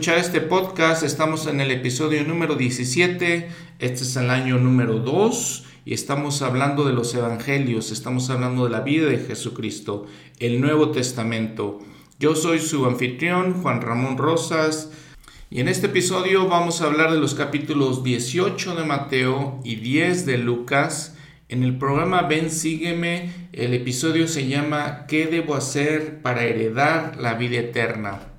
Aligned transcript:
escuchar 0.00 0.18
este 0.18 0.40
podcast. 0.40 1.02
Estamos 1.02 1.46
en 1.46 1.60
el 1.60 1.70
episodio 1.70 2.24
número 2.24 2.54
17. 2.54 3.50
Este 3.80 4.02
es 4.02 4.16
el 4.16 4.30
año 4.30 4.56
número 4.56 4.94
2 4.94 5.64
y 5.84 5.92
estamos 5.92 6.40
hablando 6.40 6.86
de 6.86 6.94
los 6.94 7.14
evangelios, 7.14 7.92
estamos 7.92 8.30
hablando 8.30 8.64
de 8.64 8.70
la 8.70 8.80
vida 8.80 9.08
de 9.08 9.18
Jesucristo, 9.18 10.06
el 10.38 10.58
Nuevo 10.62 10.90
Testamento. 10.90 11.80
Yo 12.18 12.34
soy 12.34 12.60
su 12.60 12.86
anfitrión, 12.86 13.60
Juan 13.60 13.82
Ramón 13.82 14.16
Rosas, 14.16 14.90
y 15.50 15.60
en 15.60 15.68
este 15.68 15.88
episodio 15.88 16.48
vamos 16.48 16.80
a 16.80 16.86
hablar 16.86 17.12
de 17.12 17.20
los 17.20 17.34
capítulos 17.34 18.02
18 18.02 18.76
de 18.76 18.84
Mateo 18.86 19.60
y 19.64 19.74
10 19.74 20.24
de 20.24 20.38
Lucas. 20.38 21.14
En 21.50 21.62
el 21.62 21.76
programa 21.76 22.22
Ven, 22.22 22.50
sígueme, 22.50 23.50
el 23.52 23.74
episodio 23.74 24.28
se 24.28 24.48
llama 24.48 25.04
¿Qué 25.06 25.26
debo 25.26 25.54
hacer 25.54 26.22
para 26.22 26.44
heredar 26.44 27.18
la 27.20 27.34
vida 27.34 27.58
eterna? 27.58 28.29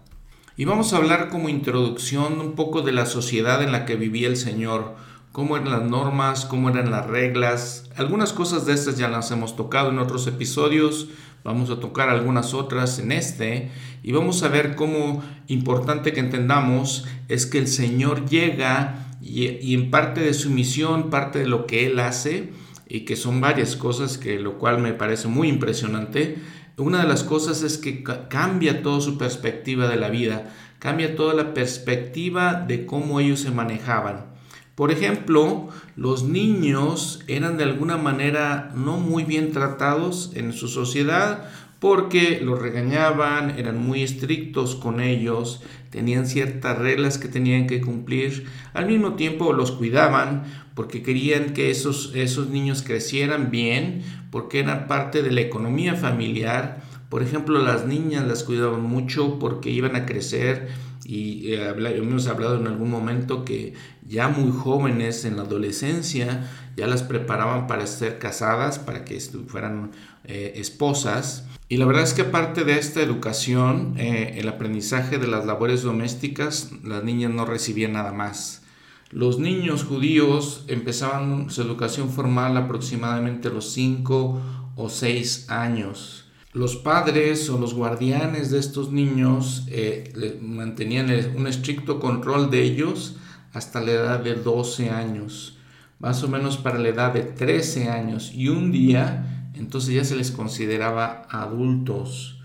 Y 0.61 0.65
vamos 0.65 0.93
a 0.93 0.97
hablar 0.97 1.29
como 1.29 1.49
introducción 1.49 2.39
un 2.39 2.53
poco 2.53 2.83
de 2.83 2.91
la 2.91 3.07
sociedad 3.07 3.63
en 3.63 3.71
la 3.71 3.83
que 3.83 3.95
vivía 3.95 4.27
el 4.27 4.37
Señor, 4.37 4.93
cómo 5.31 5.57
eran 5.57 5.71
las 5.71 5.81
normas, 5.81 6.45
cómo 6.45 6.69
eran 6.69 6.91
las 6.91 7.07
reglas. 7.07 7.89
Algunas 7.95 8.31
cosas 8.31 8.67
de 8.67 8.73
estas 8.73 8.95
ya 8.95 9.07
las 9.07 9.31
hemos 9.31 9.55
tocado 9.55 9.89
en 9.89 9.97
otros 9.97 10.27
episodios, 10.27 11.07
vamos 11.43 11.71
a 11.71 11.79
tocar 11.79 12.09
algunas 12.09 12.53
otras 12.53 12.99
en 12.99 13.11
este 13.11 13.71
y 14.03 14.11
vamos 14.11 14.43
a 14.43 14.49
ver 14.49 14.75
cómo 14.75 15.23
importante 15.47 16.13
que 16.13 16.19
entendamos 16.19 17.07
es 17.27 17.47
que 17.47 17.57
el 17.57 17.67
Señor 17.67 18.29
llega 18.29 19.07
y, 19.19 19.73
en 19.73 19.89
parte 19.89 20.21
de 20.21 20.35
su 20.35 20.51
misión, 20.51 21.09
parte 21.09 21.39
de 21.39 21.47
lo 21.47 21.65
que 21.65 21.87
Él 21.87 21.99
hace, 21.99 22.51
y 22.87 22.99
que 23.05 23.15
son 23.15 23.41
varias 23.41 23.77
cosas, 23.77 24.19
que 24.19 24.37
lo 24.37 24.59
cual 24.59 24.79
me 24.79 24.93
parece 24.93 25.27
muy 25.27 25.47
impresionante, 25.47 26.37
una 26.81 27.01
de 27.01 27.07
las 27.07 27.23
cosas 27.23 27.63
es 27.63 27.77
que 27.77 28.03
cambia 28.03 28.81
toda 28.81 29.01
su 29.01 29.17
perspectiva 29.17 29.87
de 29.87 29.97
la 29.97 30.09
vida, 30.09 30.53
cambia 30.79 31.15
toda 31.15 31.33
la 31.33 31.53
perspectiva 31.53 32.55
de 32.55 32.85
cómo 32.85 33.19
ellos 33.19 33.39
se 33.41 33.51
manejaban. 33.51 34.31
Por 34.75 34.91
ejemplo, 34.91 35.69
los 35.95 36.23
niños 36.23 37.21
eran 37.27 37.57
de 37.57 37.65
alguna 37.65 37.97
manera 37.97 38.71
no 38.73 38.97
muy 38.97 39.23
bien 39.23 39.51
tratados 39.51 40.31
en 40.33 40.53
su 40.53 40.67
sociedad 40.67 41.49
porque 41.81 42.39
los 42.43 42.61
regañaban, 42.61 43.57
eran 43.57 43.83
muy 43.83 44.03
estrictos 44.03 44.75
con 44.75 45.01
ellos, 45.01 45.63
tenían 45.89 46.27
ciertas 46.27 46.77
reglas 46.77 47.17
que 47.17 47.27
tenían 47.27 47.65
que 47.65 47.81
cumplir, 47.81 48.45
al 48.73 48.85
mismo 48.85 49.15
tiempo 49.15 49.51
los 49.51 49.71
cuidaban 49.71 50.43
porque 50.75 51.01
querían 51.01 51.53
que 51.53 51.71
esos, 51.71 52.11
esos 52.13 52.49
niños 52.49 52.83
crecieran 52.83 53.49
bien, 53.49 54.03
porque 54.29 54.59
eran 54.59 54.87
parte 54.87 55.23
de 55.23 55.31
la 55.31 55.41
economía 55.41 55.95
familiar. 55.95 56.83
Por 57.09 57.23
ejemplo, 57.23 57.59
las 57.59 57.87
niñas 57.87 58.27
las 58.27 58.43
cuidaban 58.43 58.83
mucho 58.83 59.39
porque 59.39 59.71
iban 59.71 59.95
a 59.95 60.05
crecer 60.05 60.69
y 61.03 61.53
eh, 61.53 61.73
hemos 61.95 62.27
hablado 62.27 62.57
en 62.57 62.67
algún 62.67 62.91
momento 62.91 63.43
que 63.43 63.73
ya 64.07 64.27
muy 64.27 64.51
jóvenes 64.51 65.25
en 65.25 65.35
la 65.35 65.43
adolescencia 65.43 66.47
ya 66.77 66.85
las 66.85 67.01
preparaban 67.01 67.65
para 67.65 67.87
ser 67.87 68.19
casadas, 68.19 68.77
para 68.77 69.03
que 69.03 69.19
fueran 69.19 69.91
eh, 70.25 70.53
esposas. 70.57 71.47
Y 71.71 71.77
la 71.77 71.85
verdad 71.85 72.03
es 72.03 72.13
que 72.13 72.23
aparte 72.23 72.65
de 72.65 72.77
esta 72.77 73.01
educación, 73.01 73.93
eh, 73.97 74.33
el 74.35 74.49
aprendizaje 74.49 75.19
de 75.19 75.27
las 75.27 75.45
labores 75.45 75.83
domésticas, 75.83 76.69
las 76.83 77.05
niñas 77.05 77.31
no 77.31 77.45
recibían 77.45 77.93
nada 77.93 78.11
más. 78.11 78.63
Los 79.09 79.39
niños 79.39 79.85
judíos 79.85 80.65
empezaban 80.67 81.49
su 81.49 81.61
educación 81.61 82.09
formal 82.09 82.57
aproximadamente 82.57 83.47
a 83.47 83.51
los 83.51 83.71
5 83.71 84.41
o 84.75 84.89
6 84.89 85.49
años. 85.49 86.25
Los 86.51 86.75
padres 86.75 87.49
o 87.49 87.57
los 87.57 87.73
guardianes 87.73 88.51
de 88.51 88.59
estos 88.59 88.91
niños 88.91 89.65
eh, 89.69 90.39
mantenían 90.41 91.09
un 91.37 91.47
estricto 91.47 92.01
control 92.01 92.51
de 92.51 92.63
ellos 92.63 93.15
hasta 93.53 93.79
la 93.79 93.91
edad 93.91 94.19
de 94.19 94.35
12 94.35 94.89
años, 94.89 95.57
más 95.99 96.21
o 96.21 96.27
menos 96.27 96.57
para 96.57 96.79
la 96.79 96.89
edad 96.89 97.13
de 97.13 97.21
13 97.21 97.87
años. 97.87 98.33
Y 98.35 98.49
un 98.49 98.73
día 98.73 99.40
entonces 99.61 99.93
ya 99.93 100.03
se 100.03 100.15
les 100.15 100.31
consideraba 100.31 101.27
adultos. 101.29 102.39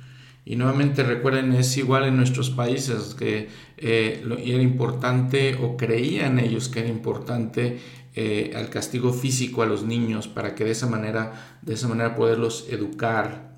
Y 0.45 0.55
nuevamente 0.57 1.03
recuerden, 1.03 1.53
es 1.55 1.77
igual 1.77 2.05
en 2.05 2.17
nuestros 2.17 2.51
países 2.51 3.15
que 3.15 3.49
eh, 3.79 4.25
era 4.45 4.63
importante 4.63 5.57
o 5.61 5.77
creían 5.77 6.39
ellos 6.39 6.69
que 6.69 6.81
era 6.81 6.89
importante 6.89 7.81
eh, 8.15 8.53
el 8.55 8.69
castigo 8.69 9.13
físico 9.13 9.63
a 9.63 9.67
los 9.67 9.83
niños 9.83 10.29
para 10.29 10.55
que 10.55 10.65
de 10.65 10.71
esa 10.71 10.87
manera, 10.87 11.59
de 11.63 11.75
esa 11.75 11.89
manera 11.89 12.15
poderlos 12.15 12.67
educar. 12.71 13.57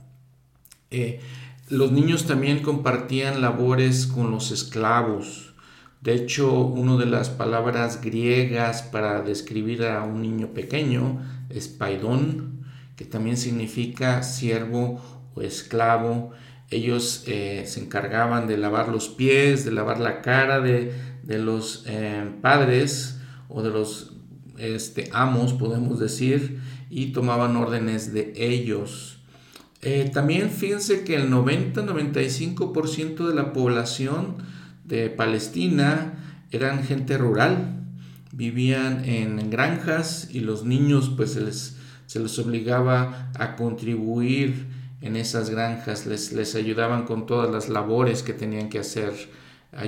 Eh, 0.91 1.21
los 1.69 1.93
niños 1.93 2.27
también 2.27 2.61
compartían 2.61 3.43
labores 3.43 4.07
con 4.07 4.31
los 4.31 4.51
esclavos. 4.51 5.53
De 6.01 6.15
hecho, 6.15 6.61
una 6.61 6.97
de 6.97 7.07
las 7.07 7.29
palabras 7.29 8.01
griegas 8.01 8.83
para 8.83 9.21
describir 9.23 9.85
a 9.85 10.05
un 10.05 10.23
niño 10.23 10.55
pequeño 10.55 11.21
es 11.51 11.69
paidón, 11.69 12.58
que 12.99 13.05
también 13.05 13.37
significa 13.37 14.23
siervo 14.25 15.01
o 15.37 15.43
esclavo. 15.43 16.33
Ellos 16.69 17.23
eh, 17.29 17.63
se 17.65 17.79
encargaban 17.81 18.49
de 18.49 18.59
lavar 18.59 18.89
los 18.89 19.09
pies, 19.09 19.65
de 19.65 19.71
lavar 19.71 20.01
la 20.01 20.21
cara 20.21 20.61
de, 20.61 20.93
los 21.25 21.85
eh, 21.87 22.29
padres 22.43 23.21
o 23.49 23.63
de 23.63 23.71
los 23.71 24.17
este, 24.59 25.11
amos, 25.13 25.53
podemos 25.53 26.01
decir, 26.01 26.59
y 26.91 27.13
tomaban 27.13 27.55
órdenes 27.57 28.13
de 28.13 28.33
ellos. 28.37 29.21
Eh, 29.81 30.11
también 30.13 30.51
fíjense 30.51 31.05
que 31.05 31.15
el 31.15 31.31
90-95% 31.31 33.29
de 33.29 33.35
la 33.35 33.53
población 33.53 34.39
de 34.85 35.09
Palestina 35.09 36.15
eran 36.51 36.83
gente 36.83 37.17
rural, 37.17 37.77
vivían 38.33 39.05
en 39.05 39.51
granjas 39.51 40.29
y 40.33 40.41
los 40.41 40.65
niños 40.65 41.13
pues 41.17 41.35
se 41.35 41.43
les 41.43 41.78
se 42.09 42.21
les 42.21 42.39
obligaba 42.39 43.31
a 43.39 43.55
contribuir 43.55 44.67
en 45.03 45.15
esas 45.15 45.51
granjas, 45.51 46.07
les, 46.07 46.33
les 46.33 46.55
ayudaban 46.55 47.05
con 47.05 47.27
todas 47.27 47.51
las 47.51 47.69
labores 47.69 48.23
que 48.23 48.33
tenían 48.33 48.71
que 48.71 48.79
hacer, 48.79 49.13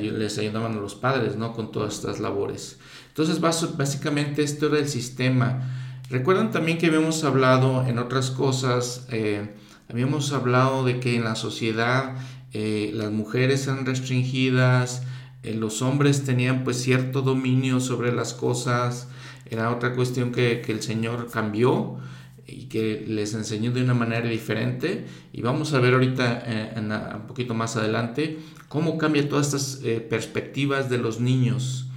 les 0.01 0.37
ayudaban 0.37 0.75
a 0.75 0.81
los 0.81 0.95
padres, 0.95 1.37
¿no? 1.37 1.55
Con 1.55 1.73
todas 1.73 1.95
estas 1.95 2.21
labores. 2.21 2.79
Entonces, 3.09 3.41
básicamente 3.41 4.43
esto 4.43 4.67
era 4.67 4.79
el 4.79 4.89
sistema. 4.89 5.63
Recuerdan 6.11 6.51
también 6.51 6.77
que 6.77 6.89
habíamos 6.89 7.25
hablado 7.25 7.87
en 7.87 7.99
otras 7.99 8.31
cosas, 8.31 9.07
eh, 9.11 9.57
habíamos 9.89 10.33
hablado 10.33 10.85
de 10.85 11.01
que 11.01 11.17
en 11.17 11.25
la 11.25 11.37
sociedad 11.37 12.17
eh, 12.53 12.91
las 12.93 13.11
mujeres 13.11 13.67
eran 13.67 13.87
restringidas, 13.87 15.05
eh, 15.43 15.55
los 15.55 15.81
hombres 15.81 16.23
tenían 16.25 16.65
pues 16.65 16.83
cierto 16.83 17.23
dominio 17.23 17.81
sobre 17.81 18.13
las 18.13 18.35
cosas, 18.35 19.09
era 19.51 19.71
otra 19.75 19.95
cuestión 19.95 20.31
que, 20.31 20.63
el 20.69 20.81
Señor 20.81 21.29
cambió 21.31 21.99
y 22.47 22.67
que 22.67 23.05
les 23.07 23.35
enseñó 23.35 23.73
de 23.73 23.83
una 23.83 23.95
manera 23.95 24.29
diferente. 24.29 25.07
Y 25.33 25.43
vamos 25.43 25.75
a 25.75 25.81
ver 25.81 25.95
ahorita, 25.95 26.43
eh, 26.47 26.75
un 26.79 27.27
poquito 27.27 27.53
más 27.53 27.77
adelante, 27.77 28.39
cómo 28.69 28.97
cambia 28.97 29.29
todas 29.29 29.49
estas 29.49 29.81
eh, 29.85 30.01
perspectivas 30.01 30.89
de 30.89 30.99
los 30.99 31.21
niños. 31.21 31.89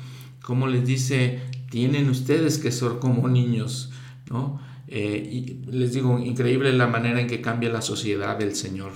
Cómo 0.41 0.67
les 0.67 0.85
dice, 0.85 1.41
tienen 1.69 2.09
ustedes 2.09 2.57
que 2.57 2.71
ser 2.71 2.93
como 2.99 3.27
niños, 3.27 3.91
¿no? 4.29 4.59
Eh, 4.87 5.29
y 5.31 5.71
les 5.71 5.93
digo, 5.93 6.19
increíble 6.19 6.73
la 6.73 6.87
manera 6.87 7.21
en 7.21 7.27
que 7.27 7.39
cambia 7.39 7.69
la 7.69 7.81
sociedad 7.81 8.37
del 8.37 8.55
Señor. 8.55 8.91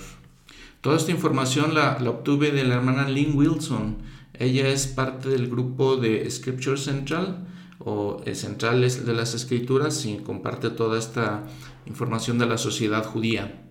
Toda 0.80 0.96
esta 0.96 1.12
información 1.12 1.74
la, 1.74 1.98
la 2.00 2.10
obtuve 2.10 2.50
de 2.50 2.64
la 2.64 2.76
hermana 2.76 3.08
Lynn 3.08 3.36
Wilson. 3.36 3.98
Ella 4.34 4.68
es 4.68 4.86
parte 4.86 5.28
del 5.28 5.48
grupo 5.48 5.96
de 5.96 6.28
Scripture 6.30 6.76
Central 6.76 7.47
o 7.78 8.22
centrales 8.34 9.06
de 9.06 9.12
las 9.12 9.34
escrituras 9.34 10.04
y 10.04 10.16
comparte 10.18 10.70
toda 10.70 10.98
esta 10.98 11.44
información 11.86 12.38
de 12.38 12.46
la 12.46 12.58
sociedad 12.58 13.04
judía. 13.04 13.64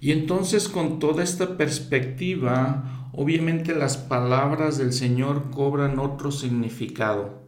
Y 0.00 0.12
entonces 0.12 0.68
con 0.68 0.98
toda 0.98 1.22
esta 1.22 1.56
perspectiva, 1.56 3.08
obviamente 3.12 3.74
las 3.74 3.96
palabras 3.96 4.78
del 4.78 4.92
Señor 4.92 5.50
cobran 5.50 5.98
otro 5.98 6.30
significado. 6.30 7.42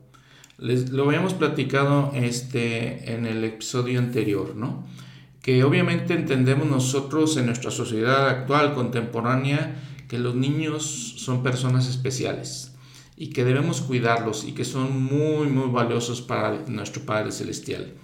Les, 0.59 0.91
lo 0.91 1.05
habíamos 1.05 1.35
platicado 1.35 2.11
este, 2.15 3.12
en 3.12 3.27
el 3.27 3.44
episodio 3.44 3.99
anterior, 3.99 4.56
¿no? 4.56 4.87
Que 5.43 5.62
obviamente 5.65 6.15
entendemos 6.15 6.67
nosotros 6.67 7.37
en 7.37 7.47
nuestra 7.47 7.71
sociedad 7.71 8.29
actual, 8.29 8.75
contemporánea, 8.75 9.83
que 10.09 10.19
los 10.19 10.35
niños 10.35 11.15
son 11.19 11.43
personas 11.43 11.88
especiales 11.88 12.75
y 13.16 13.28
que 13.28 13.44
debemos 13.44 13.80
cuidarlos 13.80 14.44
y 14.44 14.52
que 14.52 14.64
son 14.64 15.02
muy, 15.02 15.48
muy 15.48 15.70
valiosos 15.70 16.20
para 16.20 16.64
nuestro 16.68 17.02
Padre 17.02 17.32
Celestial. 17.32 17.94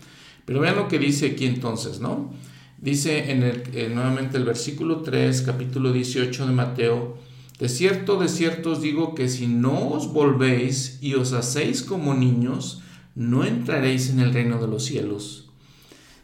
Pero 0.44 0.60
vean 0.60 0.76
lo 0.76 0.88
que 0.88 0.98
dice 0.98 1.26
aquí 1.26 1.46
entonces, 1.46 2.00
¿no? 2.00 2.32
Dice 2.78 3.30
en 3.30 3.42
el, 3.42 3.62
eh, 3.74 3.90
nuevamente 3.94 4.38
el 4.38 4.44
versículo 4.44 5.02
3, 5.02 5.42
capítulo 5.42 5.92
18 5.92 6.46
de 6.46 6.52
Mateo, 6.52 7.18
de 7.58 7.68
cierto, 7.68 8.18
de 8.18 8.28
cierto 8.28 8.72
os 8.72 8.82
digo 8.82 9.14
que 9.14 9.28
si 9.28 9.46
no 9.46 9.90
os 9.90 10.12
volvéis 10.12 10.98
y 11.00 11.14
os 11.14 11.32
hacéis 11.32 11.82
como 11.82 12.14
niños, 12.14 12.82
no 13.14 13.44
entraréis 13.44 14.10
en 14.10 14.18
el 14.18 14.32
reino 14.32 14.60
de 14.60 14.66
los 14.66 14.84
cielos. 14.84 15.48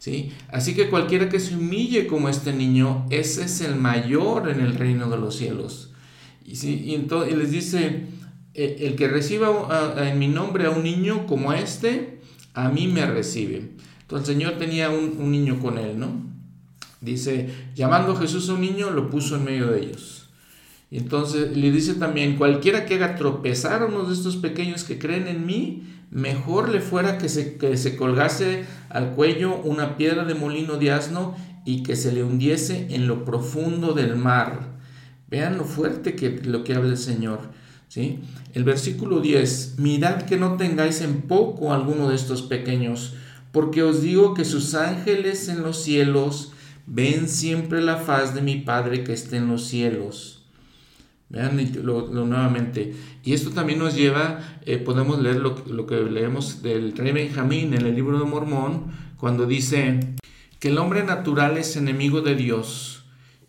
¿Sí? 0.00 0.32
Así 0.48 0.74
que 0.74 0.90
cualquiera 0.90 1.28
que 1.28 1.38
se 1.38 1.54
humille 1.54 2.06
como 2.06 2.28
este 2.28 2.52
niño, 2.52 3.06
ese 3.10 3.44
es 3.44 3.60
el 3.60 3.76
mayor 3.76 4.48
en 4.48 4.60
el 4.60 4.74
reino 4.74 5.08
de 5.10 5.18
los 5.18 5.36
cielos. 5.36 5.90
Y, 6.44 6.94
entonces, 6.94 7.36
les 7.36 7.50
dice, 7.50 8.06
el 8.64 8.96
que 8.96 9.08
reciba 9.08 9.94
en 9.98 10.18
mi 10.18 10.28
nombre 10.28 10.66
a 10.66 10.70
un 10.70 10.82
niño 10.82 11.26
como 11.26 11.52
este, 11.52 12.18
a 12.54 12.68
mí 12.68 12.88
me 12.88 13.06
recibe. 13.06 13.70
Entonces 14.00 14.28
el 14.28 14.34
Señor 14.34 14.58
tenía 14.58 14.90
un, 14.90 15.30
niño 15.30 15.60
con 15.60 15.78
él, 15.78 15.98
¿no? 15.98 16.08
Dice, 17.00 17.50
llamando 17.76 18.12
a 18.12 18.16
Jesús 18.16 18.48
a 18.48 18.54
un 18.54 18.62
niño, 18.62 18.90
lo 18.90 19.10
puso 19.10 19.36
en 19.36 19.44
medio 19.44 19.68
de 19.68 19.80
ellos. 19.80 20.28
Y 20.90 20.96
entonces 20.96 21.56
le 21.56 21.70
dice 21.70 21.94
también, 21.94 22.36
cualquiera 22.36 22.86
que 22.86 22.94
haga 22.94 23.16
tropezar 23.16 23.82
a 23.82 23.86
uno 23.86 24.04
de 24.04 24.14
estos 24.14 24.36
pequeños 24.36 24.84
que 24.84 24.98
creen 24.98 25.28
en 25.28 25.46
mí, 25.46 25.84
mejor 26.10 26.70
le 26.70 26.80
fuera 26.80 27.18
que 27.18 27.28
se, 27.28 27.58
que 27.58 27.76
se 27.76 27.96
colgase 27.96 28.64
al 28.88 29.10
cuello 29.10 29.56
una 29.56 29.96
piedra 29.96 30.24
de 30.24 30.34
molino 30.34 30.78
de 30.78 30.90
asno 30.90 31.36
y 31.64 31.82
que 31.82 31.94
se 31.94 32.10
le 32.10 32.24
hundiese 32.24 32.86
en 32.94 33.06
lo 33.06 33.24
profundo 33.24 33.92
del 33.92 34.16
mar. 34.16 34.78
Vean 35.28 35.58
lo 35.58 35.64
fuerte 35.64 36.16
que 36.16 36.40
lo 36.42 36.64
que 36.64 36.74
habla 36.74 36.92
el 36.92 36.96
Señor. 36.96 37.40
¿Sí? 37.88 38.20
El 38.54 38.64
versículo 38.64 39.20
10, 39.20 39.76
mirad 39.78 40.22
que 40.22 40.36
no 40.36 40.56
tengáis 40.56 41.00
en 41.00 41.22
poco 41.22 41.72
alguno 41.72 42.08
de 42.08 42.14
estos 42.14 42.42
pequeños, 42.42 43.14
porque 43.52 43.82
os 43.82 44.02
digo 44.02 44.34
que 44.34 44.44
sus 44.44 44.74
ángeles 44.74 45.48
en 45.48 45.62
los 45.62 45.82
cielos 45.82 46.52
ven 46.86 47.28
siempre 47.28 47.80
la 47.80 47.96
faz 47.96 48.34
de 48.34 48.42
mi 48.42 48.56
Padre 48.56 49.04
que 49.04 49.12
está 49.12 49.36
en 49.36 49.48
los 49.48 49.64
cielos. 49.64 50.34
Vean 51.30 51.60
lo, 51.82 52.08
nuevamente. 52.08 52.94
Y 53.22 53.34
esto 53.34 53.50
también 53.50 53.78
nos 53.78 53.94
lleva, 53.94 54.40
eh, 54.64 54.78
podemos 54.78 55.20
leer 55.20 55.36
lo, 55.36 55.62
lo, 55.66 55.86
que 55.86 55.96
leemos 55.96 56.62
del 56.62 56.96
rey 56.96 57.12
Benjamín 57.12 57.74
en 57.74 57.84
el 57.84 57.94
libro 57.94 58.18
de 58.18 58.24
Mormón, 58.24 58.84
cuando 59.18 59.44
dice 59.46 60.00
que 60.58 60.68
el 60.68 60.78
hombre 60.78 61.04
natural 61.04 61.58
es 61.58 61.76
enemigo 61.76 62.22
de 62.22 62.34
Dios 62.34 62.97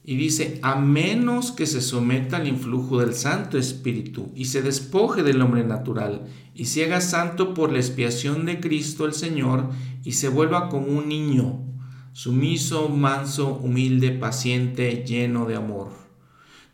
y 0.09 0.15
dice, 0.15 0.57
a 0.63 0.73
menos 0.73 1.51
que 1.51 1.67
se 1.67 1.81
someta 1.81 2.37
al 2.37 2.47
influjo 2.47 2.97
del 2.97 3.13
Santo 3.13 3.59
Espíritu 3.59 4.31
y 4.33 4.45
se 4.45 4.63
despoje 4.63 5.21
del 5.21 5.39
hombre 5.39 5.63
natural 5.63 6.25
y 6.55 6.65
se 6.65 6.83
haga 6.83 6.99
santo 6.99 7.53
por 7.53 7.71
la 7.71 7.77
expiación 7.77 8.47
de 8.47 8.59
Cristo 8.59 9.05
el 9.05 9.13
Señor 9.13 9.69
y 10.03 10.13
se 10.13 10.27
vuelva 10.29 10.67
como 10.67 10.87
un 10.87 11.09
niño, 11.09 11.63
sumiso, 12.11 12.89
manso, 12.89 13.53
humilde, 13.53 14.09
paciente, 14.09 15.05
lleno 15.07 15.45
de 15.45 15.57
amor, 15.57 15.91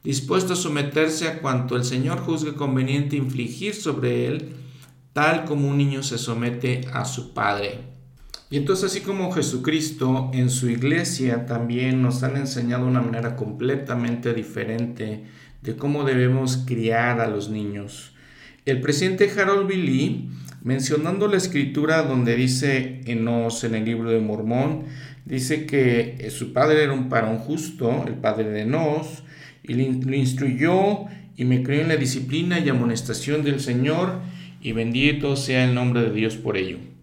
dispuesto 0.01 0.53
a 0.53 0.55
someterse 0.55 1.27
a 1.27 1.41
cuanto 1.41 1.75
el 1.75 1.83
Señor 1.83 2.19
juzgue 2.19 2.53
conveniente 2.53 3.17
infligir 3.17 3.75
sobre 3.75 4.27
él, 4.27 4.55
tal 5.11 5.43
como 5.43 5.67
un 5.67 5.77
niño 5.77 6.03
se 6.03 6.17
somete 6.17 6.87
a 6.93 7.03
su 7.03 7.33
Padre 7.33 7.94
y 8.55 8.57
entonces 8.57 8.91
así 8.91 9.01
como 9.01 9.33
Jesucristo 9.33 10.31
en 10.33 10.49
su 10.49 10.69
iglesia 10.69 11.45
también 11.45 12.01
nos 12.01 12.23
han 12.23 12.37
enseñado 12.37 12.87
una 12.87 13.01
manera 13.01 13.35
completamente 13.35 14.33
diferente 14.33 15.25
de 15.61 15.75
cómo 15.75 16.05
debemos 16.05 16.63
criar 16.65 17.19
a 17.19 17.27
los 17.27 17.49
niños. 17.49 18.13
El 18.65 18.79
presidente 18.79 19.29
Harold 19.29 19.67
Billy, 19.67 20.29
mencionando 20.63 21.27
la 21.27 21.35
escritura 21.35 22.03
donde 22.03 22.37
dice 22.37 23.01
Enos 23.07 23.61
en 23.65 23.75
el 23.75 23.83
libro 23.83 24.11
de 24.11 24.21
Mormón, 24.21 24.85
dice 25.25 25.65
que 25.65 26.25
su 26.29 26.53
padre 26.53 26.81
era 26.81 26.93
un 26.93 27.09
parón 27.09 27.39
justo, 27.39 28.05
el 28.07 28.13
padre 28.13 28.51
de 28.51 28.61
Enos, 28.61 29.23
y 29.63 29.73
lo 29.73 30.15
instruyó 30.15 31.07
y 31.35 31.43
me 31.43 31.61
crió 31.61 31.81
en 31.81 31.89
la 31.89 31.97
disciplina 31.97 32.57
y 32.59 32.69
amonestación 32.69 33.43
del 33.43 33.59
Señor, 33.59 34.21
y 34.61 34.71
bendito 34.71 35.35
sea 35.35 35.65
el 35.65 35.75
nombre 35.75 36.03
de 36.03 36.13
Dios 36.13 36.37
por 36.37 36.55
ello. 36.55 36.94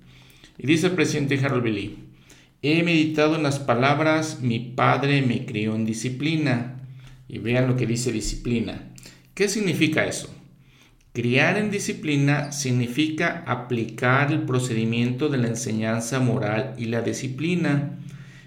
Y 0.59 0.67
dice 0.67 0.89
el 0.89 0.93
presidente 0.93 1.39
Harold 1.45 1.65
Billy, 1.65 1.99
he 2.63 2.83
meditado 2.83 3.37
en 3.37 3.43
las 3.43 3.59
palabras, 3.59 4.41
mi 4.41 4.59
padre 4.61 5.23
me 5.23 5.45
crió 5.45 5.75
en 5.75 5.85
disciplina. 5.85 6.79
Y 7.29 7.39
vean 7.39 7.67
lo 7.67 7.77
que 7.77 7.87
dice 7.87 8.13
disciplina. 8.13 8.93
¿Qué 9.35 9.49
significa 9.49 10.05
eso? 10.05 10.29
Criar 11.15 11.59
en 11.59 11.71
disciplina 11.71 12.53
significa 12.53 13.45
aplicar 13.47 14.33
el 14.33 14.43
procedimiento 14.43 15.29
de 15.29 15.39
la 15.39 15.49
enseñanza 15.49 16.21
moral 16.21 16.75
y 16.79 16.87
la 16.87 17.03
disciplina. 17.03 17.99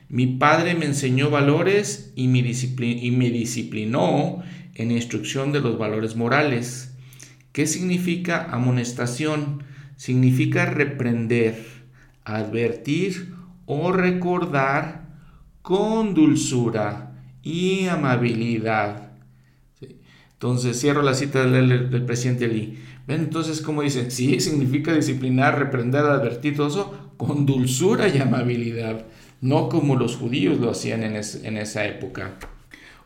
Mi 0.10 0.28
padre 0.28 0.76
me 0.76 0.86
enseñó 0.86 1.30
valores 1.30 2.12
y 2.16 2.28
me, 2.28 2.40
y 2.40 3.12
me 3.12 3.30
disciplinó 3.30 4.44
en 4.74 4.92
instrucción 4.92 5.52
de 5.52 5.62
los 5.62 5.78
valores 5.78 6.16
morales. 6.16 6.96
¿Qué 7.52 7.68
significa 7.68 8.48
amonestación? 8.52 9.64
Significa 9.96 10.66
reprender 10.66 11.75
advertir 12.26 13.34
o 13.66 13.92
recordar 13.92 15.06
con 15.62 16.14
dulzura 16.14 17.14
y 17.42 17.88
amabilidad. 17.88 19.12
Entonces 20.34 20.80
cierro 20.80 21.02
la 21.02 21.14
cita 21.14 21.46
del, 21.46 22.06
presidente 22.06 22.48
Lee. 22.48 22.80
¿Ven? 23.08 23.22
Entonces, 23.22 23.62
como 23.62 23.84
dice, 23.84 24.10
sí, 24.12 24.40
significa 24.40 24.94
disciplinar, 24.94 25.58
reprender, 25.58 26.02
advertir, 26.02 26.56
todo 26.56 26.68
eso 26.68 27.12
con 27.18 27.46
dulzura 27.46 28.08
y 28.08 28.20
amabilidad, 28.20 29.06
no 29.42 29.70
como 29.70 29.96
los 29.96 30.18
judíos 30.18 30.60
lo 30.60 30.72
hacían 30.72 31.04
en, 31.04 31.16
en 31.16 31.58
esa 31.58 31.86
época. 31.86 32.34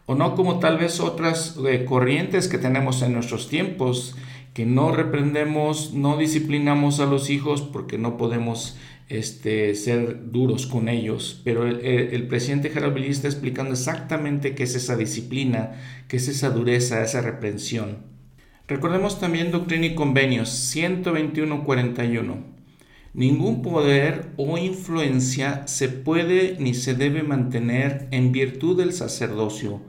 O 0.05 0.15
no 0.15 0.35
como 0.35 0.59
tal 0.59 0.79
vez 0.79 0.99
otras 0.99 1.57
eh, 1.67 1.85
corrientes 1.85 2.47
que 2.47 2.57
tenemos 2.57 3.03
en 3.03 3.13
nuestros 3.13 3.47
tiempos, 3.47 4.15
que 4.53 4.65
no 4.65 4.91
reprendemos, 4.91 5.93
no 5.93 6.17
disciplinamos 6.17 6.99
a 6.99 7.05
los 7.05 7.29
hijos 7.29 7.61
porque 7.61 7.97
no 7.97 8.17
podemos 8.17 8.75
este, 9.09 9.73
ser 9.73 10.31
duros 10.31 10.67
con 10.67 10.87
ellos, 10.87 11.41
pero 11.43 11.67
el, 11.67 12.27
presidente 12.27 12.69
Gerald 12.69 12.93
Billy 12.93 13.09
está 13.09 13.27
explicando 13.27 13.71
exactamente 13.71 14.53
qué 14.53 14.63
es 14.63 14.75
esa 14.75 14.95
disciplina, 14.95 15.71
qué 16.07 16.17
es 16.17 16.27
esa 16.27 16.51
dureza, 16.51 17.03
esa 17.03 17.21
reprensión. 17.21 17.97
Recordemos 18.67 19.19
también 19.19 19.51
Doctrina 19.51 19.87
y 19.87 19.95
Convenios 19.95 20.49
121.41. 20.75 22.35
Ningún 23.15 23.63
poder 23.63 24.27
o 24.37 24.59
influencia 24.59 25.65
se 25.65 25.89
puede 25.89 26.57
ni 26.59 26.75
se 26.75 26.93
debe 26.93 27.23
mantener 27.23 28.07
en 28.11 28.31
virtud 28.31 28.77
del 28.77 28.93
sacerdocio, 28.93 29.81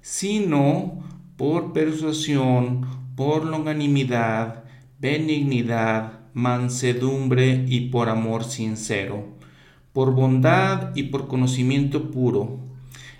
sino 0.00 1.02
por 1.36 1.72
persuasión, 1.72 2.86
por 3.16 3.44
longanimidad, 3.44 4.62
benignidad, 5.00 6.19
mansedumbre 6.34 7.64
y 7.68 7.88
por 7.90 8.08
amor 8.08 8.44
sincero, 8.44 9.26
por 9.92 10.14
bondad 10.14 10.94
y 10.94 11.04
por 11.04 11.28
conocimiento 11.28 12.10
puro, 12.10 12.58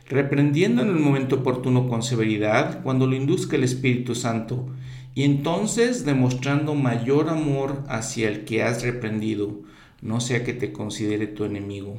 reprendiendo 0.09 0.83
en 0.83 0.89
el 0.89 0.99
momento 0.99 1.37
oportuno 1.37 1.89
con 1.89 2.03
severidad 2.03 2.83
cuando 2.83 3.07
lo 3.07 3.17
induzca 3.17 3.57
el 3.57 3.65
Espíritu 3.65 4.15
Santo, 4.15 4.67
y 5.15 5.25
entonces 5.25 6.05
demostrando 6.05 6.75
mayor 6.75 7.29
amor 7.29 7.85
hacia 7.89 8.29
el 8.29 8.45
que 8.45 8.63
has 8.63 8.83
reprendido, 8.83 9.63
no 10.03 10.21
sea 10.21 10.45
que 10.45 10.53
te 10.53 10.73
considere 10.73 11.27
tu 11.27 11.45
enemigo, 11.45 11.97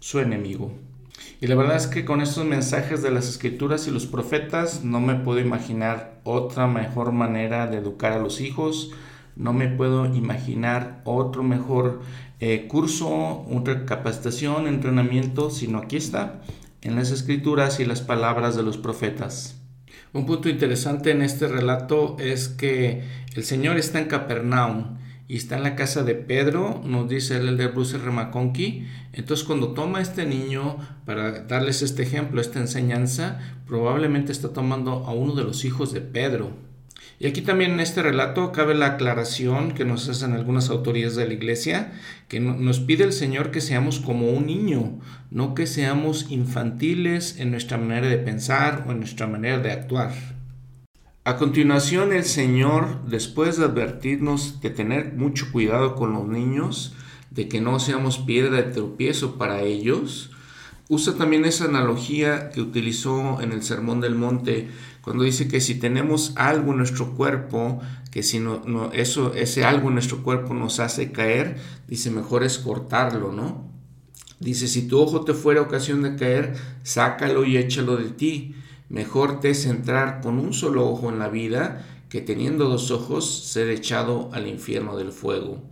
su 0.00 0.18
enemigo. 0.18 0.72
Y 1.40 1.46
la 1.46 1.54
verdad 1.54 1.76
es 1.76 1.86
que 1.86 2.04
con 2.04 2.20
estos 2.20 2.44
mensajes 2.44 3.02
de 3.02 3.10
las 3.10 3.28
escrituras 3.28 3.86
y 3.86 3.90
los 3.90 4.06
profetas 4.06 4.84
no 4.84 5.00
me 5.00 5.14
puedo 5.14 5.40
imaginar 5.40 6.20
otra 6.24 6.66
mejor 6.66 7.12
manera 7.12 7.66
de 7.66 7.78
educar 7.78 8.12
a 8.12 8.18
los 8.18 8.40
hijos, 8.40 8.92
no 9.40 9.54
me 9.54 9.68
puedo 9.68 10.04
imaginar 10.14 11.00
otro 11.04 11.42
mejor 11.42 12.02
eh, 12.40 12.66
curso, 12.68 13.46
otra 13.50 13.86
capacitación, 13.86 14.66
entrenamiento, 14.66 15.50
sino 15.50 15.78
aquí 15.78 15.96
está, 15.96 16.42
en 16.82 16.94
las 16.94 17.10
escrituras 17.10 17.80
y 17.80 17.86
las 17.86 18.02
palabras 18.02 18.54
de 18.54 18.62
los 18.62 18.76
profetas. 18.76 19.58
Un 20.12 20.26
punto 20.26 20.50
interesante 20.50 21.10
en 21.10 21.22
este 21.22 21.48
relato 21.48 22.16
es 22.18 22.48
que 22.48 23.02
el 23.34 23.44
Señor 23.44 23.78
está 23.78 23.98
en 23.98 24.08
Capernaum 24.08 24.98
y 25.26 25.36
está 25.36 25.56
en 25.56 25.62
la 25.62 25.74
casa 25.74 26.02
de 26.02 26.16
Pedro, 26.16 26.82
nos 26.84 27.08
dice 27.08 27.38
el 27.38 27.56
de 27.56 27.68
Bruce 27.68 27.96
Remaconqui. 27.96 28.88
Entonces, 29.14 29.46
cuando 29.46 29.72
toma 29.72 30.00
a 30.00 30.02
este 30.02 30.26
niño 30.26 30.76
para 31.06 31.44
darles 31.44 31.80
este 31.80 32.02
ejemplo, 32.02 32.42
esta 32.42 32.58
enseñanza, 32.58 33.38
probablemente 33.66 34.32
está 34.32 34.52
tomando 34.52 35.06
a 35.06 35.12
uno 35.12 35.34
de 35.34 35.44
los 35.44 35.64
hijos 35.64 35.92
de 35.92 36.02
Pedro, 36.02 36.50
y 37.22 37.26
aquí 37.26 37.42
también 37.42 37.72
en 37.72 37.80
este 37.80 38.00
relato 38.00 38.50
cabe 38.50 38.74
la 38.74 38.86
aclaración 38.86 39.72
que 39.72 39.84
nos 39.84 40.08
hacen 40.08 40.32
algunas 40.32 40.70
autoridades 40.70 41.16
de 41.16 41.28
la 41.28 41.34
iglesia, 41.34 41.92
que 42.28 42.40
nos 42.40 42.80
pide 42.80 43.04
el 43.04 43.12
Señor 43.12 43.50
que 43.50 43.60
seamos 43.60 44.00
como 44.00 44.30
un 44.30 44.46
niño, 44.46 44.98
no 45.30 45.54
que 45.54 45.66
seamos 45.66 46.30
infantiles 46.30 47.38
en 47.38 47.50
nuestra 47.50 47.76
manera 47.76 48.08
de 48.08 48.16
pensar 48.16 48.86
o 48.88 48.92
en 48.92 49.00
nuestra 49.00 49.26
manera 49.26 49.58
de 49.58 49.70
actuar. 49.70 50.12
A 51.24 51.36
continuación, 51.36 52.14
el 52.14 52.24
Señor, 52.24 53.04
después 53.06 53.58
de 53.58 53.66
advertirnos 53.66 54.62
de 54.62 54.70
tener 54.70 55.12
mucho 55.12 55.52
cuidado 55.52 55.96
con 55.96 56.14
los 56.14 56.26
niños, 56.26 56.94
de 57.30 57.48
que 57.48 57.60
no 57.60 57.80
seamos 57.80 58.16
piedra 58.16 58.56
de 58.56 58.72
tropiezo 58.72 59.36
para 59.36 59.60
ellos, 59.60 60.30
usa 60.88 61.14
también 61.16 61.44
esa 61.44 61.66
analogía 61.66 62.48
que 62.48 62.62
utilizó 62.62 63.42
en 63.42 63.52
el 63.52 63.62
Sermón 63.62 64.00
del 64.00 64.14
Monte 64.14 64.70
cuando 65.02 65.24
dice 65.24 65.48
que 65.48 65.60
si 65.60 65.76
tenemos 65.76 66.32
algo 66.36 66.72
en 66.72 66.78
nuestro 66.78 67.14
cuerpo, 67.14 67.80
que 68.10 68.22
si 68.22 68.38
no, 68.38 68.62
no, 68.66 68.92
eso, 68.92 69.34
ese 69.34 69.64
algo 69.64 69.88
en 69.88 69.94
nuestro 69.94 70.22
cuerpo 70.22 70.52
nos 70.54 70.80
hace 70.80 71.12
caer, 71.12 71.56
dice 71.88 72.10
mejor 72.10 72.44
es 72.44 72.58
cortarlo, 72.58 73.32
¿no? 73.32 73.70
Dice, 74.40 74.68
si 74.68 74.88
tu 74.88 74.98
ojo 74.98 75.22
te 75.22 75.34
fuera 75.34 75.60
ocasión 75.60 76.02
de 76.02 76.16
caer, 76.16 76.54
sácalo 76.82 77.44
y 77.44 77.58
échalo 77.58 77.98
de 77.98 78.08
ti. 78.08 78.54
Mejor 78.88 79.38
te 79.38 79.50
es 79.50 79.66
entrar 79.66 80.22
con 80.22 80.38
un 80.38 80.54
solo 80.54 80.88
ojo 80.88 81.10
en 81.10 81.18
la 81.18 81.28
vida 81.28 81.86
que 82.08 82.22
teniendo 82.22 82.68
dos 82.68 82.90
ojos 82.90 83.44
ser 83.44 83.68
echado 83.68 84.30
al 84.32 84.46
infierno 84.46 84.96
del 84.96 85.12
fuego. 85.12 85.62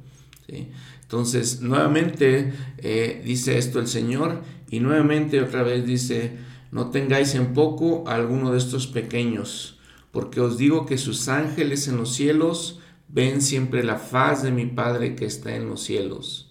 Entonces, 1.02 1.62
nuevamente 1.62 2.52
eh, 2.78 3.22
dice 3.24 3.56
esto 3.56 3.80
el 3.80 3.88
Señor 3.88 4.42
y 4.70 4.80
nuevamente 4.80 5.40
otra 5.40 5.62
vez 5.62 5.86
dice, 5.86 6.36
no 6.70 6.90
tengáis 6.90 7.34
en 7.34 7.54
poco 7.54 8.04
a 8.06 8.14
alguno 8.14 8.52
de 8.52 8.58
estos 8.58 8.86
pequeños, 8.86 9.78
porque 10.12 10.40
os 10.40 10.58
digo 10.58 10.86
que 10.86 10.98
sus 10.98 11.28
ángeles 11.28 11.88
en 11.88 11.96
los 11.96 12.14
cielos 12.14 12.80
ven 13.08 13.40
siempre 13.40 13.82
la 13.82 13.96
faz 13.96 14.42
de 14.42 14.52
mi 14.52 14.66
Padre 14.66 15.16
que 15.16 15.24
está 15.24 15.54
en 15.56 15.68
los 15.68 15.82
cielos. 15.82 16.50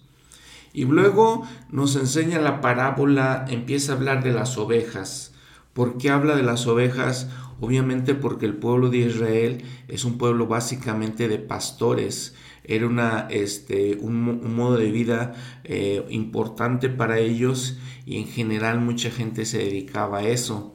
Y 0.72 0.84
luego 0.84 1.46
nos 1.70 1.96
enseña 1.96 2.40
la 2.40 2.60
parábola, 2.60 3.46
empieza 3.48 3.92
a 3.92 3.96
hablar 3.96 4.22
de 4.22 4.32
las 4.32 4.58
ovejas. 4.58 5.32
¿Por 5.72 5.98
qué 5.98 6.10
habla 6.10 6.36
de 6.36 6.42
las 6.42 6.66
ovejas? 6.66 7.28
Obviamente 7.60 8.14
porque 8.14 8.46
el 8.46 8.56
pueblo 8.56 8.88
de 8.90 8.98
Israel 8.98 9.64
es 9.88 10.04
un 10.04 10.18
pueblo 10.18 10.46
básicamente 10.46 11.28
de 11.28 11.38
pastores. 11.38 12.34
Era 12.68 12.86
una, 12.86 13.26
este, 13.30 13.96
un, 13.96 14.54
modo 14.54 14.76
de 14.76 14.90
vida 14.90 15.34
eh, 15.64 16.04
importante 16.10 16.90
para 16.90 17.18
ellos 17.18 17.78
y 18.04 18.18
en 18.18 18.28
general 18.28 18.78
mucha 18.78 19.10
gente 19.10 19.46
se 19.46 19.58
dedicaba 19.58 20.18
a 20.18 20.28
eso. 20.28 20.74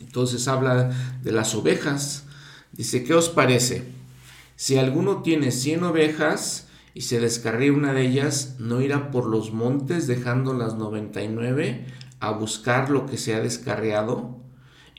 Entonces 0.00 0.46
habla 0.46 0.90
de 1.22 1.32
las 1.32 1.54
ovejas. 1.54 2.26
Dice, 2.72 3.02
¿qué 3.02 3.14
os 3.14 3.30
parece? 3.30 3.84
Si 4.56 4.76
alguno 4.76 5.22
tiene 5.22 5.52
100 5.52 5.84
ovejas 5.84 6.68
y 6.92 7.00
se 7.00 7.18
descarría 7.18 7.72
una 7.72 7.94
de 7.94 8.02
ellas, 8.02 8.56
¿no 8.58 8.82
irá 8.82 9.10
por 9.10 9.24
los 9.26 9.54
montes 9.54 10.06
dejando 10.06 10.52
las 10.52 10.74
99 10.74 11.86
a 12.20 12.30
buscar 12.32 12.90
lo 12.90 13.06
que 13.06 13.16
se 13.16 13.34
ha 13.34 13.40
descarriado? 13.40 14.36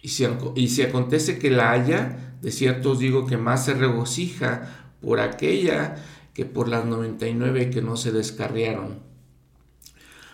Y 0.02 0.10
si, 0.10 0.26
y 0.56 0.70
si 0.70 0.82
acontece 0.82 1.38
que 1.38 1.52
la 1.52 1.72
haya, 1.72 2.36
de 2.42 2.52
cierto 2.52 2.92
os 2.92 3.00
digo 3.00 3.28
que 3.28 3.38
más 3.38 3.66
se 3.66 3.76
regocija 3.76 4.87
por 5.08 5.22
aquella 5.22 5.96
que 6.34 6.44
por 6.44 6.68
las 6.68 6.84
99 6.84 7.70
que 7.70 7.82
no 7.82 7.96
se 7.96 8.12
descarriaron. 8.12 9.00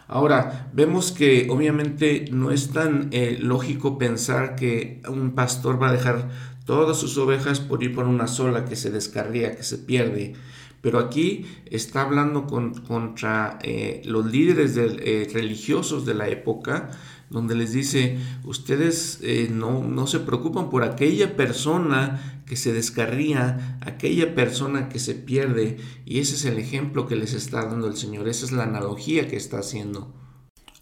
Ahora, 0.08 0.72
vemos 0.74 1.12
que 1.12 1.46
obviamente 1.52 2.26
no 2.32 2.50
es 2.50 2.72
tan 2.72 3.10
eh, 3.12 3.38
lógico 3.40 4.00
pensar 4.00 4.56
que 4.56 5.04
un 5.08 5.36
pastor 5.36 5.80
va 5.80 5.90
a 5.90 5.92
dejar 5.92 6.28
todas 6.66 6.98
sus 6.98 7.20
ovejas 7.20 7.60
por 7.60 7.84
ir 7.84 7.94
por 7.94 8.08
una 8.08 8.26
sola 8.26 8.66
que 8.66 8.76
se 8.76 8.90
descarría, 8.90 9.56
que 9.56 9.62
se 9.62 9.78
pierde. 9.78 10.34
Pero 10.82 10.98
aquí 10.98 11.46
está 11.68 12.02
hablando 12.02 12.48
contra 12.48 13.60
eh, 13.62 14.02
los 14.06 14.26
líderes 14.26 14.76
eh, 14.76 15.30
religiosos 15.32 16.04
de 16.04 16.16
la 16.16 16.30
época, 16.30 16.90
donde 17.30 17.56
les 17.56 17.74
dice, 17.74 18.18
ustedes 18.44 19.20
eh, 19.22 19.50
no, 19.52 19.84
no 19.84 20.08
se 20.08 20.20
preocupan 20.20 20.70
por 20.70 20.84
aquella 20.84 21.36
persona 21.36 22.44
que 22.46 22.56
se 22.56 22.74
descarría, 22.74 23.78
aquella 23.82 24.36
persona 24.36 24.90
que 24.90 25.00
se 25.00 25.16
pierde. 25.16 25.78
Y 26.06 26.20
ese 26.20 26.36
es 26.36 26.46
el 26.46 26.60
ejemplo 26.60 27.08
que 27.08 27.16
les 27.16 27.34
está 27.34 27.66
dando 27.66 27.88
el 27.88 27.96
Señor, 27.96 28.28
esa 28.28 28.46
es 28.46 28.52
la 28.52 28.64
analogía 28.64 29.28
que 29.28 29.38
está 29.38 29.60
haciendo. 29.60 30.14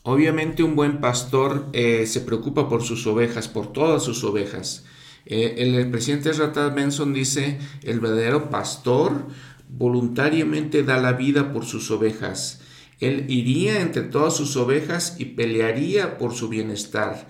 Obviamente 0.03 0.63
un 0.63 0.75
buen 0.75 1.00
pastor 1.00 1.69
se 1.74 2.21
preocupa 2.21 2.67
por 2.67 2.81
sus 2.81 3.05
ovejas, 3.05 3.48
por 3.48 3.71
todas 3.71 4.03
sus 4.03 4.24
ovejas. 4.24 4.86
Eh, 5.25 5.55
el, 5.57 5.89
presidente 5.91 6.31
Ratad 6.33 6.74
Benson 6.74 7.13
dice, 7.13 7.60
el 7.83 8.00
verdadero 8.00 8.50
pastor 8.50 9.27
voluntariamente 9.69 10.83
da 10.83 10.98
la 10.98 11.13
vida 11.13 11.53
por 11.53 11.65
sus 11.65 11.91
ovejas. 11.91 12.61
Él 13.01 13.25
iría 13.27 13.81
entre 13.81 14.03
todas 14.03 14.36
sus 14.36 14.55
ovejas 14.55 15.15
y 15.20 15.25
pelearía 15.25 16.17
por 16.17 16.34
su 16.34 16.48
bienestar. 16.48 17.27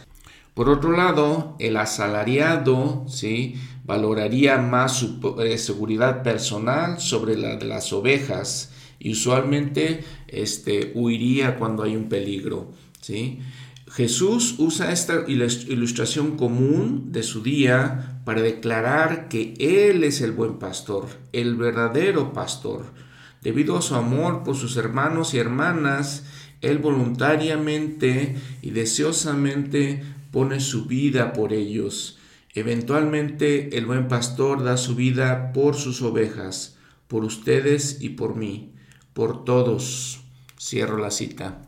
Por 0.53 0.69
otro 0.69 0.91
lado, 0.91 1.55
el 1.59 1.77
asalariado 1.77 3.05
¿sí? 3.07 3.55
valoraría 3.85 4.57
más 4.57 4.97
su 4.97 5.35
eh, 5.41 5.57
seguridad 5.57 6.23
personal 6.23 6.99
sobre 6.99 7.37
la 7.37 7.55
de 7.55 7.65
las 7.65 7.93
ovejas 7.93 8.73
y 8.99 9.13
usualmente 9.13 10.03
este, 10.27 10.91
huiría 10.93 11.57
cuando 11.57 11.83
hay 11.83 11.95
un 11.95 12.09
peligro. 12.09 12.71
¿sí? 12.99 13.39
Jesús 13.91 14.55
usa 14.57 14.91
esta 14.91 15.25
ilustración 15.27 16.37
común 16.37 17.11
de 17.11 17.23
su 17.23 17.43
día 17.43 18.21
para 18.25 18.41
declarar 18.41 19.29
que 19.29 19.53
Él 19.59 20.03
es 20.03 20.21
el 20.21 20.33
buen 20.33 20.59
pastor, 20.59 21.07
el 21.31 21.55
verdadero 21.55 22.33
pastor. 22.33 22.85
Debido 23.41 23.77
a 23.77 23.81
su 23.81 23.95
amor 23.95 24.43
por 24.43 24.55
sus 24.55 24.77
hermanos 24.77 25.33
y 25.33 25.39
hermanas, 25.39 26.24
Él 26.62 26.77
voluntariamente 26.77 28.36
y 28.62 28.69
deseosamente 28.71 30.03
pone 30.31 30.60
su 30.60 30.86
vida 30.86 31.33
por 31.33 31.51
ellos. 31.51 32.19
Eventualmente 32.53 33.77
el 33.77 33.86
buen 33.86 34.07
pastor 34.07 34.63
da 34.63 34.77
su 34.77 34.95
vida 34.95 35.53
por 35.53 35.75
sus 35.75 36.01
ovejas, 36.01 36.77
por 37.07 37.24
ustedes 37.24 37.98
y 38.01 38.10
por 38.10 38.36
mí, 38.36 38.74
por 39.13 39.43
todos. 39.43 40.21
Cierro 40.60 40.98
la 40.98 41.10
cita. 41.10 41.63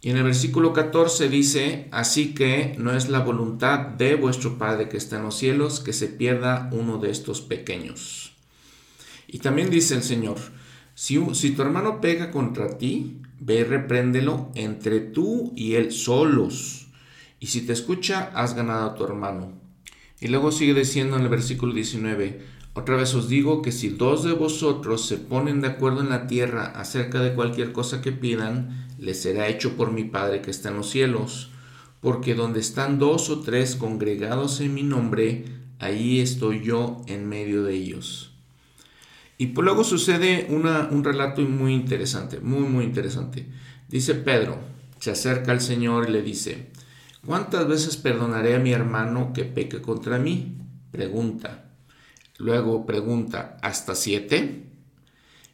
Y 0.00 0.10
en 0.10 0.16
el 0.16 0.24
versículo 0.24 0.72
14 0.72 1.28
dice, 1.28 1.88
así 1.92 2.34
que 2.34 2.74
no 2.78 2.92
es 2.92 3.08
la 3.08 3.20
voluntad 3.20 3.78
de 3.80 4.16
vuestro 4.16 4.58
Padre 4.58 4.88
que 4.88 4.96
está 4.96 5.16
en 5.18 5.22
los 5.22 5.36
cielos 5.36 5.78
que 5.78 5.92
se 5.92 6.08
pierda 6.08 6.68
uno 6.72 6.98
de 6.98 7.10
estos 7.10 7.40
pequeños. 7.40 8.32
Y 9.28 9.38
también 9.38 9.70
dice 9.70 9.94
el 9.94 10.02
Señor, 10.02 10.38
si, 10.94 11.50
tu 11.50 11.62
hermano 11.62 12.00
pega 12.00 12.30
contra 12.30 12.76
ti, 12.76 13.20
ve 13.40 13.60
y 13.60 13.64
repréndelo 13.64 14.50
entre 14.54 15.00
tú 15.00 15.52
y 15.56 15.74
él 15.74 15.90
solos. 15.90 16.88
Y 17.40 17.46
si 17.46 17.62
te 17.62 17.72
escucha, 17.72 18.30
has 18.34 18.54
ganado 18.54 18.90
a 18.90 18.94
tu 18.94 19.04
hermano. 19.04 19.52
Y 20.20 20.28
luego 20.28 20.52
sigue 20.52 20.74
diciendo 20.74 21.16
en 21.16 21.22
el 21.22 21.28
versículo 21.28 21.72
19, 21.72 22.40
otra 22.74 22.96
vez 22.96 23.14
os 23.14 23.28
digo 23.28 23.60
que 23.60 23.72
si 23.72 23.88
dos 23.88 24.22
de 24.22 24.32
vosotros 24.32 25.06
se 25.06 25.18
ponen 25.18 25.60
de 25.60 25.68
acuerdo 25.68 26.00
en 26.00 26.10
la 26.10 26.26
tierra 26.26 26.66
acerca 26.66 27.20
de 27.20 27.34
cualquier 27.34 27.72
cosa 27.72 28.00
que 28.00 28.12
pidan, 28.12 28.86
les 28.98 29.20
será 29.20 29.48
hecho 29.48 29.76
por 29.76 29.92
mi 29.92 30.04
Padre 30.04 30.40
que 30.42 30.50
está 30.50 30.68
en 30.68 30.76
los 30.76 30.90
cielos, 30.90 31.50
porque 32.00 32.34
donde 32.34 32.60
están 32.60 32.98
dos 32.98 33.30
o 33.30 33.40
tres 33.40 33.76
congregados 33.76 34.60
en 34.60 34.74
mi 34.74 34.82
nombre, 34.82 35.44
ahí 35.80 36.20
estoy 36.20 36.62
yo 36.62 37.02
en 37.06 37.28
medio 37.28 37.64
de 37.64 37.74
ellos. 37.74 38.31
Y 39.42 39.46
luego 39.46 39.82
sucede 39.82 40.46
un 40.50 41.02
relato 41.02 41.42
muy 41.42 41.74
interesante, 41.74 42.38
muy, 42.38 42.60
muy 42.60 42.84
interesante. 42.84 43.48
Dice 43.88 44.14
Pedro, 44.14 44.56
se 45.00 45.10
acerca 45.10 45.50
al 45.50 45.60
Señor 45.60 46.08
y 46.08 46.12
le 46.12 46.22
dice, 46.22 46.68
¿cuántas 47.26 47.66
veces 47.66 47.96
perdonaré 47.96 48.54
a 48.54 48.60
mi 48.60 48.70
hermano 48.70 49.32
que 49.32 49.44
peque 49.44 49.82
contra 49.82 50.20
mí? 50.20 50.58
Pregunta. 50.92 51.72
Luego 52.38 52.86
pregunta, 52.86 53.56
¿hasta 53.62 53.96
siete? 53.96 54.62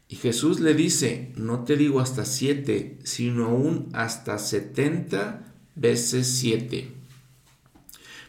Y 0.06 0.16
Jesús 0.16 0.60
le 0.60 0.74
dice, 0.74 1.32
no 1.36 1.64
te 1.64 1.78
digo 1.78 2.00
hasta 2.00 2.26
siete, 2.26 2.98
sino 3.04 3.46
aún 3.46 3.88
hasta 3.94 4.36
setenta 4.36 5.50
veces 5.76 6.26
siete. 6.26 6.92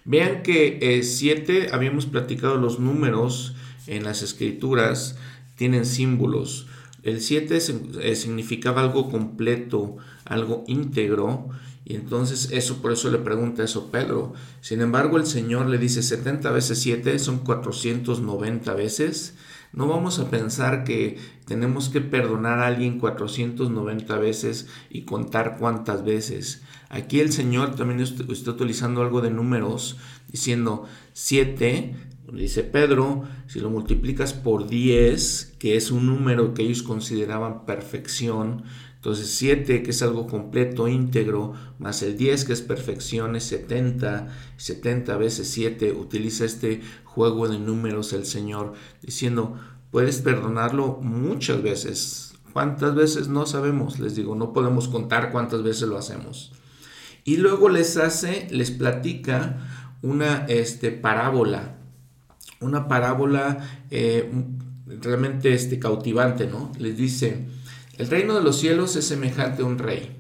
Vean 0.05 0.41
que 0.41 0.79
eh, 0.81 1.03
siete, 1.03 1.67
habíamos 1.73 2.05
platicado 2.05 2.55
los 2.55 2.79
números 2.79 3.55
en 3.87 4.03
las 4.03 4.21
escrituras, 4.21 5.17
tienen 5.59 5.85
símbolos. 5.85 6.67
El 7.03 7.19
siete 7.19 7.57
eh, 7.57 8.15
significaba 8.15 8.79
algo 8.79 9.11
completo, 9.11 9.97
algo 10.23 10.63
íntegro, 10.67 11.49
y 11.83 11.95
entonces 11.95 12.49
eso 12.53 12.81
por 12.81 12.93
eso 12.93 13.11
le 13.11 13.17
pregunta 13.17 13.61
eso 13.65 13.91
Pedro. 13.91 14.31
Sin 14.61 14.79
embargo, 14.79 15.17
el 15.17 15.25
Señor 15.25 15.65
le 15.65 15.77
dice 15.77 16.01
70 16.01 16.49
veces 16.51 16.79
7 16.79 17.19
son 17.19 17.39
490 17.39 18.73
veces. 18.73 19.35
No 19.73 19.85
vamos 19.85 20.17
a 20.19 20.29
pensar 20.29 20.85
que 20.85 21.17
tenemos 21.45 21.89
que 21.89 21.99
perdonar 21.99 22.59
a 22.59 22.67
alguien 22.67 22.97
490 22.97 24.17
veces 24.17 24.67
y 24.89 25.01
contar 25.01 25.57
cuántas 25.59 26.05
veces. 26.05 26.61
Aquí 26.87 27.19
el 27.19 27.33
Señor 27.33 27.75
también 27.75 27.99
está 27.99 28.51
utilizando 28.51 29.01
algo 29.01 29.19
de 29.19 29.29
números, 29.29 29.97
diciendo 30.31 30.85
7, 31.11 31.95
dice 32.33 32.63
Pedro, 32.63 33.24
si 33.48 33.59
lo 33.59 33.69
multiplicas 33.69 34.33
por 34.33 34.67
10, 34.67 35.55
que 35.59 35.75
es 35.75 35.91
un 35.91 36.05
número 36.05 36.53
que 36.53 36.63
ellos 36.63 36.83
consideraban 36.83 37.65
perfección, 37.65 38.63
entonces 38.95 39.29
7 39.29 39.81
que 39.81 39.91
es 39.91 40.01
algo 40.01 40.27
completo, 40.27 40.88
íntegro, 40.88 41.53
más 41.79 42.03
el 42.03 42.17
10 42.17 42.45
que 42.45 42.53
es 42.53 42.62
perfección 42.62 43.36
es 43.36 43.45
70, 43.45 44.27
70 44.57 45.17
veces 45.17 45.50
7, 45.50 45.93
utiliza 45.93 46.45
este 46.45 46.81
juego 47.05 47.48
de 47.48 47.59
números 47.59 48.13
el 48.13 48.25
Señor 48.25 48.74
diciendo, 49.01 49.57
puedes 49.91 50.19
perdonarlo 50.19 51.00
muchas 51.01 51.63
veces. 51.63 52.33
¿Cuántas 52.53 52.95
veces? 52.95 53.27
No 53.27 53.45
sabemos, 53.45 54.00
les 54.00 54.15
digo, 54.15 54.36
no 54.36 54.53
podemos 54.53 54.88
contar 54.88 55.31
cuántas 55.31 55.63
veces 55.63 55.88
lo 55.88 55.98
hacemos. 55.98 56.51
Y 57.24 57.38
luego 57.38 57.69
les 57.69 57.95
hace, 57.98 58.48
les 58.51 58.71
platica 58.71 59.57
una 60.01 60.45
este, 60.48 60.91
parábola, 60.91 61.78
una 62.61 62.87
parábola 62.87 63.85
eh, 63.89 64.29
realmente 64.85 65.53
este, 65.53 65.79
cautivante, 65.79 66.47
¿no? 66.47 66.71
Les 66.77 66.97
dice, 66.97 67.47
el 67.97 68.07
reino 68.07 68.35
de 68.35 68.43
los 68.43 68.59
cielos 68.59 68.95
es 68.95 69.05
semejante 69.05 69.61
a 69.61 69.65
un 69.65 69.77
rey 69.77 70.17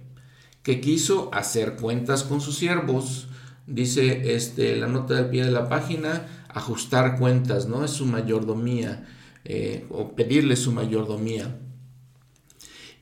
que 0.63 0.81
quiso 0.81 1.33
hacer 1.33 1.75
cuentas 1.75 2.23
con 2.23 2.41
sus 2.41 2.57
siervos. 2.57 3.27
dice 3.67 4.35
este, 4.35 4.75
la 4.75 4.87
nota 4.87 5.15
del 5.15 5.29
pie 5.29 5.45
de 5.45 5.51
la 5.51 5.69
página, 5.69 6.27
ajustar 6.49 7.17
cuentas, 7.17 7.67
¿no? 7.67 7.83
Es 7.85 7.91
su 7.91 8.05
mayordomía 8.05 9.07
eh, 9.45 9.85
o 9.89 10.15
pedirle 10.15 10.55
su 10.55 10.71
mayordomía. 10.71 11.57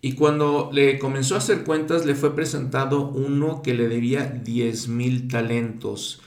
Y 0.01 0.13
cuando 0.13 0.69
le 0.71 0.99
comenzó 0.99 1.35
a 1.35 1.39
hacer 1.39 1.63
cuentas, 1.63 2.05
le 2.05 2.15
fue 2.15 2.35
presentado 2.35 3.09
uno 3.09 3.61
que 3.63 3.73
le 3.73 3.87
debía 3.87 4.25
10 4.25 4.87
mil 4.89 5.27
talentos. 5.27 6.21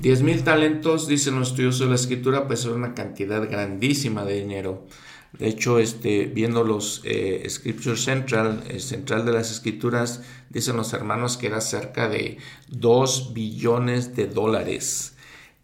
10 0.00 0.22
mil 0.22 0.44
talentos, 0.44 1.08
dicen 1.08 1.38
los 1.38 1.48
estudios 1.48 1.80
de 1.80 1.86
la 1.86 1.96
escritura, 1.96 2.46
pues 2.46 2.60
es 2.60 2.66
una 2.66 2.94
cantidad 2.94 3.48
grandísima 3.50 4.24
de 4.24 4.34
dinero. 4.40 4.86
De 5.32 5.48
hecho, 5.48 5.78
este, 5.78 6.26
viendo 6.26 6.62
los 6.62 7.02
eh, 7.04 7.44
Scripture 7.48 7.96
Central, 7.96 8.62
el 8.68 8.80
central 8.80 9.26
de 9.26 9.32
las 9.32 9.50
escrituras, 9.50 10.22
dicen 10.50 10.76
los 10.76 10.92
hermanos 10.92 11.36
que 11.36 11.48
era 11.48 11.60
cerca 11.60 12.08
de 12.08 12.38
2 12.68 13.34
billones 13.34 14.14
de 14.14 14.26
dólares. 14.26 15.16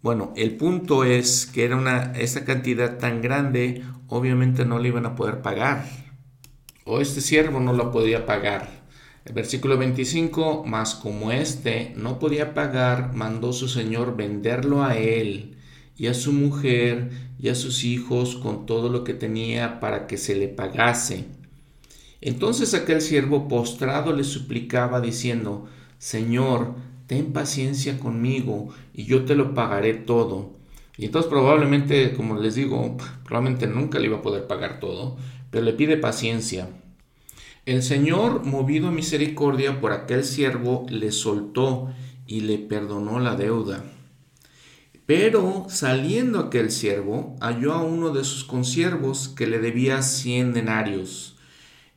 Bueno, 0.03 0.33
el 0.37 0.57
punto 0.57 1.05
es 1.05 1.47
que 1.47 1.65
era 1.65 1.77
una, 1.77 2.13
esa 2.13 2.45
cantidad 2.45 2.99
tan 2.99 3.23
grande, 3.23 3.85
obviamente 4.09 4.65
no 4.65 4.79
le 4.79 4.89
iban 4.89 5.07
a 5.07 5.15
poder 5.15 5.43
pagar. 5.43 5.87
O 6.85 7.01
este 7.01 7.21
siervo 7.21 7.61
no 7.61 7.73
la 7.73 7.91
podía 7.91 8.27
pagar. 8.27 8.74
El 9.25 9.33
versículo 9.33 9.79
25, 9.79 10.65
más 10.67 10.95
como 10.95 11.33
éste 11.33 11.95
no 11.97 12.19
podía 12.19 12.53
pagar, 12.53 13.15
mandó 13.15 13.55
su 13.55 13.69
señor 13.69 14.17
venderlo 14.17 14.85
a 14.85 14.99
él 14.99 15.57
y 15.97 16.09
a 16.09 16.15
su 16.15 16.33
mujer 16.35 17.11
y 17.39 17.49
a 17.49 17.55
sus 17.55 17.85
hijos 17.85 18.37
con 18.37 18.67
todo 18.67 18.91
lo 18.91 19.03
que 19.03 19.15
tenía 19.15 19.81
para 19.81 20.07
que 20.07 20.19
se 20.19 20.35
le 20.35 20.49
pagase. 20.49 21.25
Entonces 22.21 22.75
aquel 22.75 23.01
siervo 23.01 23.49
postrado 23.49 24.13
le 24.13 24.25
suplicaba 24.25 25.01
diciendo, 25.01 25.69
Señor, 25.99 26.75
ten 27.07 27.33
paciencia 27.33 27.99
conmigo 27.99 28.75
y 28.93 29.05
yo 29.05 29.25
te 29.25 29.37
lo 29.37 29.55
pagaré 29.55 29.95
todo. 29.95 30.53
Y 30.99 31.07
entonces 31.07 31.31
probablemente, 31.31 32.13
como 32.13 32.39
les 32.39 32.57
digo, 32.57 32.99
probablemente 33.25 33.67
nunca 33.67 33.99
le 33.99 34.07
iba 34.07 34.19
a 34.19 34.23
poder 34.23 34.47
pagar 34.47 34.81
todo, 34.81 35.17
pero 35.51 35.65
le 35.65 35.73
pide 35.73 35.97
paciencia. 35.97 36.69
El 37.67 37.83
Señor, 37.83 38.45
movido 38.45 38.89
a 38.89 38.91
misericordia 38.91 39.81
por 39.81 39.93
aquel 39.93 40.25
siervo, 40.25 40.85
le 40.91 41.11
soltó 41.13 41.91
y 42.27 42.43
le 42.43 42.59
perdonó 42.59 43.21
la 43.21 43.37
deuda. 43.37 43.85
Pero 45.07 45.65
saliendo 45.71 46.41
aquel 46.41 46.71
siervo, 46.71 47.37
halló 47.41 47.73
a 47.73 47.83
uno 47.83 48.11
de 48.11 48.23
sus 48.25 48.45
consiervos 48.45 49.29
que 49.29 49.47
le 49.47 49.61
debía 49.61 50.03
cien 50.03 50.53
denarios, 50.53 51.39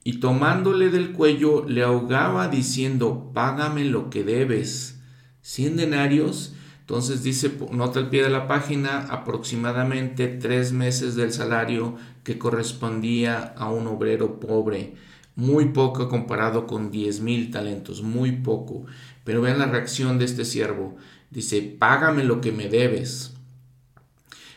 y 0.05 0.21
tomándole 0.21 0.89
del 0.89 1.11
cuello 1.11 1.65
le 1.67 1.83
ahogaba 1.83 2.47
diciendo, 2.47 3.31
págame 3.33 3.83
lo 3.83 4.09
que 4.09 4.23
debes. 4.23 5.01
Cien 5.41 5.75
denarios, 5.75 6.53
entonces 6.79 7.23
dice, 7.23 7.51
nota 7.73 7.99
al 7.99 8.09
pie 8.09 8.23
de 8.23 8.29
la 8.29 8.47
página, 8.47 8.99
aproximadamente 9.09 10.29
tres 10.29 10.71
meses 10.71 11.15
del 11.15 11.33
salario 11.33 11.97
que 12.27 12.37
correspondía 12.37 13.53
a 13.55 13.71
un 13.71 13.87
obrero 13.87 14.41
pobre 14.41 14.95
muy 15.35 15.69
poco 15.69 16.09
comparado 16.09 16.67
con 16.67 16.91
diez 16.91 17.21
mil 17.21 17.51
talentos, 17.51 18.01
muy 18.01 18.33
poco. 18.33 18.85
Pero 19.23 19.41
vean 19.41 19.59
la 19.59 19.67
reacción 19.67 20.19
de 20.19 20.25
este 20.25 20.43
siervo. 20.43 20.97
Dice, 21.31 21.61
págame 21.61 22.25
lo 22.25 22.41
que 22.41 22.51
me 22.51 22.67
debes. 22.67 23.31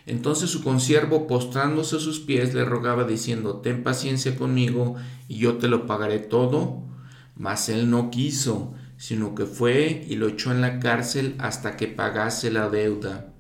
Entonces 0.05 0.51
su 0.51 0.65
consiervo, 0.65 1.29
postrándose 1.29 1.95
a 1.95 2.01
sus 2.01 2.19
pies, 2.19 2.55
le 2.55 2.65
rogaba 2.65 3.05
diciendo, 3.05 3.59
ten 3.59 3.85
paciencia 3.85 4.35
conmigo 4.35 4.97
y 5.29 5.37
yo 5.37 5.59
te 5.59 5.69
lo 5.69 5.87
pagaré 5.87 6.19
todo. 6.19 6.83
Mas 7.37 7.69
él 7.69 7.89
no 7.89 8.11
quiso, 8.11 8.75
sino 8.97 9.37
que 9.37 9.47
fue 9.47 10.05
y 10.09 10.17
lo 10.17 10.27
echó 10.27 10.51
en 10.51 10.61
la 10.61 10.81
cárcel 10.81 11.37
hasta 11.39 11.77
que 11.77 11.87
pagase 11.87 12.51
la 12.51 12.69
deuda. 12.69 13.33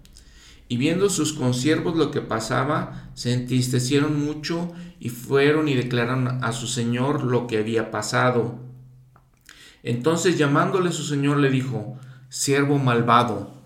Y 0.68 0.76
viendo 0.76 1.10
sus 1.10 1.32
consiervos 1.32 1.96
lo 1.96 2.12
que 2.12 2.20
pasaba, 2.20 2.99
se 3.14 3.33
entristecieron 3.33 4.25
mucho 4.25 4.73
y 4.99 5.09
fueron 5.09 5.68
y 5.68 5.75
declararon 5.75 6.42
a 6.44 6.53
su 6.53 6.66
señor 6.66 7.25
lo 7.25 7.46
que 7.46 7.59
había 7.59 7.90
pasado. 7.90 8.59
Entonces 9.83 10.38
llamándole 10.38 10.92
su 10.92 11.03
señor 11.05 11.38
le 11.38 11.51
dijo, 11.51 11.99
siervo 12.29 12.79
malvado, 12.79 13.62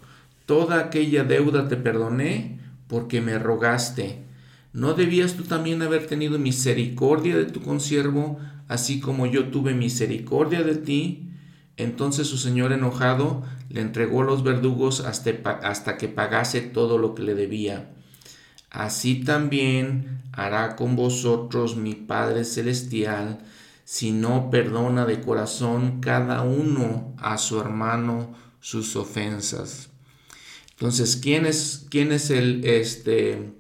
toda 0.46 0.78
aquella 0.78 1.24
deuda 1.24 1.68
te 1.68 1.76
perdoné 1.76 2.60
porque 2.86 3.20
me 3.20 3.38
rogaste. 3.38 4.24
¿No 4.72 4.94
debías 4.94 5.34
tú 5.34 5.44
también 5.44 5.82
haber 5.82 6.06
tenido 6.06 6.38
misericordia 6.38 7.36
de 7.36 7.46
tu 7.46 7.62
consiervo, 7.62 8.38
así 8.68 9.00
como 9.00 9.26
yo 9.26 9.48
tuve 9.48 9.74
misericordia 9.74 10.62
de 10.62 10.76
ti? 10.76 11.30
Entonces 11.76 12.28
su 12.28 12.38
señor 12.38 12.72
enojado 12.72 13.42
le 13.68 13.80
entregó 13.80 14.22
los 14.22 14.44
verdugos 14.44 15.00
hasta, 15.00 15.30
hasta 15.62 15.96
que 15.96 16.08
pagase 16.08 16.60
todo 16.60 16.98
lo 16.98 17.14
que 17.14 17.22
le 17.22 17.34
debía. 17.34 17.90
Así 18.74 19.22
también 19.22 20.20
hará 20.32 20.74
con 20.74 20.96
vosotros 20.96 21.76
mi 21.76 21.94
Padre 21.94 22.44
Celestial, 22.44 23.38
si 23.84 24.10
no 24.10 24.50
perdona 24.50 25.06
de 25.06 25.20
corazón 25.20 26.00
cada 26.00 26.42
uno 26.42 27.14
a 27.18 27.38
su 27.38 27.60
hermano 27.60 28.34
sus 28.58 28.96
ofensas. 28.96 29.90
Entonces, 30.72 31.14
¿quién 31.14 31.46
es, 31.46 31.86
quién 31.88 32.10
es 32.10 32.30
el, 32.30 32.64
este, 32.64 33.52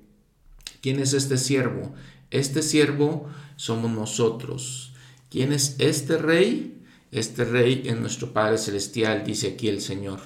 quién 0.82 0.98
es 0.98 1.12
este 1.12 1.38
siervo? 1.38 1.94
Este 2.32 2.60
siervo 2.60 3.28
somos 3.54 3.92
nosotros. 3.92 4.94
¿Quién 5.30 5.52
es 5.52 5.76
este 5.78 6.18
rey? 6.18 6.82
Este 7.12 7.44
rey 7.44 7.84
es 7.86 7.96
nuestro 8.00 8.32
Padre 8.32 8.58
Celestial, 8.58 9.22
dice 9.24 9.52
aquí 9.52 9.68
el 9.68 9.80
Señor. 9.80 10.18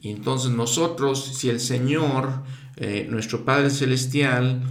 Y 0.00 0.10
entonces 0.10 0.50
nosotros, 0.50 1.24
si 1.36 1.48
el 1.48 1.60
Señor 1.60 2.42
eh, 2.80 3.06
nuestro 3.10 3.44
Padre 3.44 3.68
Celestial 3.68 4.62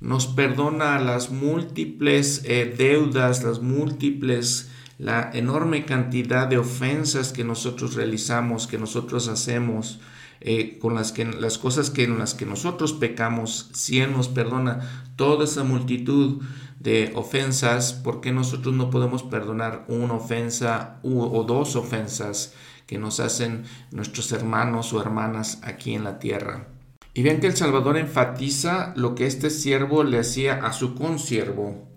nos 0.00 0.26
perdona 0.28 0.98
las 0.98 1.30
múltiples 1.30 2.40
eh, 2.46 2.74
deudas, 2.76 3.44
las 3.44 3.60
múltiples, 3.60 4.70
la 4.98 5.30
enorme 5.34 5.84
cantidad 5.84 6.46
de 6.46 6.56
ofensas 6.56 7.34
que 7.34 7.44
nosotros 7.44 7.94
realizamos, 7.94 8.66
que 8.66 8.78
nosotros 8.78 9.28
hacemos, 9.28 10.00
eh, 10.40 10.78
con 10.78 10.94
las, 10.94 11.12
que, 11.12 11.26
las 11.26 11.58
cosas 11.58 11.90
que, 11.90 12.04
en 12.04 12.18
las 12.18 12.32
que 12.32 12.46
nosotros 12.46 12.94
pecamos, 12.94 13.68
si 13.74 14.00
Él 14.00 14.12
nos 14.12 14.28
perdona 14.28 15.04
toda 15.16 15.44
esa 15.44 15.64
multitud 15.64 16.42
de 16.80 17.12
ofensas, 17.14 17.92
¿por 17.92 18.22
qué 18.22 18.32
nosotros 18.32 18.74
no 18.74 18.88
podemos 18.88 19.22
perdonar 19.22 19.84
una 19.88 20.14
ofensa 20.14 20.98
o 21.02 21.44
dos 21.46 21.76
ofensas 21.76 22.54
que 22.86 22.96
nos 22.96 23.20
hacen 23.20 23.64
nuestros 23.90 24.32
hermanos 24.32 24.94
o 24.94 25.02
hermanas 25.02 25.58
aquí 25.62 25.92
en 25.92 26.04
la 26.04 26.18
tierra? 26.18 26.77
Y 27.14 27.22
vean 27.22 27.40
que 27.40 27.48
el 27.48 27.56
Salvador 27.56 27.96
enfatiza 27.96 28.92
lo 28.96 29.14
que 29.14 29.26
este 29.26 29.50
siervo 29.50 30.04
le 30.04 30.18
hacía 30.18 30.64
a 30.64 30.72
su 30.72 30.94
consiervo, 30.94 31.88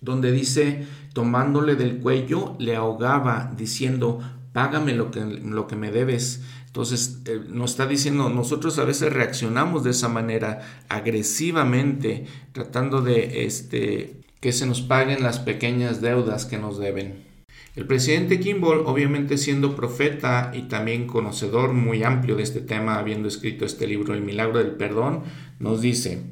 donde 0.00 0.32
dice, 0.32 0.86
tomándole 1.14 1.74
del 1.74 1.98
cuello, 1.98 2.56
le 2.58 2.76
ahogaba, 2.76 3.52
diciendo, 3.56 4.20
págame 4.52 4.94
lo 4.94 5.10
que, 5.10 5.20
lo 5.24 5.66
que 5.66 5.76
me 5.76 5.90
debes. 5.90 6.42
Entonces 6.66 7.20
eh, 7.26 7.40
nos 7.48 7.72
está 7.72 7.86
diciendo, 7.86 8.30
nosotros 8.30 8.78
a 8.78 8.84
veces 8.84 9.12
reaccionamos 9.12 9.84
de 9.84 9.90
esa 9.90 10.08
manera 10.08 10.62
agresivamente, 10.88 12.26
tratando 12.52 13.02
de 13.02 13.44
este, 13.44 14.22
que 14.40 14.52
se 14.52 14.66
nos 14.66 14.80
paguen 14.80 15.22
las 15.22 15.38
pequeñas 15.38 16.00
deudas 16.00 16.46
que 16.46 16.58
nos 16.58 16.78
deben. 16.78 17.31
El 17.74 17.86
presidente 17.86 18.38
Kimball, 18.38 18.82
obviamente 18.84 19.38
siendo 19.38 19.74
profeta 19.74 20.50
y 20.52 20.62
también 20.62 21.06
conocedor 21.06 21.72
muy 21.72 22.02
amplio 22.02 22.36
de 22.36 22.42
este 22.42 22.60
tema, 22.60 22.98
habiendo 22.98 23.28
escrito 23.28 23.64
este 23.64 23.86
libro 23.86 24.12
El 24.12 24.20
milagro 24.20 24.58
del 24.58 24.72
perdón, 24.72 25.22
nos 25.58 25.80
dice, 25.80 26.22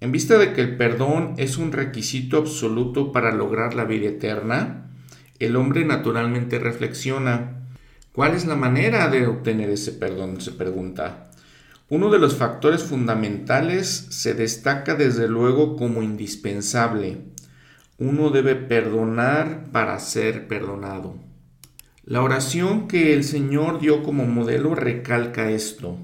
en 0.00 0.12
vista 0.12 0.38
de 0.38 0.52
que 0.52 0.60
el 0.60 0.76
perdón 0.76 1.34
es 1.38 1.58
un 1.58 1.72
requisito 1.72 2.36
absoluto 2.36 3.10
para 3.10 3.34
lograr 3.34 3.74
la 3.74 3.84
vida 3.84 4.10
eterna, 4.10 4.92
el 5.40 5.56
hombre 5.56 5.84
naturalmente 5.84 6.60
reflexiona, 6.60 7.66
¿cuál 8.12 8.34
es 8.34 8.46
la 8.46 8.54
manera 8.54 9.08
de 9.08 9.26
obtener 9.26 9.70
ese 9.70 9.90
perdón? 9.90 10.40
se 10.40 10.52
pregunta. 10.52 11.30
Uno 11.88 12.10
de 12.10 12.20
los 12.20 12.36
factores 12.36 12.84
fundamentales 12.84 14.06
se 14.10 14.34
destaca 14.34 14.94
desde 14.94 15.26
luego 15.26 15.76
como 15.76 16.04
indispensable, 16.04 17.22
uno 17.98 18.28
debe 18.28 18.56
perdonar 18.56 19.70
para 19.72 19.98
ser 20.00 20.48
perdonado. 20.48 21.16
La 22.04 22.22
oración 22.22 22.88
que 22.88 23.14
el 23.14 23.24
Señor 23.24 23.80
dio 23.80 24.02
como 24.02 24.26
modelo 24.26 24.74
recalca 24.74 25.50
esto. 25.50 25.98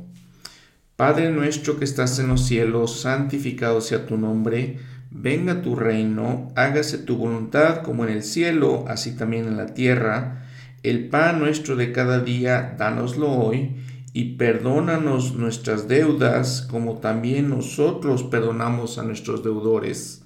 Padre 0.96 1.30
nuestro 1.30 1.78
que 1.78 1.84
estás 1.84 2.18
en 2.18 2.28
los 2.28 2.46
cielos, 2.46 3.00
santificado 3.00 3.80
sea 3.80 4.06
tu 4.06 4.16
nombre, 4.16 4.78
venga 5.10 5.60
tu 5.60 5.76
reino, 5.76 6.48
hágase 6.56 6.96
tu 6.98 7.16
voluntad 7.16 7.82
como 7.82 8.04
en 8.04 8.10
el 8.10 8.22
cielo, 8.22 8.86
así 8.88 9.14
también 9.14 9.46
en 9.46 9.58
la 9.58 9.66
tierra. 9.66 10.46
El 10.82 11.08
pan 11.08 11.40
nuestro 11.40 11.76
de 11.76 11.92
cada 11.92 12.20
día, 12.20 12.74
dánoslo 12.78 13.30
hoy, 13.30 13.76
y 14.14 14.36
perdónanos 14.36 15.34
nuestras 15.34 15.88
deudas, 15.88 16.62
como 16.62 16.98
también 16.98 17.50
nosotros 17.50 18.22
perdonamos 18.24 18.98
a 18.98 19.02
nuestros 19.02 19.44
deudores 19.44 20.21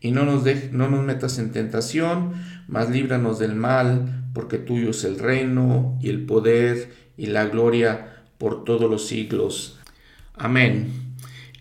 y 0.00 0.12
no 0.12 0.24
nos, 0.24 0.44
no 0.72 0.88
nos 0.88 1.04
metas 1.04 1.38
en 1.38 1.52
tentación, 1.52 2.32
mas 2.68 2.90
líbranos 2.90 3.38
del 3.38 3.54
mal, 3.54 4.24
porque 4.32 4.58
tuyo 4.58 4.90
es 4.90 5.04
el 5.04 5.18
reino 5.18 5.98
y 6.00 6.08
el 6.08 6.24
poder 6.24 6.92
y 7.16 7.26
la 7.26 7.46
gloria 7.46 8.22
por 8.38 8.64
todos 8.64 8.90
los 8.90 9.06
siglos. 9.06 9.78
Amén. 10.34 11.10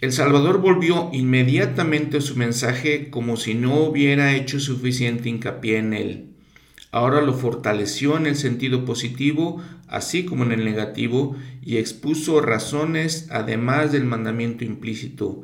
El 0.01 0.13
Salvador 0.13 0.61
volvió 0.61 1.09
inmediatamente 1.11 2.19
a 2.19 2.21
su 2.21 2.37
mensaje 2.37 3.09
como 3.09 3.35
si 3.35 3.53
no 3.53 3.81
hubiera 3.81 4.33
hecho 4.33 4.61
suficiente 4.61 5.27
hincapié 5.27 5.77
en 5.77 5.93
él. 5.93 6.25
Ahora 6.91 7.21
lo 7.21 7.33
fortaleció 7.33 8.15
en 8.15 8.25
el 8.25 8.37
sentido 8.37 8.85
positivo, 8.85 9.61
así 9.87 10.23
como 10.23 10.45
en 10.45 10.53
el 10.53 10.63
negativo, 10.63 11.35
y 11.61 11.77
expuso 11.77 12.39
razones 12.39 13.27
además 13.29 13.91
del 13.91 14.05
mandamiento 14.05 14.63
implícito. 14.63 15.43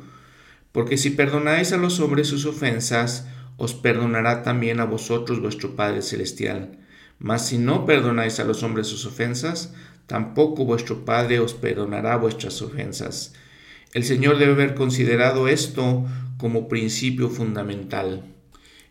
Porque 0.76 0.98
si 0.98 1.12
perdonáis 1.12 1.72
a 1.72 1.78
los 1.78 2.02
hombres 2.02 2.28
sus 2.28 2.46
ofensas, 2.46 3.30
os 3.56 3.74
perdonará 3.74 4.44
también 4.44 4.82
a 4.82 4.84
vosotros 4.84 5.40
vuestro 5.40 5.74
Padre 5.78 6.02
Celestial. 6.02 6.80
Mas 7.18 7.48
si 7.48 7.58
no 7.58 7.86
perdonáis 7.86 8.42
a 8.42 8.44
los 8.44 8.62
hombres 8.62 8.88
sus 8.88 9.06
ofensas, 9.06 9.74
tampoco 10.06 10.66
vuestro 10.66 11.06
Padre 11.06 11.40
os 11.40 11.54
perdonará 11.54 12.18
vuestras 12.18 12.62
ofensas. 12.62 13.34
El 13.94 14.04
Señor 14.04 14.38
debe 14.38 14.52
haber 14.52 14.76
considerado 14.76 15.48
esto 15.48 16.06
como 16.38 16.68
principio 16.68 17.30
fundamental. 17.30 18.26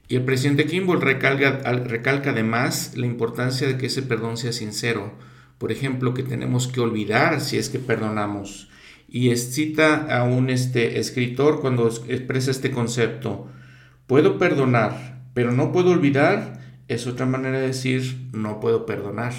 Y 0.08 0.16
el 0.16 0.24
presidente 0.24 0.64
Kimball 0.64 1.02
recalca, 1.02 1.60
recalca 1.84 2.30
además 2.30 2.92
la 2.96 3.04
importancia 3.04 3.68
de 3.68 3.76
que 3.76 3.88
ese 3.88 4.00
perdón 4.00 4.38
sea 4.38 4.54
sincero. 4.54 5.12
Por 5.58 5.70
ejemplo, 5.70 6.14
que 6.14 6.22
tenemos 6.22 6.66
que 6.66 6.80
olvidar 6.80 7.42
si 7.42 7.58
es 7.58 7.68
que 7.68 7.78
perdonamos. 7.78 8.70
Y 9.14 9.36
cita 9.36 10.08
a 10.10 10.24
un 10.24 10.50
este, 10.50 10.98
escritor 10.98 11.60
cuando 11.60 11.86
expresa 11.86 12.50
este 12.50 12.72
concepto. 12.72 13.46
Puedo 14.08 14.38
perdonar, 14.38 15.22
pero 15.34 15.52
no 15.52 15.70
puedo 15.70 15.92
olvidar. 15.92 16.58
Es 16.88 17.06
otra 17.06 17.24
manera 17.24 17.60
de 17.60 17.68
decir 17.68 18.28
no 18.32 18.58
puedo 18.58 18.86
perdonar. 18.86 19.32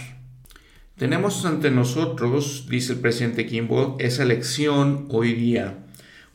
Tenemos 0.98 1.46
ante 1.46 1.72
nosotros, 1.72 2.68
dice 2.70 2.94
el 2.94 3.00
presidente 3.00 3.46
Kimball, 3.46 3.96
esa 4.00 4.24
lección 4.24 5.08
hoy 5.10 5.34
día. 5.34 5.80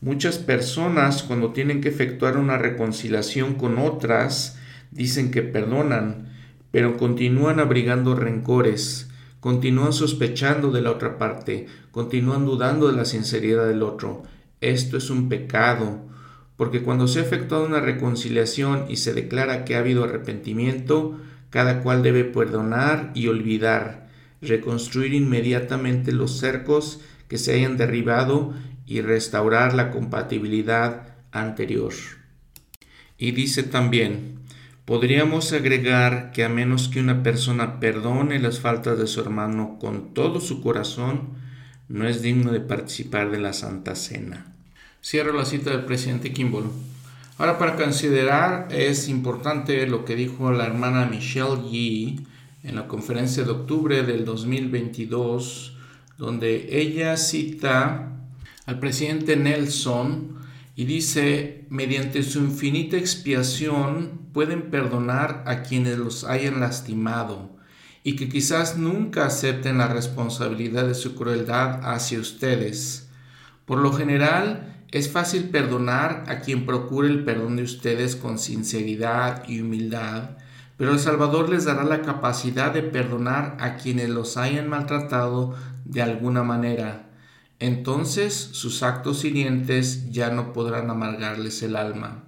Muchas 0.02 0.36
personas 0.36 1.22
cuando 1.22 1.54
tienen 1.54 1.80
que 1.80 1.88
efectuar 1.88 2.36
una 2.36 2.58
reconciliación 2.58 3.54
con 3.54 3.78
otras 3.78 4.58
dicen 4.90 5.30
que 5.30 5.40
perdonan, 5.40 6.28
pero 6.70 6.98
continúan 6.98 7.58
abrigando 7.58 8.14
rencores, 8.14 9.09
continúan 9.40 9.92
sospechando 9.92 10.70
de 10.70 10.82
la 10.82 10.90
otra 10.90 11.18
parte, 11.18 11.66
continúan 11.90 12.44
dudando 12.44 12.88
de 12.88 12.96
la 12.96 13.04
sinceridad 13.04 13.66
del 13.66 13.82
otro. 13.82 14.22
Esto 14.60 14.98
es 14.98 15.10
un 15.10 15.28
pecado, 15.28 15.98
porque 16.56 16.82
cuando 16.82 17.08
se 17.08 17.20
ha 17.20 17.22
efectuado 17.22 17.66
una 17.66 17.80
reconciliación 17.80 18.84
y 18.88 18.96
se 18.96 19.14
declara 19.14 19.64
que 19.64 19.74
ha 19.74 19.78
habido 19.78 20.04
arrepentimiento, 20.04 21.18
cada 21.48 21.82
cual 21.82 22.02
debe 22.02 22.24
perdonar 22.24 23.10
y 23.14 23.28
olvidar, 23.28 24.08
reconstruir 24.42 25.14
inmediatamente 25.14 26.12
los 26.12 26.38
cercos 26.38 27.00
que 27.28 27.38
se 27.38 27.54
hayan 27.54 27.76
derribado 27.76 28.52
y 28.86 29.00
restaurar 29.00 29.74
la 29.74 29.90
compatibilidad 29.90 31.14
anterior. 31.32 31.92
Y 33.16 33.32
dice 33.32 33.62
también, 33.62 34.39
podríamos 34.90 35.52
agregar 35.52 36.32
que 36.32 36.42
a 36.42 36.48
menos 36.48 36.88
que 36.88 36.98
una 36.98 37.22
persona 37.22 37.78
perdone 37.78 38.40
las 38.40 38.58
faltas 38.58 38.98
de 38.98 39.06
su 39.06 39.20
hermano 39.20 39.78
con 39.80 40.14
todo 40.14 40.40
su 40.40 40.60
corazón, 40.60 41.28
no 41.88 42.08
es 42.08 42.22
digno 42.22 42.50
de 42.50 42.58
participar 42.58 43.30
de 43.30 43.38
la 43.38 43.52
Santa 43.52 43.94
Cena. 43.94 44.52
Cierro 45.00 45.32
la 45.32 45.44
cita 45.44 45.70
del 45.70 45.84
presidente 45.84 46.32
Kimball. 46.32 46.64
Ahora 47.38 47.56
para 47.56 47.76
considerar 47.76 48.66
es 48.72 49.08
importante 49.08 49.86
lo 49.86 50.04
que 50.04 50.16
dijo 50.16 50.50
la 50.50 50.66
hermana 50.66 51.06
Michelle 51.06 51.70
Yee 51.70 52.26
en 52.64 52.74
la 52.74 52.88
conferencia 52.88 53.44
de 53.44 53.50
octubre 53.52 54.02
del 54.02 54.24
2022, 54.24 55.76
donde 56.18 56.80
ella 56.80 57.16
cita 57.16 58.10
al 58.66 58.80
presidente 58.80 59.36
Nelson 59.36 60.39
y 60.80 60.86
dice, 60.86 61.66
mediante 61.68 62.22
su 62.22 62.38
infinita 62.38 62.96
expiación 62.96 64.30
pueden 64.32 64.70
perdonar 64.70 65.44
a 65.46 65.62
quienes 65.62 65.98
los 65.98 66.24
hayan 66.24 66.60
lastimado 66.60 67.50
y 68.02 68.16
que 68.16 68.30
quizás 68.30 68.78
nunca 68.78 69.26
acepten 69.26 69.76
la 69.76 69.88
responsabilidad 69.88 70.86
de 70.86 70.94
su 70.94 71.16
crueldad 71.16 71.80
hacia 71.84 72.18
ustedes. 72.18 73.10
Por 73.66 73.80
lo 73.80 73.92
general, 73.92 74.86
es 74.90 75.12
fácil 75.12 75.50
perdonar 75.50 76.24
a 76.28 76.40
quien 76.40 76.64
procure 76.64 77.08
el 77.08 77.24
perdón 77.24 77.56
de 77.56 77.64
ustedes 77.64 78.16
con 78.16 78.38
sinceridad 78.38 79.46
y 79.46 79.60
humildad, 79.60 80.38
pero 80.78 80.92
el 80.92 80.98
Salvador 80.98 81.50
les 81.50 81.66
dará 81.66 81.84
la 81.84 82.00
capacidad 82.00 82.72
de 82.72 82.84
perdonar 82.84 83.58
a 83.60 83.76
quienes 83.76 84.08
los 84.08 84.38
hayan 84.38 84.70
maltratado 84.70 85.54
de 85.84 86.00
alguna 86.00 86.42
manera. 86.42 87.09
Entonces 87.60 88.34
sus 88.34 88.82
actos 88.82 89.24
hirientes 89.24 90.10
ya 90.10 90.30
no 90.30 90.52
podrán 90.54 90.90
amargarles 90.90 91.62
el 91.62 91.76
alma. 91.76 92.24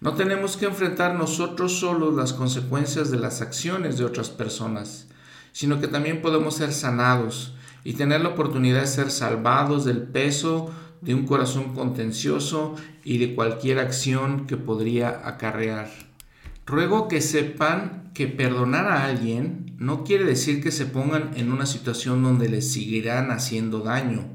No 0.00 0.14
tenemos 0.14 0.56
que 0.56 0.66
enfrentar 0.66 1.16
nosotros 1.16 1.80
solos 1.80 2.14
las 2.14 2.32
consecuencias 2.32 3.10
de 3.10 3.18
las 3.18 3.40
acciones 3.40 3.98
de 3.98 4.04
otras 4.04 4.30
personas, 4.30 5.08
sino 5.50 5.80
que 5.80 5.88
también 5.88 6.22
podemos 6.22 6.54
ser 6.54 6.72
sanados 6.72 7.54
y 7.82 7.94
tener 7.94 8.20
la 8.20 8.28
oportunidad 8.28 8.82
de 8.82 8.86
ser 8.86 9.10
salvados 9.10 9.84
del 9.84 10.02
peso 10.02 10.72
de 11.00 11.14
un 11.14 11.26
corazón 11.26 11.74
contencioso 11.74 12.76
y 13.02 13.18
de 13.18 13.34
cualquier 13.34 13.80
acción 13.80 14.46
que 14.46 14.56
podría 14.56 15.26
acarrear. 15.26 15.90
Ruego 16.64 17.08
que 17.08 17.20
sepan 17.20 18.07
que 18.18 18.26
perdonar 18.26 18.88
a 18.88 19.04
alguien 19.04 19.76
no 19.78 20.02
quiere 20.02 20.24
decir 20.24 20.60
que 20.60 20.72
se 20.72 20.86
pongan 20.86 21.30
en 21.36 21.52
una 21.52 21.66
situación 21.66 22.20
donde 22.24 22.48
les 22.48 22.72
seguirán 22.72 23.30
haciendo 23.30 23.78
daño. 23.78 24.26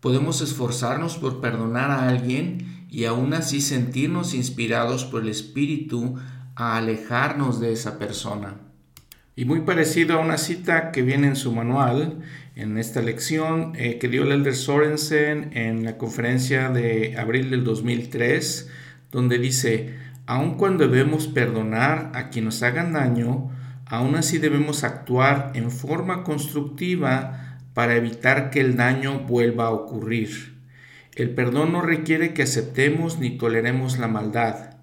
Podemos 0.00 0.40
esforzarnos 0.40 1.18
por 1.18 1.42
perdonar 1.42 1.90
a 1.90 2.08
alguien 2.08 2.86
y 2.88 3.04
aún 3.04 3.34
así 3.34 3.60
sentirnos 3.60 4.32
inspirados 4.32 5.04
por 5.04 5.24
el 5.24 5.28
Espíritu 5.28 6.14
a 6.54 6.78
alejarnos 6.78 7.60
de 7.60 7.74
esa 7.74 7.98
persona. 7.98 8.56
Y 9.36 9.44
muy 9.44 9.60
parecido 9.60 10.14
a 10.14 10.24
una 10.24 10.38
cita 10.38 10.90
que 10.90 11.02
viene 11.02 11.26
en 11.26 11.36
su 11.36 11.52
manual, 11.52 12.20
en 12.56 12.78
esta 12.78 13.02
lección 13.02 13.74
eh, 13.76 13.98
que 13.98 14.08
dio 14.08 14.22
el 14.22 14.32
Elder 14.32 14.56
Sorensen 14.56 15.50
en 15.52 15.84
la 15.84 15.98
conferencia 15.98 16.70
de 16.70 17.18
abril 17.18 17.50
del 17.50 17.62
2003, 17.62 18.70
donde 19.10 19.36
dice, 19.36 20.00
aun 20.32 20.54
cuando 20.54 20.88
debemos 20.88 21.26
perdonar 21.26 22.10
a 22.14 22.30
quien 22.30 22.46
nos 22.46 22.62
hagan 22.62 22.94
daño, 22.94 23.50
aún 23.84 24.14
así 24.14 24.38
debemos 24.38 24.82
actuar 24.82 25.52
en 25.54 25.70
forma 25.70 26.24
constructiva 26.24 27.58
para 27.74 27.96
evitar 27.96 28.48
que 28.48 28.60
el 28.60 28.74
daño 28.76 29.20
vuelva 29.20 29.66
a 29.66 29.72
ocurrir. 29.72 30.56
El 31.14 31.34
perdón 31.34 31.72
no 31.72 31.82
requiere 31.82 32.32
que 32.32 32.44
aceptemos 32.44 33.18
ni 33.18 33.36
toleremos 33.36 33.98
la 33.98 34.08
maldad, 34.08 34.76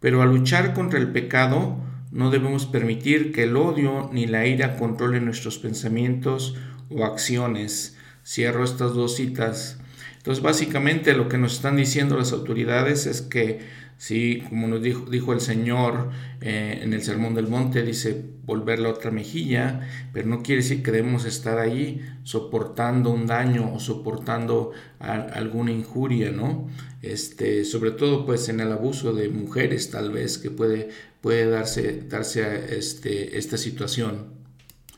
pero 0.00 0.20
al 0.20 0.34
luchar 0.34 0.74
contra 0.74 0.98
el 0.98 1.12
pecado, 1.12 1.78
no 2.12 2.30
debemos 2.30 2.66
permitir 2.66 3.32
que 3.32 3.44
el 3.44 3.56
odio 3.56 4.10
ni 4.12 4.26
la 4.26 4.46
ira 4.46 4.76
controlen 4.76 5.24
nuestros 5.24 5.58
pensamientos 5.58 6.58
o 6.90 7.06
acciones. 7.06 7.96
Cierro 8.22 8.64
estas 8.64 8.92
dos 8.92 9.16
citas. 9.16 9.80
Entonces, 10.20 10.44
básicamente 10.44 11.14
lo 11.14 11.30
que 11.30 11.38
nos 11.38 11.54
están 11.54 11.76
diciendo 11.76 12.18
las 12.18 12.32
autoridades 12.32 13.06
es 13.06 13.22
que, 13.22 13.60
sí, 13.96 14.42
como 14.50 14.68
nos 14.68 14.82
dijo, 14.82 15.32
el 15.32 15.40
Señor 15.40 16.10
eh, 16.42 16.80
en 16.82 16.92
el 16.92 17.02
Sermón 17.02 17.34
del 17.34 17.48
Monte, 17.48 17.82
dice 17.82 18.22
volver 18.44 18.80
la 18.80 18.90
otra 18.90 19.10
mejilla, 19.10 19.88
pero 20.12 20.28
no 20.28 20.42
quiere 20.42 20.60
decir 20.60 20.82
que 20.82 20.92
debemos 20.92 21.24
estar 21.24 21.58
ahí 21.58 22.06
soportando 22.22 23.08
un 23.08 23.26
daño 23.26 23.72
o 23.72 23.80
soportando 23.80 24.72
alguna 24.98 25.72
injuria, 25.72 26.30
¿no? 26.32 26.68
Este, 27.00 27.64
sobre 27.64 27.92
todo, 27.92 28.26
pues, 28.26 28.50
en 28.50 28.60
el 28.60 28.72
abuso 28.72 29.14
de 29.14 29.30
mujeres, 29.30 29.90
tal 29.90 30.12
vez, 30.12 30.36
que 30.36 30.50
puede, 30.50 30.90
puede 31.22 31.48
darse, 31.48 32.02
darse 32.02 32.76
este, 32.76 33.38
esta 33.38 33.56
situación. 33.56 34.34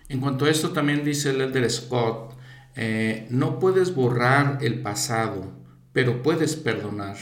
En 0.09 0.21
cuanto 0.21 0.47
a 0.47 0.51
esto 0.51 0.71
también 0.71 1.05
dice 1.05 1.31
el 1.31 1.41
Elder 1.43 1.71
Scott, 1.71 2.42
eh, 2.77 3.27
no 3.31 3.59
puedes 3.59 3.95
borrar 3.95 4.59
el 4.63 4.81
pasado, 4.81 5.53
pero 5.93 6.23
puedes 6.23 6.57
perdonar. 6.57 7.17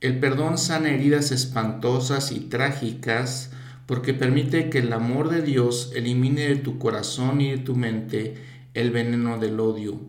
El 0.00 0.18
perdón 0.18 0.58
sana 0.58 0.90
heridas 0.90 1.30
espantosas 1.30 2.32
y 2.32 2.40
trágicas 2.40 3.50
porque 3.86 4.14
permite 4.14 4.70
que 4.70 4.78
el 4.78 4.92
amor 4.92 5.30
de 5.30 5.42
Dios 5.42 5.92
elimine 5.94 6.48
de 6.48 6.56
tu 6.56 6.78
corazón 6.78 7.40
y 7.40 7.50
de 7.50 7.58
tu 7.58 7.76
mente 7.76 8.36
el 8.72 8.90
veneno 8.90 9.38
del 9.38 9.60
odio. 9.60 10.00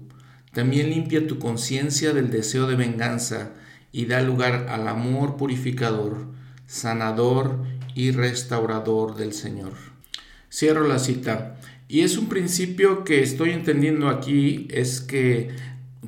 También 0.54 0.90
limpia 0.90 1.28
tu 1.28 1.40
conciencia 1.40 2.14
del 2.14 2.30
deseo 2.30 2.68
de 2.68 2.76
venganza 2.76 3.52
y 3.92 4.06
da 4.06 4.22
lugar 4.22 4.68
al 4.70 4.88
amor 4.88 5.38
purificador, 5.38 6.28
sanador 6.68 7.64
y 7.96 8.12
restaurador 8.12 9.16
del 9.16 9.34
Señor. 9.34 9.74
Cierro 10.52 10.88
la 10.88 11.00
cita. 11.00 11.58
Y 11.92 12.04
es 12.04 12.18
un 12.18 12.28
principio 12.28 13.04
que 13.04 13.22
estoy 13.22 13.50
entendiendo 13.50 14.08
aquí, 14.08 14.66
es 14.72 15.02
que 15.02 15.50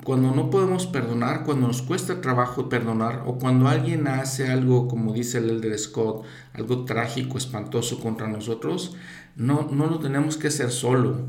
cuando 0.06 0.34
no 0.34 0.50
podemos 0.50 0.88
perdonar, 0.88 1.44
cuando 1.44 1.68
nos 1.68 1.82
cuesta 1.82 2.22
trabajo 2.22 2.70
perdonar 2.70 3.24
o 3.26 3.38
cuando 3.38 3.68
alguien 3.68 4.08
hace 4.08 4.50
algo, 4.50 4.88
como 4.88 5.12
dice 5.12 5.40
el 5.40 5.50
Elder 5.50 5.78
Scott, 5.78 6.24
algo 6.54 6.86
trágico, 6.86 7.38
espantoso 7.38 8.00
contra 8.00 8.30
nosotros, 8.30 8.96
no, 9.36 9.68
no 9.74 9.88
lo 9.88 10.00
tenemos 10.00 10.38
que 10.38 10.48
hacer 10.48 10.72
solo, 10.72 11.28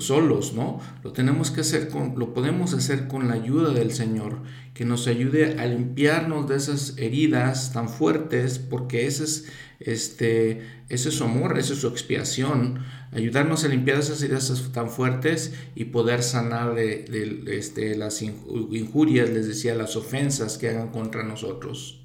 solos, 0.00 0.54
¿no? 0.54 0.80
Lo 1.04 1.12
tenemos 1.12 1.52
que 1.52 1.60
hacer 1.60 1.88
con, 1.88 2.14
lo 2.18 2.34
podemos 2.34 2.74
hacer 2.74 3.06
con 3.06 3.28
la 3.28 3.34
ayuda 3.34 3.72
del 3.72 3.92
Señor, 3.92 4.38
que 4.72 4.84
nos 4.84 5.06
ayude 5.06 5.60
a 5.60 5.66
limpiarnos 5.66 6.48
de 6.48 6.56
esas 6.56 6.98
heridas 6.98 7.72
tan 7.72 7.88
fuertes, 7.88 8.58
porque 8.58 9.06
ese 9.06 9.22
es, 9.22 9.46
este, 9.84 10.62
ese 10.88 11.08
es 11.10 11.14
su 11.14 11.24
amor, 11.24 11.58
esa 11.58 11.74
es 11.74 11.80
su 11.80 11.88
expiación, 11.88 12.84
ayudarnos 13.12 13.64
a 13.64 13.68
limpiar 13.68 13.98
esas 13.98 14.22
heridas 14.22 14.70
tan 14.72 14.90
fuertes 14.90 15.52
y 15.74 15.86
poder 15.86 16.22
sanar 16.22 16.74
de 16.74 17.44
este, 17.48 17.96
las 17.96 18.22
injurias, 18.22 19.30
les 19.30 19.46
decía, 19.46 19.74
las 19.74 19.96
ofensas 19.96 20.58
que 20.58 20.70
hagan 20.70 20.88
contra 20.88 21.22
nosotros. 21.22 22.00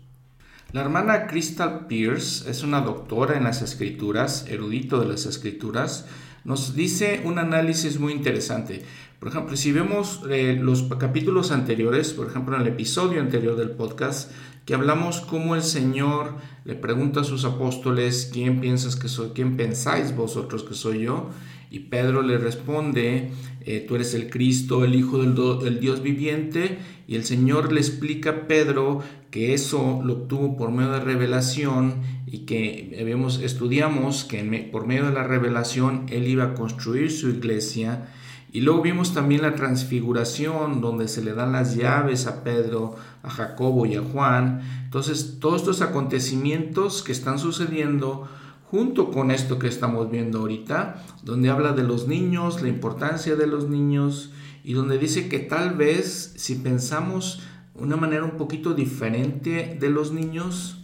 La 0.72 0.82
hermana 0.82 1.26
Crystal 1.26 1.88
Pierce 1.88 2.48
es 2.50 2.62
una 2.62 2.82
doctora 2.82 3.38
en 3.38 3.44
las 3.44 3.63
escrituras, 3.63 4.46
erudito 4.48 5.00
de 5.00 5.08
las 5.08 5.26
escrituras, 5.26 6.06
nos 6.44 6.76
dice 6.76 7.22
un 7.26 7.39
análisis 7.39 8.00
muy 8.00 8.13
interesante. 8.13 8.84
Por 9.20 9.30
ejemplo, 9.30 9.58
si 9.58 9.72
vemos 9.72 10.22
eh, 10.30 10.58
los 10.60 10.84
capítulos 10.98 11.52
anteriores, 11.52 12.13
por 12.13 12.28
ejemplo, 12.28 12.56
en 12.56 12.62
el 12.62 12.68
episodio 12.68 13.20
anterior 13.20 13.58
del 13.58 13.72
podcast, 13.72 14.32
que 14.70 14.76
hablamos 14.76 15.22
cómo 15.22 15.56
el 15.56 15.64
Señor 15.64 16.36
le 16.64 16.76
pregunta 16.76 17.22
a 17.22 17.24
sus 17.24 17.44
apóstoles, 17.44 18.30
¿quién 18.32 18.62
piensas 18.62 18.96
que 18.96 19.08
soy? 19.08 19.32
¿Quién 19.34 19.58
pensáis 19.58 20.16
vosotros 20.16 20.62
que 20.62 20.76
soy 20.76 21.06
yo? 21.06 21.32
Y 21.72 21.80
Pedro 21.80 22.22
le 22.22 22.38
responde, 22.38 23.32
eh, 23.62 23.84
tú 23.88 23.96
eres 23.96 24.14
el 24.14 24.30
Cristo, 24.30 24.86
el 24.86 24.94
Hijo 24.94 25.24
del, 25.24 25.80
Dios 25.80 26.04
viviente. 26.04 26.78
Y 27.08 27.16
el 27.16 27.26
Señor 27.26 27.74
le 27.74 27.80
explica 27.80 28.30
a 28.30 28.48
Pedro 28.48 29.02
que 29.32 29.56
eso 29.56 30.04
lo 30.06 30.14
obtuvo 30.14 30.56
por 30.56 30.70
medio 30.70 30.92
de 30.92 31.00
revelación 31.00 31.96
y 32.28 32.42
que 32.46 32.96
estudiamos 33.42 34.24
que 34.24 34.70
por 34.72 34.86
medio 34.86 35.08
de 35.08 35.14
la 35.14 35.24
revelación 35.24 36.06
Él 36.12 36.28
iba 36.28 36.44
a 36.44 36.54
construir 36.54 37.10
su 37.10 37.30
iglesia. 37.30 38.14
Y 38.52 38.62
luego 38.62 38.82
vimos 38.82 39.14
también 39.14 39.44
la 39.44 39.54
transfiguración, 39.54 40.82
donde 40.82 41.08
se 41.08 41.24
le 41.24 41.34
dan 41.34 41.52
las 41.52 41.76
llaves 41.76 42.26
a 42.26 42.44
Pedro, 42.44 42.96
a 43.22 43.30
Jacobo 43.30 43.86
y 43.86 43.96
a 43.96 44.02
Juan. 44.02 44.62
Entonces, 44.86 45.38
todos 45.40 45.62
estos 45.62 45.82
acontecimientos 45.82 47.04
que 47.04 47.12
están 47.12 47.38
sucediendo 47.38 48.28
junto 48.72 49.12
con 49.12 49.32
esto 49.32 49.60
que 49.60 49.68
estamos 49.68 50.10
viendo 50.10 50.40
ahorita, 50.40 51.04
donde 51.24 51.50
habla 51.50 51.74
de 51.74 51.84
los 51.84 52.08
niños, 52.08 52.62
la 52.62 52.70
importancia 52.70 53.36
de 53.36 53.48
los 53.48 53.68
niños, 53.68 54.32
y 54.64 54.74
donde 54.74 54.98
dice 54.98 55.30
que 55.30 55.40
tal 55.40 55.76
vez 55.76 56.34
si 56.38 56.56
pensamos 56.56 57.42
una 57.76 57.98
manera 57.98 58.24
un 58.24 58.38
poquito 58.38 58.74
diferente 58.74 59.78
de 59.80 59.90
los 59.90 60.12
niños, 60.12 60.78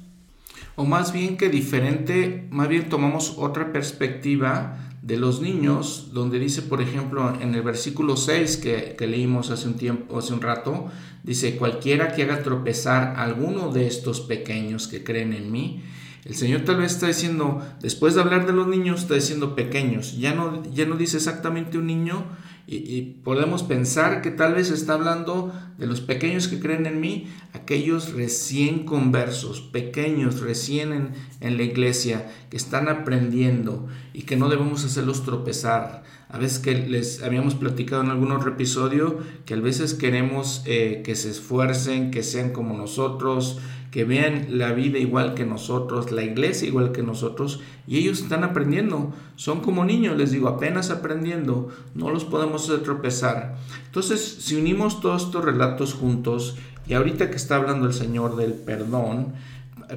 o 0.76 0.86
más 0.86 1.14
bien 1.14 1.38
que 1.38 1.50
diferente, 1.50 2.48
más 2.52 2.68
bien 2.68 2.90
tomamos 2.90 3.36
otra 3.38 3.72
perspectiva 3.72 4.78
de 5.06 5.18
los 5.18 5.40
niños, 5.40 6.10
donde 6.14 6.40
dice, 6.40 6.64
por 6.64 6.82
ejemplo, 6.82 7.32
en 7.40 7.54
el 7.54 7.62
versículo 7.62 8.18
6 8.18 8.58
que, 8.58 8.96
que, 8.98 9.06
leímos 9.06 9.52
hace 9.52 9.68
un 9.68 9.76
tiempo, 9.76 10.18
hace 10.18 10.34
un 10.34 10.42
rato, 10.42 10.90
dice, 11.22 11.58
cualquiera 11.58 12.14
que 12.14 12.24
haga 12.24 12.42
tropezar 12.42 13.14
a 13.16 13.22
alguno 13.24 13.72
de 13.72 13.86
estos 13.86 14.22
pequeños 14.22 14.88
que 14.88 15.04
creen 15.04 15.34
en 15.34 15.52
mí, 15.52 15.84
el 16.26 16.34
Señor 16.34 16.62
tal 16.62 16.78
vez 16.78 16.94
está 16.94 17.06
diciendo, 17.06 17.64
después 17.82 18.16
de 18.16 18.22
hablar 18.22 18.48
de 18.48 18.54
los 18.54 18.66
niños, 18.66 19.02
está 19.02 19.14
diciendo 19.14 19.54
pequeños. 19.54 20.18
Ya 20.18 20.34
no, 20.34 20.64
ya 20.74 20.88
no 20.88 20.98
dice 20.98 21.18
exactamente 21.18 21.78
un 21.78 21.86
niño 21.86 22.26
y, 22.68 23.02
podemos 23.24 23.62
pensar 23.62 24.24
que 24.24 24.32
tal 24.32 24.56
vez 24.56 24.72
está 24.72 24.94
hablando 24.94 25.54
de 25.78 25.86
los 25.86 26.02
pequeños 26.02 26.48
que 26.48 26.60
creen 26.60 26.88
en 26.88 27.00
mí, 27.00 27.28
aquellos 27.54 28.14
recién 28.14 28.86
conversos, 28.86 29.62
pequeños, 29.62 30.40
recién 30.40 31.14
en, 31.42 31.58
la 31.58 31.64
iglesia, 31.64 32.28
que 32.50 32.58
están 32.58 32.90
aprendiendo 32.90 33.88
y 34.14 34.24
que 34.24 34.36
no 34.36 34.50
debemos 34.50 34.84
hacerlos 34.84 35.24
tropezar. 35.24 36.04
A 36.28 36.40
veces 36.40 36.58
que 36.58 36.74
les 36.74 37.22
habíamos 37.22 37.54
platicado 37.54 38.02
en 38.02 38.10
algún 38.10 38.32
otro 38.32 38.50
episodio 38.52 39.20
que 39.46 39.54
a 39.54 39.60
veces 39.60 39.94
queremos 39.94 40.64
eh, 40.66 41.04
que 41.06 41.16
se 41.16 41.30
esfuercen, 41.30 42.10
que 42.10 42.24
sean 42.24 42.52
como 42.52 42.76
nosotros, 42.76 43.60
que 43.96 44.04
vean 44.04 44.48
la 44.50 44.74
vida 44.74 45.00
igual 45.00 45.36
que 45.36 45.46
nosotros, 45.46 46.12
la 46.12 46.22
iglesia 46.22 46.68
igual 46.68 46.92
que 46.92 47.02
nosotros, 47.02 47.62
y 47.88 47.98
ellos 47.98 48.20
están 48.20 48.44
aprendiendo. 48.44 49.14
Son 49.38 49.62
como 49.62 49.86
niños, 49.86 50.18
les 50.18 50.32
digo, 50.32 50.50
apenas 50.50 50.90
aprendiendo, 50.90 51.70
no 51.94 52.10
los 52.10 52.26
podemos 52.26 52.66
hacer 52.66 52.84
tropezar. 52.84 53.56
Entonces, 53.86 54.40
si 54.42 54.58
unimos 54.58 55.00
todos 55.00 55.24
estos 55.24 55.46
relatos 55.46 55.94
juntos, 55.94 56.58
y 56.86 56.94
ahorita 56.94 57.30
que 57.30 57.38
está 57.38 57.56
hablando 57.56 57.88
el 57.88 57.94
Señor 57.94 58.36
del 58.36 58.52
perdón, 58.52 59.36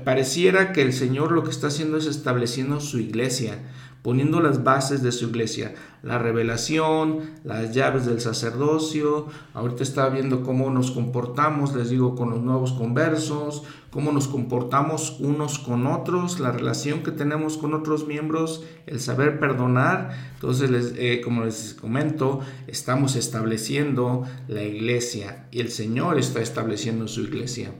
pareciera 0.05 0.73
que 0.73 0.83
el 0.83 0.93
Señor 0.93 1.33
lo 1.33 1.43
que 1.43 1.51
está 1.51 1.67
haciendo 1.67 1.97
es 1.97 2.07
estableciendo 2.07 2.79
su 2.79 3.01
iglesia 3.01 3.59
poniendo 4.03 4.41
las 4.41 4.63
bases 4.65 5.03
de 5.03 5.13
su 5.13 5.27
iglesia, 5.29 5.75
la 6.03 6.19
revelación, 6.19 7.19
las 7.45 7.75
llaves 7.75 8.07
del 8.07 8.21
sacerdocio. 8.21 9.27
Ahorita 9.55 9.83
está 9.83 10.09
viendo 10.09 10.43
cómo 10.43 10.71
nos 10.71 10.91
comportamos, 10.93 11.75
les 11.75 11.91
digo, 11.91 12.15
con 12.15 12.31
los 12.31 12.41
nuevos 12.41 12.73
conversos, 12.73 13.65
cómo 13.91 14.13
nos 14.13 14.29
comportamos 14.29 15.19
unos 15.21 15.59
con 15.59 15.87
otros, 15.87 16.39
la 16.39 16.53
relación 16.53 17.03
que 17.03 17.11
tenemos 17.11 17.59
con 17.59 17.75
otros 17.75 18.07
miembros, 18.07 18.65
el 18.87 19.01
saber 19.01 19.41
perdonar. 19.41 20.11
Entonces, 20.35 20.71
les, 20.71 20.95
eh, 20.97 21.21
como 21.23 21.45
les 21.45 21.75
comento, 21.75 22.41
estamos 22.67 23.17
estableciendo 23.17 24.23
la 24.47 24.63
iglesia 24.63 25.49
y 25.51 25.61
el 25.61 25.71
Señor 25.71 26.19
está 26.19 26.41
estableciendo 26.41 27.09
su 27.09 27.23
iglesia. 27.23 27.73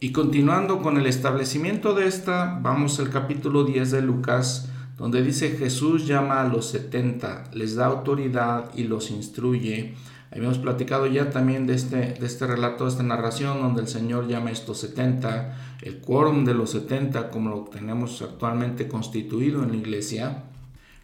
Y 0.00 0.10
continuando 0.10 0.82
con 0.82 0.96
el 0.96 1.06
establecimiento 1.06 1.94
de 1.94 2.08
esta, 2.08 2.58
vamos 2.60 2.98
al 2.98 3.10
capítulo 3.10 3.62
10 3.62 3.92
de 3.92 4.02
Lucas 4.02 4.68
donde 4.96 5.22
dice 5.22 5.56
Jesús 5.56 6.06
llama 6.06 6.42
a 6.42 6.48
los 6.48 6.66
70, 6.66 7.50
les 7.52 7.74
da 7.74 7.86
autoridad 7.86 8.70
y 8.74 8.84
los 8.84 9.10
instruye. 9.10 9.94
Habíamos 10.30 10.58
platicado 10.58 11.06
ya 11.06 11.30
también 11.30 11.66
de 11.66 11.74
este, 11.74 11.96
de 11.96 12.26
este 12.26 12.46
relato, 12.46 12.84
de 12.84 12.90
esta 12.90 13.02
narración, 13.02 13.60
donde 13.60 13.82
el 13.82 13.88
Señor 13.88 14.28
llama 14.28 14.48
a 14.48 14.52
estos 14.52 14.78
70, 14.78 15.78
el 15.82 15.98
quórum 15.98 16.44
de 16.44 16.54
los 16.54 16.70
70, 16.70 17.30
como 17.30 17.50
lo 17.50 17.64
tenemos 17.64 18.22
actualmente 18.22 18.88
constituido 18.88 19.62
en 19.62 19.72
la 19.72 19.76
iglesia. 19.76 20.44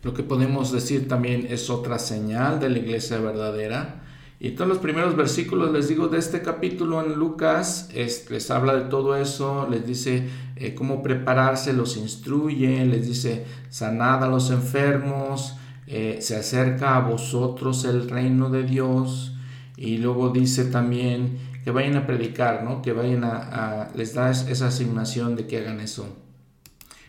Lo 0.03 0.14
que 0.14 0.22
podemos 0.22 0.72
decir 0.72 1.09
también 1.09 1.46
es 1.51 1.68
otra 1.68 1.98
señal 1.98 2.61
de 2.61 2.70
la 2.70 2.79
iglesia 2.79 3.18
verdadera. 3.18 4.03
Y 4.40 4.51
todos 4.51 4.68
los 4.68 4.79
primeros 4.79 5.16
versículos, 5.16 5.72
les 5.72 5.88
digo, 5.88 6.07
de 6.07 6.18
este 6.18 6.42
capítulo 6.42 7.05
en 7.05 7.14
Lucas, 7.14 7.88
les 7.92 8.51
habla 8.53 8.77
de 8.77 8.88
todo 8.88 9.16
eso, 9.16 9.66
les 9.68 9.85
dice 9.85 10.29
eh, 10.55 10.74
cómo 10.74 11.03
prepararse, 11.03 11.72
los 11.72 11.96
instruye, 11.96 12.85
les 12.87 13.09
dice, 13.09 13.44
sanad 13.68 14.22
a 14.22 14.29
los 14.29 14.53
enfermos, 14.53 15.57
eh, 15.88 16.18
se 16.20 16.37
acerca 16.37 16.96
a 16.96 17.01
vosotros 17.01 17.85
el 17.85 18.09
reino 18.09 18.48
de 18.48 18.62
Dios. 18.62 19.35
Y 19.77 19.98
luego 19.98 20.31
dice 20.31 20.66
también 20.66 21.38
que 21.64 21.72
vayan 21.72 21.96
a 21.96 22.07
predicar, 22.07 22.62
¿no? 22.62 22.81
que 22.81 22.92
vayan 22.92 23.24
a, 23.24 23.90
les 23.96 24.14
da 24.14 24.31
esa 24.31 24.68
asignación 24.68 25.35
de 25.35 25.48
que 25.48 25.59
hagan 25.59 25.81
eso. 25.81 26.07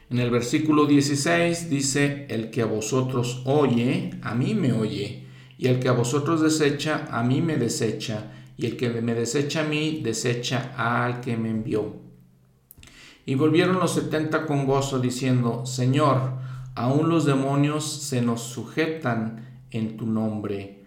En 0.09 0.17
el 0.17 0.31
versículo 0.31 0.87
16 0.87 1.69
dice, 1.69 2.25
el 2.29 2.49
que 2.49 2.63
a 2.63 2.65
vosotros 2.65 3.43
oye, 3.45 4.15
a 4.23 4.33
mí 4.33 4.55
me 4.55 4.73
oye 4.73 5.28
y 5.59 5.67
el 5.67 5.81
que 5.81 5.89
a 5.89 5.91
vosotros 5.91 6.39
desecha, 6.39 7.09
a 7.11 7.21
mí 7.21 7.41
me 7.41 7.57
desecha, 7.57 8.31
y 8.55 8.65
el 8.65 8.77
que 8.77 8.89
me 9.01 9.13
desecha 9.13 9.65
a 9.65 9.67
mí, 9.67 9.99
desecha 10.01 10.73
al 10.77 11.19
que 11.19 11.35
me 11.35 11.49
envió. 11.49 11.97
Y 13.25 13.35
volvieron 13.35 13.77
los 13.77 13.93
setenta 13.93 14.45
con 14.45 14.65
gozo, 14.65 14.99
diciendo, 14.99 15.65
Señor, 15.65 16.31
aún 16.75 17.09
los 17.09 17.25
demonios 17.25 17.83
se 17.83 18.21
nos 18.21 18.41
sujetan 18.41 19.65
en 19.69 19.97
tu 19.97 20.05
nombre. 20.07 20.85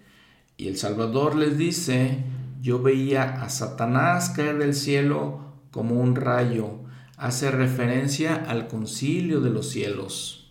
Y 0.56 0.68
el 0.68 0.78
Salvador 0.78 1.36
les 1.36 1.58
dice, 1.58 2.24
yo 2.62 2.82
veía 2.82 3.42
a 3.42 3.50
Satanás 3.50 4.30
caer 4.30 4.56
del 4.56 4.72
cielo 4.72 5.52
como 5.70 6.00
un 6.00 6.16
rayo. 6.16 6.78
Hace 7.18 7.50
referencia 7.50 8.36
al 8.36 8.68
concilio 8.68 9.42
de 9.42 9.50
los 9.50 9.68
cielos. 9.68 10.41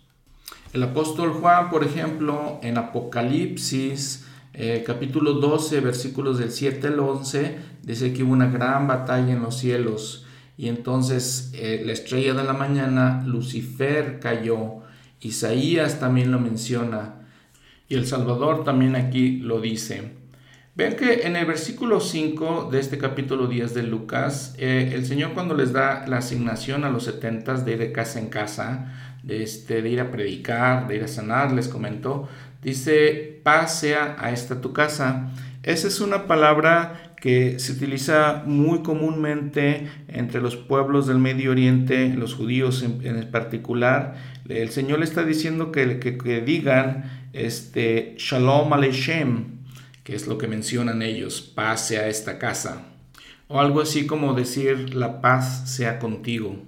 El 0.72 0.82
apóstol 0.84 1.34
Juan, 1.34 1.68
por 1.68 1.84
ejemplo, 1.84 2.58
en 2.62 2.78
Apocalipsis, 2.78 4.24
eh, 4.54 4.82
capítulo 4.86 5.34
12, 5.34 5.80
versículos 5.80 6.38
del 6.38 6.50
7 6.50 6.86
al 6.86 6.98
11, 6.98 7.56
dice 7.82 8.14
que 8.14 8.22
hubo 8.22 8.32
una 8.32 8.50
gran 8.50 8.86
batalla 8.86 9.34
en 9.34 9.42
los 9.42 9.58
cielos 9.58 10.24
y 10.56 10.68
entonces 10.68 11.50
eh, 11.52 11.82
la 11.84 11.92
estrella 11.92 12.32
de 12.32 12.44
la 12.44 12.54
mañana, 12.54 13.22
Lucifer, 13.26 14.18
cayó. 14.18 14.80
Isaías 15.20 16.00
también 16.00 16.32
lo 16.32 16.40
menciona 16.40 17.16
y 17.86 17.94
el 17.94 18.06
Salvador 18.06 18.64
también 18.64 18.96
aquí 18.96 19.40
lo 19.40 19.60
dice. 19.60 20.22
Ven 20.74 20.96
que 20.96 21.26
en 21.26 21.36
el 21.36 21.44
versículo 21.44 22.00
5 22.00 22.70
de 22.72 22.80
este 22.80 22.96
capítulo 22.96 23.46
10 23.46 23.74
de 23.74 23.82
Lucas, 23.82 24.54
eh, 24.56 24.92
el 24.94 25.04
Señor 25.04 25.34
cuando 25.34 25.54
les 25.54 25.74
da 25.74 26.06
la 26.06 26.16
asignación 26.16 26.84
a 26.84 26.88
los 26.88 27.04
setentas 27.04 27.66
de 27.66 27.72
ir 27.72 27.78
de 27.78 27.92
casa 27.92 28.18
en 28.18 28.30
casa, 28.30 29.11
este, 29.28 29.82
de 29.82 29.88
ir 29.88 30.00
a 30.00 30.10
predicar, 30.10 30.88
de 30.88 30.96
ir 30.96 31.04
a 31.04 31.08
sanar, 31.08 31.52
les 31.52 31.68
comentó, 31.68 32.28
dice, 32.62 33.40
paz 33.42 33.80
sea 33.80 34.16
a 34.18 34.32
esta 34.32 34.60
tu 34.60 34.72
casa. 34.72 35.30
Esa 35.62 35.88
es 35.88 36.00
una 36.00 36.26
palabra 36.26 37.12
que 37.22 37.60
se 37.60 37.72
utiliza 37.72 38.42
muy 38.46 38.82
comúnmente 38.82 39.86
entre 40.08 40.40
los 40.40 40.56
pueblos 40.56 41.06
del 41.06 41.18
Medio 41.18 41.52
Oriente, 41.52 42.12
los 42.16 42.34
judíos 42.34 42.82
en, 42.82 43.30
particular. 43.30 44.16
El 44.48 44.70
Señor 44.70 45.04
está 45.04 45.22
diciendo 45.22 45.70
que, 45.70 46.00
que, 46.00 46.40
digan 46.40 47.28
este, 47.32 48.16
Shalom 48.18 48.72
Aleichem, 48.72 49.60
que 50.02 50.16
es 50.16 50.26
lo 50.26 50.36
que 50.36 50.48
mencionan 50.48 51.00
ellos, 51.00 51.40
pase 51.42 51.98
a 51.98 52.08
esta 52.08 52.40
casa. 52.40 52.86
O 53.46 53.60
algo 53.60 53.80
así 53.80 54.04
como 54.04 54.34
decir 54.34 54.92
la 54.96 55.20
paz 55.20 55.70
sea 55.70 56.00
contigo. 56.00 56.60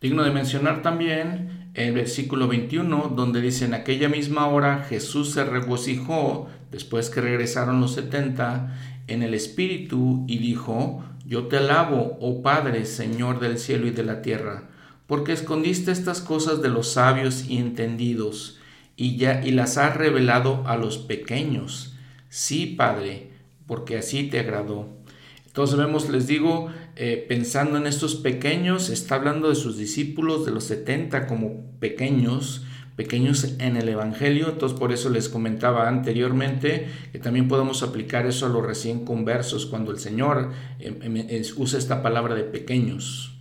Digno 0.00 0.24
de 0.24 0.32
mencionar 0.32 0.82
también 0.82 1.59
el 1.74 1.94
versículo 1.94 2.48
21, 2.48 3.12
donde 3.14 3.40
dice, 3.40 3.64
en 3.64 3.74
aquella 3.74 4.08
misma 4.08 4.46
hora 4.46 4.84
Jesús 4.88 5.32
se 5.32 5.44
regocijó, 5.44 6.48
después 6.70 7.10
que 7.10 7.20
regresaron 7.20 7.80
los 7.80 7.94
setenta, 7.94 8.76
en 9.06 9.22
el 9.22 9.34
Espíritu 9.34 10.24
y 10.28 10.38
dijo, 10.38 11.04
Yo 11.26 11.46
te 11.46 11.58
alabo, 11.58 12.16
oh 12.20 12.42
Padre, 12.42 12.86
Señor 12.86 13.40
del 13.40 13.58
cielo 13.58 13.86
y 13.86 13.90
de 13.90 14.04
la 14.04 14.22
tierra, 14.22 14.68
porque 15.06 15.32
escondiste 15.32 15.90
estas 15.90 16.20
cosas 16.20 16.62
de 16.62 16.68
los 16.68 16.92
sabios 16.92 17.46
y 17.48 17.58
entendidos, 17.58 18.58
y, 18.96 19.16
ya, 19.16 19.44
y 19.44 19.50
las 19.50 19.78
has 19.78 19.96
revelado 19.96 20.62
a 20.66 20.76
los 20.76 20.98
pequeños. 20.98 21.94
Sí, 22.28 22.66
Padre, 22.66 23.30
porque 23.66 23.98
así 23.98 24.24
te 24.24 24.40
agradó. 24.40 24.88
Entonces 25.46 25.76
vemos, 25.76 26.08
les 26.08 26.26
digo, 26.26 26.70
eh, 26.96 27.24
pensando 27.28 27.78
en 27.78 27.86
estos 27.86 28.16
pequeños, 28.16 28.90
está 28.90 29.16
hablando 29.16 29.48
de 29.48 29.54
sus 29.54 29.76
discípulos 29.76 30.44
de 30.46 30.52
los 30.52 30.64
70 30.64 31.26
como 31.26 31.64
pequeños, 31.80 32.64
pequeños 32.96 33.54
en 33.58 33.76
el 33.76 33.88
Evangelio. 33.88 34.48
Entonces 34.50 34.78
por 34.78 34.92
eso 34.92 35.08
les 35.10 35.28
comentaba 35.28 35.88
anteriormente 35.88 36.88
que 37.12 37.18
también 37.18 37.48
podemos 37.48 37.82
aplicar 37.82 38.26
eso 38.26 38.46
a 38.46 38.50
los 38.50 38.64
recién 38.64 39.04
conversos 39.04 39.66
cuando 39.66 39.90
el 39.90 39.98
Señor 39.98 40.50
em, 40.78 41.16
em, 41.16 41.42
usa 41.56 41.78
esta 41.78 42.02
palabra 42.02 42.34
de 42.34 42.44
pequeños. 42.44 43.38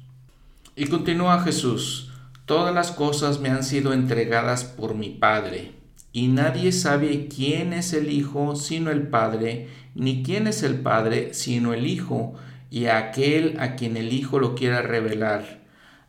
Y 0.76 0.86
continúa 0.86 1.44
Jesús, 1.44 2.12
todas 2.46 2.74
las 2.74 2.92
cosas 2.92 3.42
me 3.42 3.50
han 3.50 3.64
sido 3.64 3.92
entregadas 3.92 4.64
por 4.64 4.96
mi 4.96 5.10
Padre 5.10 5.80
y 6.12 6.28
nadie 6.28 6.72
sabe 6.72 7.28
quién 7.28 7.74
es 7.74 7.94
el 7.94 8.12
Hijo 8.12 8.56
sino 8.56 8.90
el 8.92 9.08
Padre, 9.08 9.68
ni 9.94 10.24
quién 10.24 10.48
es 10.48 10.64
el 10.64 10.80
Padre 10.80 11.34
sino 11.34 11.74
el 11.74 11.86
Hijo, 11.86 12.34
y 12.70 12.86
aquel 12.86 13.58
a 13.60 13.76
quien 13.76 13.98
el 13.98 14.14
Hijo 14.14 14.40
lo 14.40 14.56
quiera 14.56 14.82
revelar. 14.82 15.60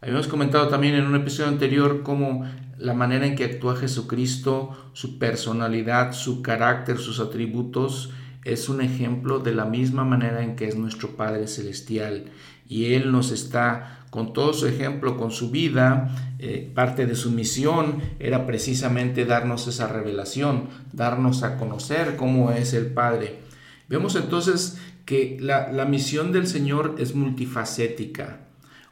Habíamos 0.01 0.29
comentado 0.29 0.69
también 0.69 0.95
en 0.95 1.07
un 1.07 1.17
episodio 1.17 1.49
anterior 1.49 2.03
cómo 2.03 2.45
la 2.79 2.95
manera 2.95 3.27
en 3.27 3.37
que 3.37 3.45
actúa 3.45 3.77
Jesucristo, 3.77 4.91
su 4.95 5.19
personalidad, 5.19 6.13
su 6.13 6.41
carácter, 6.41 6.99
sus 6.99 7.21
atributos, 7.21 8.11
es 8.45 8.71
un 8.71 8.81
ejemplo 8.81 9.39
de 9.39 9.55
la 9.55 9.67
misma 9.67 10.05
manera 10.05 10.43
en 10.43 10.57
que 10.57 10.67
es 10.67 10.77
nuestro 10.77 11.17
Padre 11.17 11.47
Celestial. 11.47 12.25
Y 12.67 12.95
Él 12.95 13.13
nos 13.13 13.33
está 13.33 13.99
con 14.09 14.33
todo 14.33 14.55
su 14.55 14.67
ejemplo, 14.67 15.17
con 15.17 15.31
su 15.31 15.51
vida, 15.51 16.11
eh, 16.39 16.71
parte 16.75 17.07
de 17.07 17.15
su 17.15 17.31
misión 17.31 18.01
era 18.19 18.47
precisamente 18.47 19.25
darnos 19.25 19.69
esa 19.69 19.87
revelación, 19.87 20.69
darnos 20.93 21.43
a 21.43 21.59
conocer 21.59 22.17
cómo 22.17 22.51
es 22.51 22.73
el 22.73 22.87
Padre. 22.87 23.41
Vemos 23.89 24.17
entonces 24.17 24.79
que 25.05 25.37
la, 25.41 25.73
la 25.73 25.85
misión 25.85 26.33
del 26.33 26.47
Señor 26.47 26.97
es 26.99 27.15
multifacética. 27.15 28.47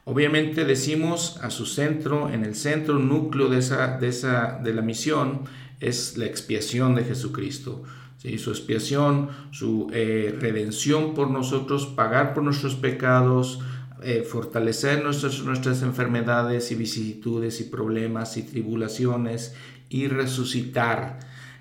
Obviamente 0.05 0.65
decimos 0.65 1.39
a 1.43 1.51
su 1.51 1.67
centro, 1.67 2.29
en 2.29 2.43
el 2.43 2.55
centro 2.55 2.97
núcleo 2.97 3.47
de, 3.47 3.59
esa, 3.59 3.99
de, 3.99 4.07
esa, 4.07 4.59
de 4.63 4.73
la 4.73 4.81
misión, 4.81 5.41
es 5.79 6.17
la 6.17 6.25
expiación 6.25 6.95
de 6.95 7.03
Jesucristo. 7.03 7.83
¿sí? 8.17 8.39
Su 8.39 8.49
expiación, 8.49 9.29
su 9.51 9.87
eh, 9.93 10.35
redención 10.39 11.13
por 11.13 11.29
nosotros, 11.29 11.85
pagar 11.85 12.33
por 12.33 12.43
nuestros 12.43 12.73
pecados, 12.75 13.59
eh, 14.01 14.25
fortalecer 14.27 15.03
nuestras, 15.03 15.43
nuestras 15.43 15.83
enfermedades 15.83 16.71
y 16.71 16.75
vicisitudes 16.75 17.61
y 17.61 17.65
problemas 17.65 18.35
y 18.37 18.43
tribulaciones 18.43 19.53
y 19.89 20.07
resucitar. 20.07 21.19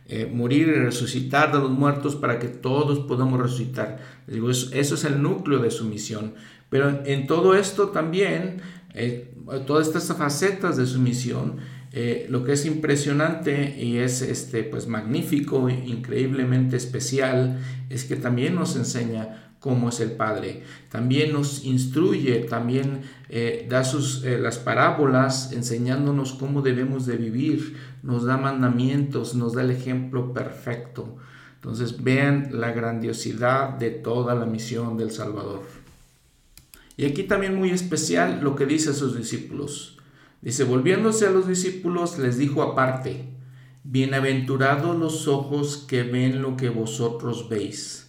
Eh, 0.09 0.31
morir 0.33 0.69
y 0.69 0.73
resucitar 0.73 1.53
de 1.53 1.59
los 1.59 1.71
muertos 1.71 2.17
para 2.17 2.39
que 2.39 2.49
todos 2.49 3.01
podamos 3.01 3.41
resucitar. 3.41 3.99
Digo, 4.27 4.51
eso, 4.51 4.75
es 4.75 5.05
el 5.05 5.23
núcleo 5.23 5.59
de 5.59 5.71
su 5.71 5.85
misión. 5.85 6.35
Pero 6.71 7.03
en 7.05 7.27
todo 7.27 7.55
esto 7.55 7.91
también, 7.91 8.63
eh, 8.95 9.35
todas 9.67 9.87
estas 9.87 10.17
facetas 10.17 10.79
de 10.79 10.87
su 10.87 10.99
misión, 10.99 11.57
lo 12.29 12.45
que 12.45 12.53
es 12.53 12.65
impresionante 12.65 13.77
y 13.79 13.97
es 13.99 14.23
este, 14.23 14.63
pues, 14.63 14.87
magnífico, 14.87 15.69
increíblemente 15.69 16.77
especial, 16.77 17.59
es 17.91 18.05
que 18.05 18.17
también 18.17 18.55
nos 18.55 18.77
enseña 18.77 19.49
cómo 19.61 19.89
es 19.89 20.01
el 20.01 20.13
Padre. 20.13 20.63
También 20.91 21.33
nos 21.33 21.65
instruye, 21.65 22.41
también 22.41 23.03
eh, 23.29 23.67
da 23.69 23.85
sus, 23.85 24.25
eh, 24.25 24.39
las 24.39 24.59
parábolas 24.59 25.53
enseñándonos 25.53 26.33
cómo 26.33 26.63
debemos 26.63 27.07
de 27.07 27.17
vivir, 27.17 27.77
nos 28.03 28.25
da 28.25 28.37
mandamientos, 28.37 29.35
nos 29.35 29.55
da 29.55 29.63
el 29.63 29.71
ejemplo 29.71 30.33
perfecto. 30.33 31.17
Entonces 31.57 32.03
vean 32.03 32.49
la 32.53 32.73
grandiosidad 32.73 33.71
de 33.71 33.91
toda 33.91 34.35
la 34.35 34.47
misión 34.47 34.97
del 34.97 35.11
Salvador. 35.11 35.63
Y 36.97 37.05
aquí 37.05 37.25
también 37.25 37.57
muy 37.57 37.71
especial 37.71 38.41
lo 38.43 38.57
que 38.57 38.67
dice 38.67 38.91
a 38.91 38.95
sus 38.95 39.17
discípulos. 39.17 39.99
Dice, 40.41 40.65
volviéndose 40.65 41.27
a 41.27 41.31
los 41.31 41.49
discípulos, 41.49 42.19
les 42.19 42.39
dijo 42.39 42.63
aparte, 42.63 43.25
Bienaventurados 43.85 44.97
los 44.97 45.29
ojos 45.29 45.85
que 45.89 46.03
ven 46.03 46.43
lo 46.43 46.57
que 46.57 46.69
vosotros 46.69 47.49
veis 47.49 48.09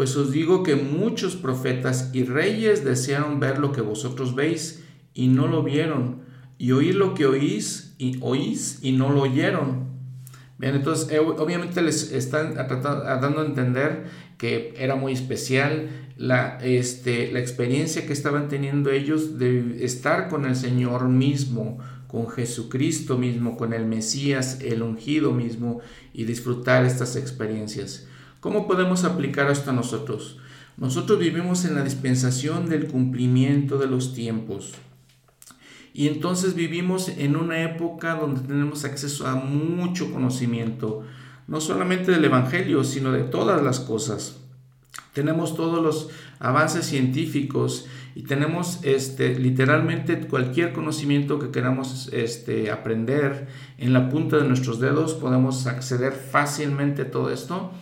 pues 0.00 0.16
os 0.16 0.32
digo 0.32 0.62
que 0.62 0.76
muchos 0.76 1.36
profetas 1.36 2.08
y 2.14 2.24
reyes 2.24 2.86
desearon 2.86 3.38
ver 3.38 3.58
lo 3.58 3.70
que 3.70 3.82
vosotros 3.82 4.34
veis 4.34 4.82
y 5.12 5.28
no 5.28 5.46
lo 5.46 5.62
vieron, 5.62 6.19
y 6.60 6.72
oír 6.72 6.94
lo 6.94 7.14
que 7.14 7.24
oís 7.24 7.94
y 7.96 8.18
oís 8.20 8.80
y 8.82 8.92
no 8.92 9.08
lo 9.08 9.22
oyeron. 9.22 9.88
Bien, 10.58 10.74
entonces 10.74 11.10
eh, 11.10 11.18
obviamente 11.18 11.80
les 11.80 12.12
están 12.12 12.54
dando 12.54 13.40
a 13.40 13.46
entender 13.46 14.04
que 14.36 14.74
era 14.76 14.94
muy 14.94 15.14
especial 15.14 15.88
la, 16.18 16.58
este, 16.58 17.32
la 17.32 17.40
experiencia 17.40 18.06
que 18.06 18.12
estaban 18.12 18.48
teniendo 18.48 18.90
ellos 18.90 19.38
de 19.38 19.82
estar 19.86 20.28
con 20.28 20.44
el 20.44 20.54
Señor 20.54 21.08
mismo, 21.08 21.78
con 22.08 22.28
Jesucristo 22.28 23.16
mismo, 23.16 23.56
con 23.56 23.72
el 23.72 23.86
Mesías, 23.86 24.58
el 24.60 24.82
ungido 24.82 25.32
mismo, 25.32 25.80
y 26.12 26.24
disfrutar 26.24 26.84
estas 26.84 27.16
experiencias. 27.16 28.06
¿Cómo 28.40 28.66
podemos 28.66 29.04
aplicar 29.04 29.50
esto 29.50 29.70
a 29.70 29.74
nosotros? 29.74 30.36
Nosotros 30.76 31.18
vivimos 31.20 31.64
en 31.64 31.74
la 31.74 31.82
dispensación 31.82 32.68
del 32.68 32.86
cumplimiento 32.86 33.78
de 33.78 33.86
los 33.86 34.12
tiempos. 34.12 34.74
Y 36.00 36.08
entonces 36.08 36.54
vivimos 36.54 37.10
en 37.10 37.36
una 37.36 37.60
época 37.60 38.14
donde 38.14 38.40
tenemos 38.40 38.86
acceso 38.86 39.26
a 39.26 39.34
mucho 39.34 40.10
conocimiento, 40.10 41.04
no 41.46 41.60
solamente 41.60 42.10
del 42.10 42.24
Evangelio, 42.24 42.84
sino 42.84 43.12
de 43.12 43.24
todas 43.24 43.62
las 43.62 43.80
cosas. 43.80 44.38
Tenemos 45.12 45.54
todos 45.54 45.82
los 45.82 46.08
avances 46.38 46.86
científicos 46.86 47.86
y 48.14 48.22
tenemos 48.22 48.78
este, 48.82 49.38
literalmente 49.38 50.18
cualquier 50.26 50.72
conocimiento 50.72 51.38
que 51.38 51.50
queramos 51.50 52.08
este, 52.14 52.70
aprender 52.70 53.48
en 53.76 53.92
la 53.92 54.08
punta 54.08 54.38
de 54.38 54.48
nuestros 54.48 54.80
dedos, 54.80 55.12
podemos 55.12 55.66
acceder 55.66 56.14
fácilmente 56.14 57.02
a 57.02 57.10
todo 57.10 57.28
esto 57.30 57.72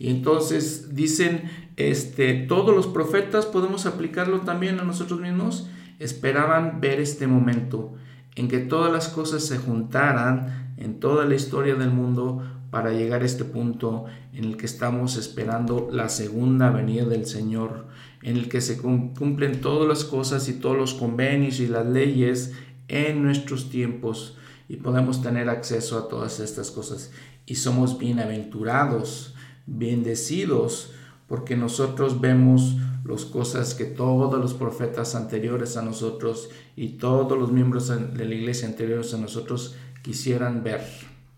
y 0.00 0.10
entonces 0.10 0.96
dicen, 0.96 1.48
este, 1.76 2.34
todos 2.34 2.74
los 2.74 2.88
profetas 2.88 3.46
podemos 3.46 3.86
aplicarlo 3.86 4.40
también 4.40 4.80
a 4.80 4.82
nosotros 4.82 5.20
mismos, 5.20 5.68
esperaban 5.98 6.80
ver 6.80 7.00
este 7.00 7.26
momento 7.26 7.94
en 8.34 8.48
que 8.48 8.58
todas 8.58 8.92
las 8.92 9.08
cosas 9.08 9.44
se 9.44 9.58
juntaran 9.58 10.74
en 10.76 11.00
toda 11.00 11.24
la 11.24 11.34
historia 11.34 11.74
del 11.74 11.90
mundo 11.90 12.42
para 12.70 12.92
llegar 12.92 13.22
a 13.22 13.26
este 13.26 13.44
punto 13.44 14.04
en 14.32 14.44
el 14.44 14.56
que 14.56 14.66
estamos 14.66 15.16
esperando 15.16 15.88
la 15.90 16.08
segunda 16.08 16.70
venida 16.70 17.04
del 17.04 17.26
Señor, 17.26 17.86
en 18.22 18.36
el 18.36 18.48
que 18.48 18.60
se 18.60 18.78
cumplen 18.78 19.60
todas 19.60 19.88
las 19.88 20.04
cosas 20.04 20.48
y 20.48 20.54
todos 20.54 20.76
los 20.76 20.94
convenios 20.94 21.60
y 21.60 21.66
las 21.66 21.86
leyes 21.86 22.52
en 22.88 23.22
nuestros 23.22 23.70
tiempos 23.70 24.36
y 24.68 24.76
podemos 24.76 25.22
tener 25.22 25.48
acceso 25.48 25.98
a 25.98 26.08
todas 26.08 26.40
estas 26.40 26.70
cosas. 26.70 27.10
Y 27.46 27.54
somos 27.54 27.98
bienaventurados 27.98 29.34
bendecidos 29.66 30.92
porque 31.26 31.56
nosotros 31.56 32.20
vemos 32.20 32.76
las 33.04 33.24
cosas 33.24 33.74
que 33.74 33.84
todos 33.84 34.38
los 34.40 34.54
profetas 34.54 35.14
anteriores 35.14 35.76
a 35.76 35.82
nosotros 35.82 36.50
y 36.76 36.90
todos 36.90 37.38
los 37.38 37.52
miembros 37.52 37.88
de 37.88 38.24
la 38.24 38.34
iglesia 38.34 38.68
anteriores 38.68 39.14
a 39.14 39.18
nosotros 39.18 39.76
quisieran 40.02 40.62
ver. 40.62 40.82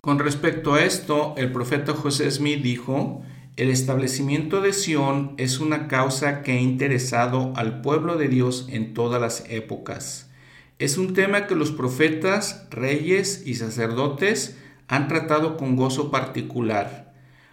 Con 0.01 0.19
respecto 0.19 0.75
a 0.75 0.85
esto, 0.85 1.35
el 1.37 1.53
profeta 1.53 1.93
José 1.93 2.31
Smith 2.31 2.63
dijo, 2.63 3.23
el 3.57 3.71
establecimiento 3.71 4.61
de 4.61 4.73
Sión 4.73 5.35
es 5.37 5.61
una 5.61 5.89
causa 5.89 6.43
que 6.43 6.53
ha 6.53 6.61
interesado 6.61 7.53
al 7.57 7.83
pueblo 7.83 8.17
de 8.17 8.29
Dios 8.29 8.67
en 8.71 8.95
todas 8.95 9.21
las 9.21 9.45
épocas. 9.51 10.31
Es 10.79 10.97
un 10.97 11.13
tema 11.13 11.47
que 11.47 11.55
los 11.55 11.73
profetas, 11.73 12.67
reyes 12.71 13.43
y 13.47 13.55
sacerdotes 13.55 14.57
han 14.89 15.09
tratado 15.09 15.57
con 15.57 15.77
gozo 15.77 16.11
particular 16.11 17.11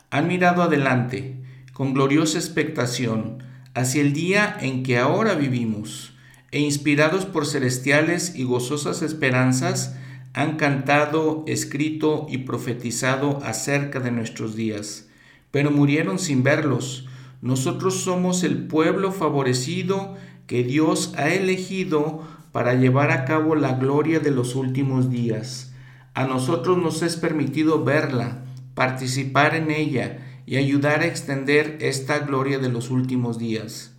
han 0.09 0.27
mirado 0.27 0.63
adelante, 0.63 1.35
con 1.73 1.93
gloriosa 1.93 2.37
expectación 2.37 3.43
hacia 3.77 4.01
el 4.01 4.11
día 4.11 4.57
en 4.59 4.81
que 4.81 4.97
ahora 4.97 5.35
vivimos, 5.35 6.13
e 6.49 6.59
inspirados 6.59 7.25
por 7.25 7.45
celestiales 7.45 8.33
y 8.35 8.43
gozosas 8.43 9.03
esperanzas, 9.03 9.95
han 10.33 10.57
cantado, 10.57 11.43
escrito 11.45 12.25
y 12.27 12.39
profetizado 12.39 13.39
acerca 13.43 13.99
de 13.99 14.09
nuestros 14.09 14.55
días, 14.55 15.09
pero 15.51 15.69
murieron 15.69 16.17
sin 16.17 16.41
verlos. 16.41 17.07
Nosotros 17.43 18.01
somos 18.01 18.43
el 18.43 18.65
pueblo 18.65 19.11
favorecido 19.11 20.15
que 20.47 20.63
Dios 20.63 21.13
ha 21.15 21.29
elegido 21.29 22.23
para 22.51 22.73
llevar 22.73 23.11
a 23.11 23.25
cabo 23.25 23.53
la 23.53 23.73
gloria 23.73 24.19
de 24.19 24.31
los 24.31 24.55
últimos 24.55 25.11
días. 25.11 25.71
A 26.15 26.25
nosotros 26.25 26.79
nos 26.79 27.03
es 27.03 27.15
permitido 27.15 27.83
verla, 27.83 28.43
participar 28.73 29.53
en 29.53 29.69
ella 29.69 30.26
y 30.47 30.55
ayudar 30.55 31.01
a 31.01 31.05
extender 31.05 31.77
esta 31.81 32.19
gloria 32.19 32.57
de 32.57 32.69
los 32.69 32.89
últimos 32.89 33.37
días. 33.37 33.93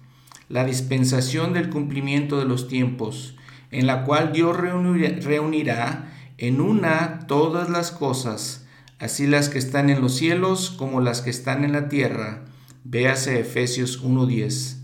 La 0.48 0.64
dispensación 0.64 1.52
del 1.52 1.68
cumplimiento 1.68 2.38
de 2.38 2.46
los 2.46 2.68
tiempos, 2.68 3.36
en 3.70 3.86
la 3.86 4.04
cual 4.04 4.32
Dios 4.32 4.56
reunirá 4.56 6.10
en 6.38 6.62
una 6.62 7.26
todas 7.26 7.68
las 7.68 7.92
cosas, 7.92 8.66
así 8.98 9.26
las 9.26 9.50
que 9.50 9.58
están 9.58 9.90
en 9.90 10.00
los 10.00 10.16
cielos 10.16 10.70
como 10.70 11.02
las 11.02 11.20
que 11.20 11.28
están 11.28 11.64
en 11.64 11.72
la 11.72 11.90
tierra. 11.90 12.46
Véase 12.82 13.40
Efesios 13.40 14.02
1.10. 14.02 14.78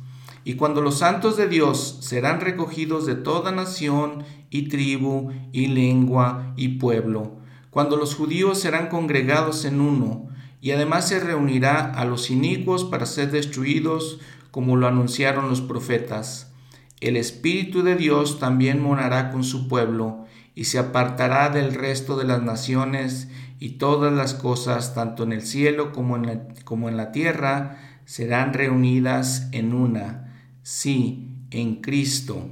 Y 0.45 0.57
cuando 0.57 0.83
los 0.83 0.99
santos 0.99 1.39
de 1.39 1.49
Dios 1.49 1.97
serán 2.03 2.43
recogidos 2.43 3.07
de 3.07 3.15
toda 3.15 3.53
nación 3.53 4.25
y 4.51 4.69
tribu 4.69 5.31
y 5.51 5.69
lengua 5.69 6.53
y 6.59 6.77
pueblo, 6.77 7.39
cuando 7.71 7.97
los 7.97 8.15
judíos 8.15 8.61
serán 8.61 8.89
congregados 8.89 9.65
en 9.65 9.81
uno, 9.81 10.29
y 10.65 10.73
además 10.73 11.07
se 11.07 11.21
reunirá 11.21 11.93
a 11.93 12.07
los 12.07 12.31
inicuos 12.31 12.85
para 12.85 13.05
ser 13.05 13.31
destruidos, 13.31 14.19
como 14.51 14.77
lo 14.77 14.87
anunciaron 14.87 15.51
los 15.51 15.61
profetas. 15.61 16.55
El 17.01 17.19
Espíritu 17.19 17.83
de 17.83 17.97
Dios 17.97 18.39
también 18.39 18.81
morará 18.81 19.31
con 19.31 19.45
su 19.45 19.69
pueblo, 19.69 20.25
y 20.55 20.65
se 20.65 20.79
apartará 20.79 21.51
del 21.51 21.75
resto 21.75 22.17
de 22.17 22.25
las 22.25 22.43
naciones, 22.43 23.29
y 23.61 23.73
todas 23.73 24.11
las 24.11 24.33
cosas, 24.33 24.95
tanto 24.95 25.25
en 25.25 25.33
el 25.33 25.43
cielo 25.43 25.93
como 25.93 26.17
en 26.17 26.27
la, 26.27 26.49
como 26.65 26.89
en 26.89 26.97
la 26.97 27.13
tierra, 27.13 28.01
serán 28.07 28.55
reunidas 28.55 29.51
en 29.53 29.75
una 29.75 30.49
Sí, 30.63 31.29
en 31.51 31.83
Cristo. 31.83 32.49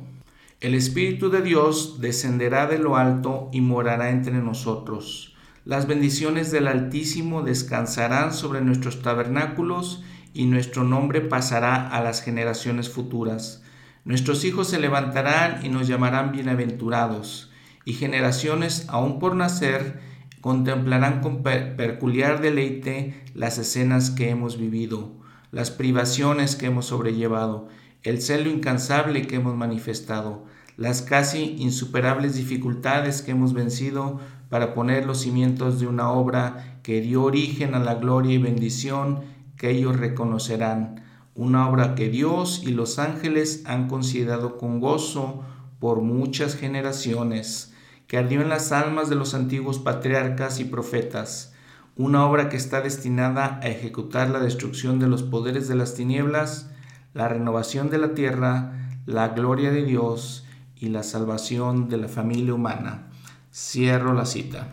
El 0.60 0.74
Espíritu 0.74 1.30
de 1.30 1.40
Dios 1.40 1.98
descenderá 2.02 2.66
de 2.66 2.76
lo 2.76 2.98
alto 2.98 3.48
y 3.54 3.62
morará 3.62 4.10
entre 4.10 4.34
nosotros. 4.34 5.32
Las 5.64 5.86
bendiciones 5.86 6.50
del 6.50 6.66
Altísimo 6.66 7.42
descansarán 7.42 8.32
sobre 8.32 8.60
nuestros 8.60 9.00
tabernáculos 9.00 10.02
y 10.34 10.46
nuestro 10.46 10.82
nombre 10.82 11.20
pasará 11.20 11.88
a 11.88 12.02
las 12.02 12.20
generaciones 12.20 12.88
futuras. 12.88 13.62
Nuestros 14.04 14.44
hijos 14.44 14.68
se 14.68 14.80
levantarán 14.80 15.64
y 15.64 15.68
nos 15.68 15.86
llamarán 15.86 16.32
bienaventurados, 16.32 17.52
y 17.84 17.92
generaciones 17.92 18.86
aún 18.88 19.20
por 19.20 19.36
nacer 19.36 20.00
contemplarán 20.40 21.20
con 21.20 21.44
peculiar 21.44 22.40
deleite 22.40 23.22
las 23.34 23.58
escenas 23.58 24.10
que 24.10 24.30
hemos 24.30 24.58
vivido, 24.58 25.12
las 25.52 25.70
privaciones 25.70 26.56
que 26.56 26.66
hemos 26.66 26.86
sobrellevado 26.86 27.68
el 28.02 28.20
celo 28.20 28.50
incansable 28.50 29.26
que 29.26 29.36
hemos 29.36 29.54
manifestado, 29.54 30.44
las 30.76 31.02
casi 31.02 31.56
insuperables 31.58 32.34
dificultades 32.34 33.22
que 33.22 33.30
hemos 33.30 33.52
vencido 33.52 34.20
para 34.53 34.74
poner 34.74 35.07
los 35.07 35.22
cimientos 35.22 35.80
de 35.80 35.86
una 35.86 36.11
obra 36.11 36.78
que 36.82 37.00
dio 37.00 37.22
origen 37.22 37.74
a 37.74 37.78
la 37.78 37.94
gloria 37.94 38.34
y 38.34 38.38
bendición 38.38 39.22
que 39.57 39.70
ellos 39.70 39.96
reconocerán, 39.96 41.07
una 41.34 41.70
obra 41.70 41.94
que 41.94 42.11
Dios 42.11 42.61
y 42.62 42.72
los 42.72 42.98
ángeles 42.98 43.62
han 43.64 43.88
considerado 43.88 44.59
con 44.59 44.78
gozo 44.78 45.42
por 45.78 46.03
muchas 46.03 46.55
generaciones, 46.55 47.72
que 48.07 48.18
ardió 48.18 48.42
en 48.42 48.50
las 48.50 48.72
almas 48.72 49.09
de 49.09 49.14
los 49.16 49.32
antiguos 49.32 49.78
patriarcas 49.78 50.61
y 50.61 50.66
profetas, 50.66 51.55
una 51.96 52.26
obra 52.26 52.50
que 52.50 52.59
está 52.59 52.82
destinada 52.82 53.59
a 53.62 53.68
ejecutar 53.68 54.28
la 54.28 54.38
destrucción 54.38 54.98
de 54.98 55.07
los 55.07 55.22
poderes 55.22 55.66
de 55.66 55.76
las 55.76 55.94
tinieblas, 55.94 56.68
la 57.14 57.26
renovación 57.26 57.88
de 57.88 57.96
la 57.96 58.12
tierra, 58.12 58.98
la 59.07 59.28
gloria 59.28 59.70
de 59.70 59.82
Dios 59.82 60.44
y 60.76 60.90
la 60.90 61.05
salvación 61.05 61.88
de 61.88 61.96
la 61.96 62.09
familia 62.09 62.53
humana. 62.53 63.09
Cierro 63.53 64.14
la 64.14 64.24
cita. 64.24 64.68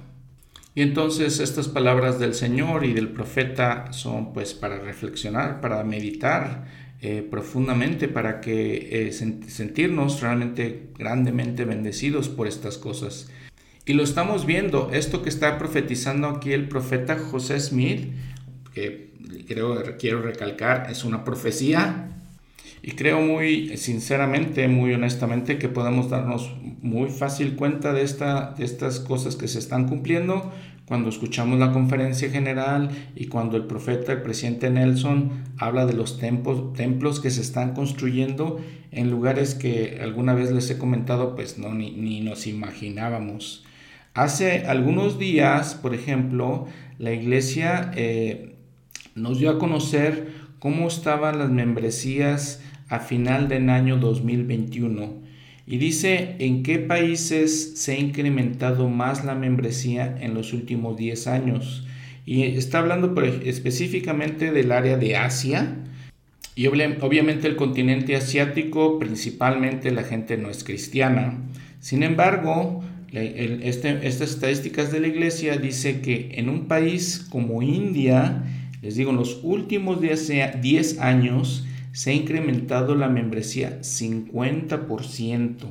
Y 0.76 0.82
entonces 0.82 1.40
estas 1.40 1.68
palabras 1.68 2.20
del 2.20 2.34
Señor 2.34 2.86
y 2.86 2.94
del 2.94 3.10
profeta 3.10 3.92
son 3.92 4.34
pues 4.34 4.54
para 4.54 4.80
reflexionar, 4.80 5.60
para 5.60 5.84
meditar 5.84 6.66
eh, 7.02 7.26
profundamente, 7.30 8.08
para 8.08 8.40
que 8.40 9.08
eh, 9.08 9.12
sentirnos 9.12 10.22
realmente 10.22 10.90
grandemente 10.98 11.66
bendecidos 11.66 12.30
por 12.30 12.48
estas 12.48 12.78
cosas. 12.78 13.30
Y 13.86 13.94
lo 13.94 14.04
estamos 14.04 14.46
viendo, 14.46 14.92
esto 14.94 15.24
que 15.24 15.30
está 15.30 15.58
profetizando 15.58 16.28
aquí 16.28 16.54
el 16.54 16.68
profeta 16.68 17.18
José 17.18 17.60
Smith, 17.60 18.14
que 18.74 19.14
creo, 19.48 19.98
quiero 19.98 20.22
recalcar, 20.22 20.88
es 20.92 21.04
una 21.04 21.24
profecía 21.24 22.19
y 22.82 22.92
creo 22.92 23.22
muy 23.22 23.78
sinceramente, 23.78 24.68
muy 24.68 24.94
honestamente, 24.94 25.58
que 25.58 25.70
podemos 25.70 26.10
darnos 26.10 26.54
muy 26.82 27.10
fácil 27.10 27.56
cuenta 27.56 27.94
de, 27.94 28.04
esta, 28.04 28.54
de 28.58 28.66
estas 28.66 29.00
cosas 29.00 29.36
que 29.36 29.48
se 29.48 29.60
están 29.60 29.88
cumpliendo 29.88 30.52
cuando 30.90 31.10
escuchamos 31.10 31.60
la 31.60 31.72
conferencia 31.72 32.32
general 32.32 32.90
y 33.16 33.28
cuando 33.28 33.58
el 33.58 33.66
profeta, 33.66 34.12
el 34.12 34.24
presidente 34.24 34.72
Nelson, 34.72 35.44
habla 35.58 35.86
de 35.86 35.94
los 35.94 36.18
templos, 36.18 36.74
templos 36.74 37.20
que 37.20 37.30
se 37.30 37.42
están 37.42 37.76
construyendo 37.76 38.60
en 38.92 39.12
lugares 39.12 39.54
que 39.54 40.00
alguna 40.02 40.34
vez 40.34 40.52
les 40.52 40.70
he 40.72 40.80
comentado, 40.80 41.36
pues 41.36 41.60
no, 41.60 41.74
ni, 41.76 41.92
ni 41.92 42.22
nos 42.22 42.48
imaginábamos. 42.48 43.64
Hace 44.16 44.66
algunos 44.66 45.20
días, 45.20 45.76
por 45.76 45.94
ejemplo, 45.94 46.66
la 46.98 47.14
iglesia 47.14 47.92
eh, 47.96 48.56
nos 49.14 49.38
dio 49.38 49.52
a 49.52 49.60
conocer 49.60 50.34
cómo 50.58 50.88
estaban 50.88 51.38
las 51.38 51.52
membresías 51.52 52.62
a 52.90 53.00
final 53.00 53.48
del 53.48 53.70
año 53.70 53.98
2021 53.98 55.30
y 55.70 55.78
dice 55.78 56.36
en 56.40 56.64
qué 56.64 56.80
países 56.80 57.74
se 57.76 57.92
ha 57.92 58.00
incrementado 58.00 58.90
más 58.90 59.24
la 59.24 59.36
membresía 59.36 60.18
en 60.20 60.34
los 60.34 60.52
últimos 60.52 60.98
10 60.98 61.28
años. 61.28 61.86
Y 62.26 62.42
está 62.42 62.80
hablando 62.80 63.14
específicamente 63.46 64.52
del 64.52 64.72
área 64.72 64.98
de 64.98 65.16
Asia. 65.16 65.78
Y 66.56 66.66
obviamente 66.66 67.48
el 67.48 67.56
continente 67.56 68.16
asiático, 68.16 68.98
principalmente 68.98 69.92
la 69.92 70.02
gente 70.02 70.38
no 70.38 70.50
es 70.50 70.64
cristiana. 70.64 71.38
Sin 71.80 72.02
embargo, 72.02 72.84
este, 73.12 74.08
estas 74.08 74.32
estadísticas 74.32 74.92
de 74.92 75.02
la 75.02 75.08
iglesia 75.08 75.58
dice 75.58 76.02
que 76.02 76.32
en 76.34 76.50
un 76.50 76.66
país 76.66 77.28
como 77.30 77.62
India, 77.62 78.44
les 78.82 78.96
digo, 78.96 79.12
en 79.12 79.18
los 79.18 79.40
últimos 79.44 80.02
10 80.02 81.00
años, 81.00 81.68
se 81.92 82.12
ha 82.12 82.14
incrementado 82.14 82.96
la 82.96 83.10
membresía 83.10 83.80
50%. 83.82 85.68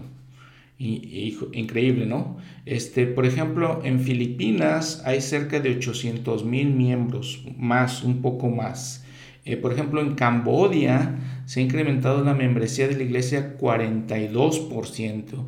Y, 0.81 1.37
increíble, 1.55 2.07
¿no? 2.07 2.37
Este, 2.65 3.07
por 3.07 3.27
ejemplo, 3.27 3.81
en 3.83 3.99
Filipinas 3.99 5.03
hay 5.05 5.21
cerca 5.21 5.59
de 5.59 5.71
800 5.77 6.45
mil 6.45 6.71
miembros, 6.71 7.45
más, 7.57 8.05
un 8.05 8.23
poco 8.23 8.49
más. 8.49 9.05
Eh, 9.45 9.57
por 9.57 9.73
ejemplo, 9.73 10.01
en 10.01 10.15
Cambodia 10.15 11.17
se 11.47 11.59
ha 11.59 11.63
incrementado 11.65 12.23
la 12.23 12.35
membresía 12.35 12.87
de 12.87 12.97
la 12.97 13.03
iglesia 13.03 13.57
42%. 13.59 15.47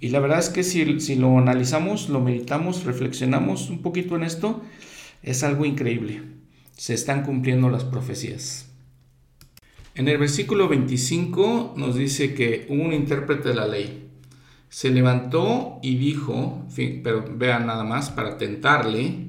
Y 0.00 0.08
la 0.08 0.20
verdad 0.20 0.38
es 0.38 0.48
que 0.48 0.62
si, 0.62 1.00
si 1.00 1.16
lo 1.16 1.36
analizamos, 1.36 2.08
lo 2.08 2.20
meditamos, 2.20 2.84
reflexionamos 2.84 3.68
un 3.68 3.82
poquito 3.82 4.16
en 4.16 4.22
esto, 4.22 4.62
es 5.22 5.42
algo 5.42 5.66
increíble. 5.66 6.22
Se 6.74 6.94
están 6.94 7.22
cumpliendo 7.22 7.68
las 7.68 7.84
profecías. 7.84 8.69
En 9.94 10.06
el 10.08 10.18
versículo 10.18 10.68
25 10.68 11.74
nos 11.76 11.96
dice 11.96 12.34
que 12.34 12.66
un 12.68 12.92
intérprete 12.92 13.48
de 13.48 13.54
la 13.54 13.66
ley 13.66 14.08
se 14.68 14.90
levantó 14.90 15.80
y 15.82 15.96
dijo, 15.96 16.64
pero 17.02 17.24
vean 17.36 17.66
nada 17.66 17.82
más, 17.82 18.10
para 18.10 18.38
tentarle, 18.38 19.26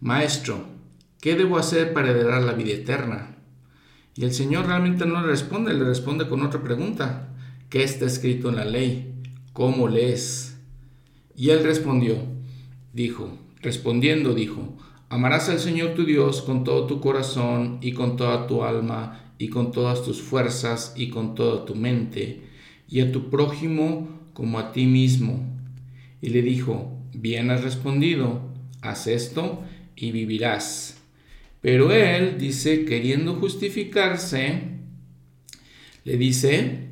Maestro, 0.00 0.66
¿qué 1.22 1.36
debo 1.36 1.56
hacer 1.56 1.94
para 1.94 2.10
heredar 2.10 2.42
la 2.42 2.52
vida 2.52 2.74
eterna? 2.74 3.36
Y 4.14 4.24
el 4.24 4.34
Señor 4.34 4.66
realmente 4.66 5.06
no 5.06 5.22
le 5.22 5.26
responde, 5.26 5.72
le 5.72 5.84
responde 5.84 6.28
con 6.28 6.42
otra 6.42 6.62
pregunta. 6.62 7.30
¿Qué 7.70 7.82
está 7.82 8.04
escrito 8.04 8.50
en 8.50 8.56
la 8.56 8.66
ley? 8.66 9.14
¿Cómo 9.54 9.88
lees? 9.88 10.58
Y 11.34 11.48
él 11.48 11.64
respondió, 11.64 12.18
dijo, 12.92 13.38
respondiendo 13.62 14.34
dijo, 14.34 14.76
amarás 15.08 15.48
al 15.48 15.58
Señor 15.58 15.94
tu 15.94 16.04
Dios 16.04 16.42
con 16.42 16.62
todo 16.62 16.86
tu 16.86 17.00
corazón 17.00 17.78
y 17.80 17.92
con 17.92 18.16
toda 18.16 18.46
tu 18.46 18.62
alma 18.62 19.23
y 19.38 19.48
con 19.48 19.72
todas 19.72 20.04
tus 20.04 20.20
fuerzas 20.22 20.94
y 20.96 21.08
con 21.08 21.34
toda 21.34 21.64
tu 21.64 21.74
mente, 21.74 22.42
y 22.88 23.00
a 23.00 23.12
tu 23.12 23.30
prójimo 23.30 24.20
como 24.32 24.58
a 24.58 24.72
ti 24.72 24.86
mismo. 24.86 25.44
Y 26.20 26.30
le 26.30 26.42
dijo, 26.42 26.98
bien 27.12 27.50
has 27.50 27.62
respondido, 27.62 28.40
haz 28.80 29.06
esto 29.06 29.62
y 29.96 30.12
vivirás. 30.12 31.00
Pero 31.60 31.92
él 31.92 32.36
dice, 32.38 32.84
queriendo 32.84 33.36
justificarse, 33.36 34.62
le 36.04 36.16
dice, 36.18 36.88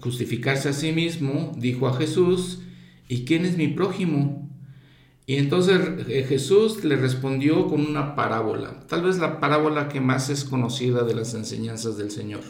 justificarse 0.00 0.68
a 0.68 0.72
sí 0.72 0.92
mismo, 0.92 1.52
dijo 1.56 1.88
a 1.88 1.96
Jesús, 1.96 2.60
¿y 3.08 3.24
quién 3.24 3.44
es 3.44 3.56
mi 3.56 3.68
prójimo? 3.68 4.41
Y 5.26 5.36
entonces 5.36 5.78
eh, 6.08 6.24
Jesús 6.28 6.84
le 6.84 6.96
respondió 6.96 7.68
con 7.68 7.86
una 7.86 8.16
parábola, 8.16 8.80
tal 8.88 9.02
vez 9.02 9.18
la 9.18 9.38
parábola 9.38 9.88
que 9.88 10.00
más 10.00 10.30
es 10.30 10.44
conocida 10.44 11.04
de 11.04 11.14
las 11.14 11.34
enseñanzas 11.34 11.96
del 11.96 12.10
Señor. 12.10 12.40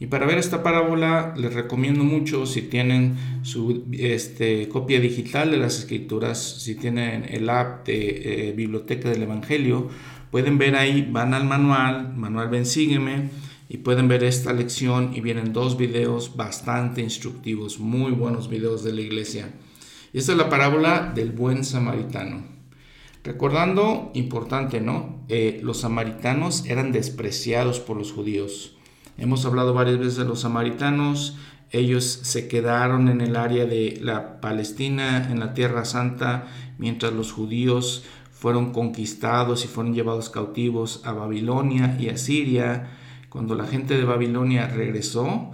Y 0.00 0.06
para 0.06 0.26
ver 0.26 0.38
esta 0.38 0.64
parábola 0.64 1.32
les 1.36 1.54
recomiendo 1.54 2.02
mucho 2.02 2.44
si 2.44 2.62
tienen 2.62 3.16
su 3.42 3.84
este, 3.92 4.68
copia 4.68 4.98
digital 4.98 5.52
de 5.52 5.58
las 5.58 5.78
escrituras, 5.78 6.60
si 6.60 6.74
tienen 6.74 7.24
el 7.28 7.48
app 7.48 7.86
de 7.86 8.48
eh, 8.48 8.52
Biblioteca 8.52 9.08
del 9.10 9.22
Evangelio, 9.22 9.88
pueden 10.32 10.58
ver 10.58 10.74
ahí, 10.74 11.08
van 11.08 11.34
al 11.34 11.44
manual, 11.44 12.16
manual 12.16 12.48
Ven 12.48 12.66
Sígueme, 12.66 13.30
y 13.68 13.78
pueden 13.78 14.08
ver 14.08 14.24
esta 14.24 14.52
lección 14.52 15.12
y 15.14 15.20
vienen 15.20 15.52
dos 15.52 15.78
videos 15.78 16.36
bastante 16.36 17.00
instructivos, 17.00 17.78
muy 17.78 18.10
buenos 18.10 18.50
videos 18.50 18.82
de 18.82 18.92
la 18.92 19.02
iglesia. 19.02 19.52
Y 20.12 20.18
esta 20.18 20.32
es 20.32 20.38
la 20.38 20.50
parábola 20.50 21.12
del 21.14 21.32
buen 21.32 21.64
samaritano. 21.64 22.42
Recordando, 23.24 24.10
importante, 24.14 24.80
¿no? 24.80 25.24
Eh, 25.28 25.60
los 25.62 25.80
samaritanos 25.80 26.66
eran 26.66 26.92
despreciados 26.92 27.80
por 27.80 27.96
los 27.96 28.12
judíos. 28.12 28.76
Hemos 29.16 29.46
hablado 29.46 29.72
varias 29.72 29.98
veces 29.98 30.16
de 30.16 30.24
los 30.24 30.40
samaritanos. 30.40 31.38
Ellos 31.70 32.04
se 32.04 32.48
quedaron 32.48 33.08
en 33.08 33.20
el 33.20 33.36
área 33.36 33.64
de 33.64 33.98
la 34.02 34.40
Palestina, 34.40 35.30
en 35.30 35.40
la 35.40 35.54
Tierra 35.54 35.84
Santa, 35.84 36.46
mientras 36.78 37.12
los 37.12 37.32
judíos 37.32 38.04
fueron 38.32 38.72
conquistados 38.72 39.64
y 39.64 39.68
fueron 39.68 39.94
llevados 39.94 40.28
cautivos 40.28 41.00
a 41.04 41.12
Babilonia 41.12 41.96
y 41.98 42.08
a 42.08 42.18
Siria. 42.18 42.90
Cuando 43.30 43.54
la 43.54 43.66
gente 43.66 43.96
de 43.96 44.04
Babilonia 44.04 44.66
regresó, 44.66 45.52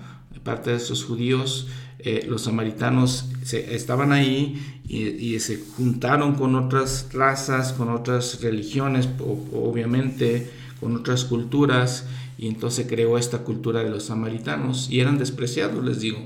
parte 0.49 0.71
de 0.71 0.77
esos 0.77 1.05
judíos, 1.05 1.69
eh, 2.01 2.27
los 2.29 2.43
samaritanos 2.43 3.29
estaban 3.53 4.13
ahí 4.13 4.61
y, 4.89 5.39
se 5.41 5.59
juntaron 5.77 6.35
con 6.35 6.55
otras 6.55 7.09
razas, 7.13 7.73
con 7.73 7.91
otras 7.91 8.41
religiones, 8.41 9.09
obviamente, 9.19 10.49
con 10.81 10.97
otras 10.97 11.25
culturas, 11.25 12.07
y 12.39 12.49
entonces 12.49 12.87
creó 12.89 13.19
esta 13.19 13.39
cultura 13.39 13.83
de 13.83 13.91
los 13.91 14.05
samaritanos 14.05 14.89
y 14.91 15.01
eran 15.01 15.19
despreciados, 15.19 15.85
les 15.85 16.01
digo. 16.01 16.19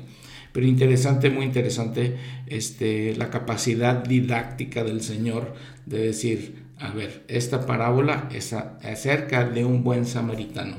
Pero 0.52 0.66
interesante, 0.66 1.30
muy 1.30 1.46
interesante, 1.46 2.18
este, 2.46 3.16
la 3.16 3.30
capacidad 3.30 4.04
didáctica 4.04 4.84
del 4.84 5.00
Señor 5.00 5.54
de 5.86 5.98
decir, 5.98 6.66
a 6.78 6.90
ver, 6.92 7.24
esta 7.28 7.64
parábola 7.64 8.28
es 8.32 8.52
acerca 8.52 9.48
de 9.48 9.64
un 9.64 9.82
buen 9.82 10.04
samaritano. 10.04 10.76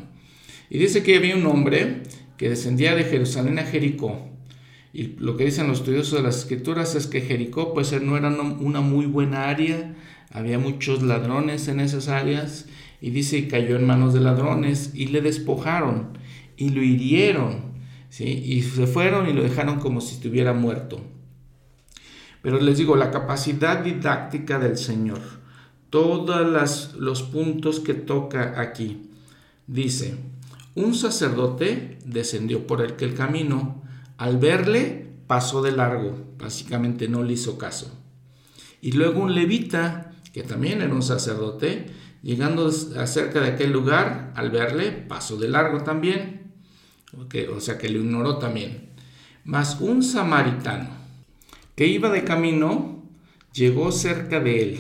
Y 0.70 0.78
dice 0.78 1.02
que 1.02 1.18
había 1.18 1.36
un 1.36 1.46
hombre 1.48 2.04
que 2.38 2.50
descendía 2.50 2.94
de 2.96 3.04
Jerusalén 3.04 3.58
a 3.58 3.64
Jericó. 3.64 4.32
Y 4.94 5.16
lo 5.18 5.36
que 5.36 5.46
dicen 5.46 5.68
los 5.68 5.80
estudiosos 5.80 6.20
de 6.20 6.24
las 6.24 6.38
escrituras 6.38 6.94
es 6.94 7.08
que 7.08 7.22
Jericó 7.22 7.74
pues 7.74 8.00
no 8.00 8.16
era 8.16 8.30
una 8.30 8.82
muy 8.82 9.08
buena 9.08 9.50
área, 9.50 9.96
había 10.32 10.60
muchos 10.60 11.02
ladrones 11.02 11.68
en 11.68 11.80
esas 11.80 12.10
áreas 12.10 12.68
y 13.02 13.10
dice, 13.10 13.48
cayó 13.48 13.76
en 13.76 13.88
manos 13.88 14.14
de 14.14 14.22
ladrones 14.22 14.91
y 14.94 15.08
le 15.08 15.22
despojaron 15.22 16.18
y 16.58 16.70
lo 16.70 16.84
hirieron, 16.84 17.74
¿sí? 18.10 18.26
Y 18.26 18.62
se 18.62 18.86
fueron 18.86 19.28
y 19.28 19.34
lo 19.34 19.41
dejaron 19.41 19.80
como 19.80 20.00
si 20.00 20.14
estuviera 20.16 20.54
muerto. 20.54 21.02
Pero 22.44 22.60
les 22.60 22.78
digo, 22.78 22.96
la 22.96 23.10
capacidad 23.10 23.84
didáctica 23.84 24.60
del 24.60 24.78
Señor, 24.78 25.22
todos 25.89 26.94
los 26.98 27.24
puntos 27.24 27.80
que 27.80 27.94
toca 27.94 28.62
aquí, 28.62 29.10
dice, 29.66 30.18
un 30.76 30.94
sacerdote 30.94 31.98
descendió 32.06 32.68
por 32.68 32.82
el 32.82 32.96
que 32.96 33.06
el 33.06 33.16
camino, 33.16 33.82
al 34.18 34.38
verle, 34.38 35.07
pasó 35.28 35.61
de 35.61 35.72
largo, 35.72 36.36
básicamente 36.38 37.07
no 37.07 37.24
le 37.24 37.34
hizo 37.34 37.57
caso. 37.57 37.91
Y 38.82 38.93
luego 38.93 39.22
un 39.22 39.34
levita, 39.36 40.11
que 40.34 40.43
también 40.43 40.82
era 40.82 40.93
un 40.93 41.03
sacerdote, 41.03 41.88
Llegando 42.24 42.72
acerca 42.97 43.41
de 43.41 43.49
aquel 43.49 43.74
lugar, 43.74 44.32
al 44.38 44.49
verle, 44.49 44.91
pasó 44.91 45.36
de 45.36 45.49
largo 45.49 45.84
también, 45.84 46.53
o 47.53 47.59
sea 47.59 47.78
que 47.78 47.89
le 47.89 47.99
ignoró 47.99 48.38
también. 48.38 48.91
Mas 49.43 49.82
un 49.82 50.01
samaritano 50.01 50.88
que 51.76 51.86
iba 51.86 52.09
de 52.09 52.24
camino 52.24 53.03
llegó 53.53 53.91
cerca 53.91 54.39
de 54.39 54.64
él 54.64 54.80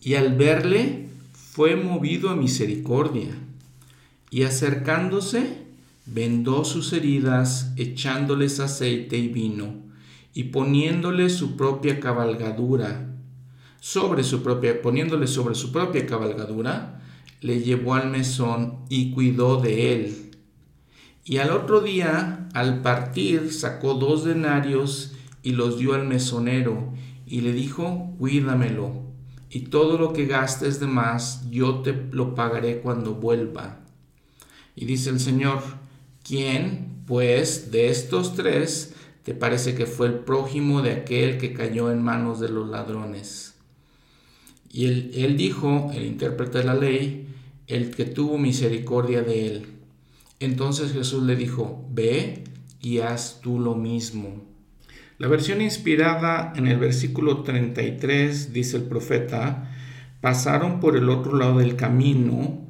y 0.00 0.16
al 0.16 0.34
verle 0.34 1.08
fue 1.32 1.76
movido 1.76 2.30
a 2.30 2.34
misericordia 2.36 3.30
y 4.30 4.42
acercándose 4.42 5.65
vendó 6.06 6.64
sus 6.64 6.92
heridas 6.92 7.72
echándoles 7.76 8.60
aceite 8.60 9.18
y 9.18 9.28
vino 9.28 9.74
y 10.32 10.44
poniéndole 10.44 11.28
su 11.28 11.56
propia 11.56 11.98
cabalgadura 11.98 13.12
sobre 13.80 14.24
su 14.24 14.42
propia, 14.42 14.82
poniéndole 14.82 15.26
sobre 15.26 15.54
su 15.54 15.72
propia 15.72 16.06
cabalgadura, 16.06 17.00
le 17.40 17.60
llevó 17.60 17.94
al 17.94 18.10
mesón 18.10 18.78
y 18.88 19.12
cuidó 19.12 19.60
de 19.60 19.94
él. 19.94 20.30
Y 21.24 21.38
al 21.38 21.50
otro 21.50 21.80
día, 21.80 22.48
al 22.52 22.82
partir, 22.82 23.52
sacó 23.52 23.94
dos 23.94 24.24
denarios 24.24 25.12
y 25.42 25.52
los 25.52 25.78
dio 25.78 25.94
al 25.94 26.06
mesonero 26.06 26.92
y 27.26 27.42
le 27.42 27.52
dijo, 27.52 28.14
cuídamelo, 28.18 29.02
y 29.50 29.60
todo 29.60 29.98
lo 29.98 30.12
que 30.12 30.26
gastes 30.26 30.80
de 30.80 30.86
más, 30.86 31.48
yo 31.50 31.82
te 31.82 31.92
lo 32.10 32.34
pagaré 32.34 32.80
cuando 32.80 33.14
vuelva. 33.14 33.80
Y 34.74 34.84
dice 34.84 35.10
el 35.10 35.20
Señor, 35.20 35.62
¿quién, 36.26 37.02
pues, 37.06 37.70
de 37.70 37.88
estos 37.88 38.34
tres, 38.34 38.94
te 39.22 39.34
parece 39.34 39.74
que 39.74 39.86
fue 39.86 40.08
el 40.08 40.14
prójimo 40.20 40.82
de 40.82 40.92
aquel 40.92 41.38
que 41.38 41.52
cayó 41.52 41.90
en 41.90 42.02
manos 42.02 42.40
de 42.40 42.48
los 42.48 42.68
ladrones? 42.68 43.54
Y 44.70 44.86
él, 45.22 45.36
dijo, 45.36 45.90
el 45.94 46.04
intérprete 46.04 46.58
de 46.58 46.64
la 46.64 46.74
ley, 46.74 47.28
el 47.66 47.94
que 47.94 48.04
tuvo 48.04 48.36
misericordia 48.36 49.22
de 49.22 49.46
él. 49.46 49.66
Entonces 50.38 50.92
Jesús 50.92 51.22
le 51.22 51.34
dijo, 51.34 51.86
ve 51.90 52.44
y 52.82 52.98
haz 52.98 53.40
tú 53.40 53.58
lo 53.58 53.74
mismo. 53.74 54.44
La 55.18 55.28
versión 55.28 55.62
inspirada 55.62 56.52
en 56.56 56.66
el 56.66 56.78
versículo 56.78 57.42
33 57.42 58.52
dice 58.52 58.76
el 58.76 58.82
profeta, 58.82 59.72
pasaron 60.20 60.78
por 60.78 60.96
el 60.96 61.08
otro 61.08 61.38
lado 61.38 61.58
del 61.58 61.76
camino 61.76 62.65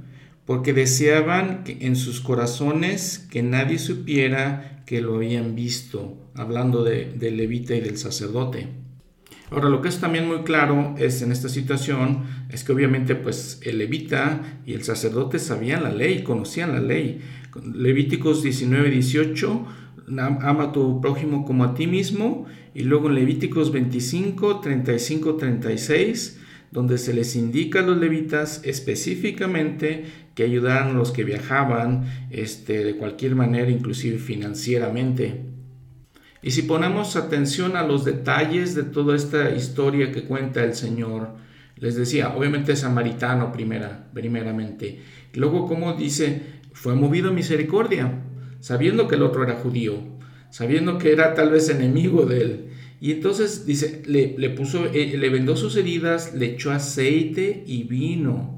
porque 0.46 0.72
deseaban 0.72 1.64
que 1.64 1.78
en 1.80 1.96
sus 1.96 2.20
corazones 2.20 3.26
que 3.30 3.42
nadie 3.42 3.78
supiera 3.78 4.82
que 4.86 5.00
lo 5.00 5.16
habían 5.16 5.54
visto, 5.56 6.16
hablando 6.34 6.84
de, 6.84 7.12
del 7.12 7.36
levita 7.36 7.74
y 7.74 7.80
del 7.80 7.98
sacerdote. 7.98 8.68
Ahora, 9.50 9.68
lo 9.68 9.80
que 9.80 9.88
es 9.88 9.98
también 9.98 10.26
muy 10.26 10.42
claro 10.42 10.94
es 10.98 11.22
en 11.22 11.30
esta 11.30 11.48
situación 11.48 12.24
es 12.50 12.64
que 12.64 12.72
obviamente 12.72 13.14
pues 13.14 13.60
el 13.62 13.78
levita 13.78 14.60
y 14.64 14.74
el 14.74 14.82
sacerdote 14.82 15.38
sabían 15.38 15.82
la 15.82 15.92
ley, 15.92 16.22
conocían 16.22 16.72
la 16.72 16.80
ley. 16.80 17.20
Levíticos 17.74 18.42
19, 18.42 18.90
18, 18.90 19.66
ama 20.18 20.64
a 20.64 20.72
tu 20.72 21.00
prójimo 21.00 21.44
como 21.44 21.64
a 21.64 21.74
ti 21.74 21.86
mismo. 21.86 22.46
Y 22.74 22.82
luego 22.82 23.08
en 23.08 23.14
Levíticos 23.14 23.72
25, 23.72 24.60
35, 24.60 25.36
36, 25.36 26.40
donde 26.76 26.98
se 26.98 27.14
les 27.14 27.36
indica 27.36 27.78
a 27.78 27.82
los 27.82 27.96
levitas 27.96 28.60
específicamente 28.62 30.04
que 30.34 30.42
ayudaran 30.42 30.90
a 30.90 30.92
los 30.92 31.10
que 31.10 31.24
viajaban 31.24 32.04
este, 32.28 32.84
de 32.84 32.96
cualquier 32.96 33.34
manera, 33.34 33.70
inclusive 33.70 34.18
financieramente. 34.18 35.40
Y 36.42 36.50
si 36.50 36.60
ponemos 36.60 37.16
atención 37.16 37.78
a 37.78 37.82
los 37.82 38.04
detalles 38.04 38.74
de 38.74 38.82
toda 38.82 39.16
esta 39.16 39.52
historia 39.52 40.12
que 40.12 40.24
cuenta 40.24 40.64
el 40.64 40.74
Señor, 40.74 41.36
les 41.76 41.96
decía, 41.96 42.36
obviamente 42.36 42.76
samaritano 42.76 43.52
primera, 43.52 44.10
primeramente. 44.12 45.00
Luego, 45.32 45.66
como 45.66 45.94
dice, 45.94 46.42
fue 46.74 46.94
movido 46.94 47.30
a 47.30 47.32
misericordia, 47.32 48.20
sabiendo 48.60 49.08
que 49.08 49.14
el 49.14 49.22
otro 49.22 49.44
era 49.44 49.54
judío, 49.54 49.94
sabiendo 50.50 50.98
que 50.98 51.12
era 51.12 51.32
tal 51.32 51.52
vez 51.52 51.70
enemigo 51.70 52.26
de 52.26 52.40
él. 52.42 52.66
Y 53.00 53.12
entonces 53.12 53.66
dice, 53.66 54.02
le, 54.06 54.34
le 54.38 54.50
puso, 54.50 54.86
eh, 54.86 55.16
le 55.16 55.28
vendó 55.28 55.56
sus 55.56 55.76
heridas, 55.76 56.34
le 56.34 56.46
echó 56.46 56.72
aceite 56.72 57.62
y 57.66 57.84
vino. 57.84 58.54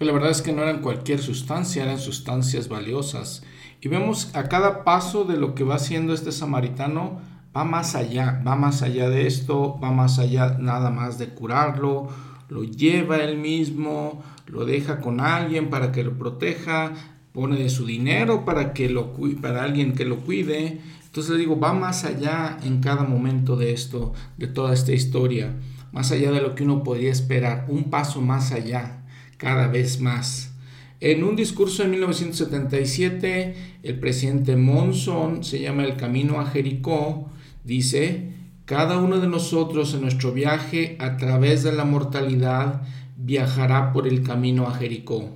la 0.00 0.12
verdad 0.12 0.30
es 0.30 0.42
que 0.42 0.52
no 0.52 0.62
eran 0.62 0.82
cualquier 0.82 1.20
sustancia, 1.20 1.84
eran 1.84 1.98
sustancias 1.98 2.68
valiosas. 2.68 3.42
Y 3.80 3.88
vemos 3.88 4.34
a 4.34 4.48
cada 4.48 4.82
paso 4.82 5.24
de 5.24 5.36
lo 5.36 5.54
que 5.54 5.64
va 5.64 5.76
haciendo 5.76 6.14
este 6.14 6.32
samaritano, 6.32 7.20
va 7.56 7.64
más 7.64 7.94
allá, 7.94 8.42
va 8.46 8.56
más 8.56 8.82
allá 8.82 9.08
de 9.08 9.26
esto, 9.26 9.78
va 9.82 9.92
más 9.92 10.18
allá 10.18 10.56
nada 10.58 10.90
más 10.90 11.18
de 11.18 11.28
curarlo, 11.28 12.08
lo 12.48 12.64
lleva 12.64 13.18
él 13.18 13.38
mismo, 13.38 14.22
lo 14.46 14.64
deja 14.64 15.00
con 15.00 15.20
alguien 15.20 15.70
para 15.70 15.92
que 15.92 16.02
lo 16.02 16.18
proteja, 16.18 16.92
pone 17.32 17.56
de 17.56 17.68
su 17.68 17.84
dinero 17.84 18.44
para 18.44 18.72
que 18.72 18.88
lo 18.88 19.12
para 19.42 19.64
alguien 19.64 19.94
que 19.94 20.04
lo 20.04 20.20
cuide. 20.20 20.80
Entonces 21.14 21.34
le 21.34 21.38
digo, 21.38 21.60
va 21.60 21.72
más 21.72 22.02
allá 22.02 22.58
en 22.64 22.80
cada 22.80 23.04
momento 23.04 23.54
de 23.54 23.72
esto, 23.72 24.14
de 24.36 24.48
toda 24.48 24.74
esta 24.74 24.90
historia, 24.90 25.54
más 25.92 26.10
allá 26.10 26.32
de 26.32 26.40
lo 26.40 26.56
que 26.56 26.64
uno 26.64 26.82
podría 26.82 27.12
esperar, 27.12 27.66
un 27.68 27.84
paso 27.84 28.20
más 28.20 28.50
allá 28.50 29.04
cada 29.36 29.68
vez 29.68 30.00
más. 30.00 30.56
En 30.98 31.22
un 31.22 31.36
discurso 31.36 31.84
en 31.84 31.92
1977, 31.92 33.54
el 33.84 34.00
presidente 34.00 34.56
Monson, 34.56 35.44
se 35.44 35.60
llama 35.60 35.84
El 35.84 35.94
Camino 35.94 36.40
a 36.40 36.46
Jericó, 36.46 37.30
dice, 37.62 38.32
cada 38.64 38.98
uno 38.98 39.20
de 39.20 39.28
nosotros 39.28 39.94
en 39.94 40.00
nuestro 40.00 40.32
viaje 40.32 40.96
a 40.98 41.16
través 41.16 41.62
de 41.62 41.70
la 41.70 41.84
mortalidad 41.84 42.82
viajará 43.16 43.92
por 43.92 44.08
el 44.08 44.24
camino 44.24 44.66
a 44.66 44.74
Jericó. 44.74 45.30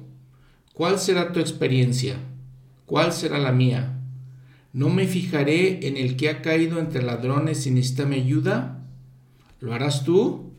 ¿Cuál 0.74 0.98
será 0.98 1.30
tu 1.30 1.38
experiencia? 1.38 2.16
¿Cuál 2.84 3.12
será 3.12 3.38
la 3.38 3.52
mía? 3.52 3.97
¿No 4.72 4.90
me 4.90 5.06
fijaré 5.06 5.86
en 5.86 5.96
el 5.96 6.16
que 6.16 6.28
ha 6.28 6.42
caído 6.42 6.78
entre 6.78 7.02
ladrones 7.02 7.66
y 7.66 7.70
necesita 7.70 8.06
mi 8.06 8.16
ayuda? 8.16 8.86
¿Lo 9.60 9.74
harás 9.74 10.04
tú? 10.04 10.52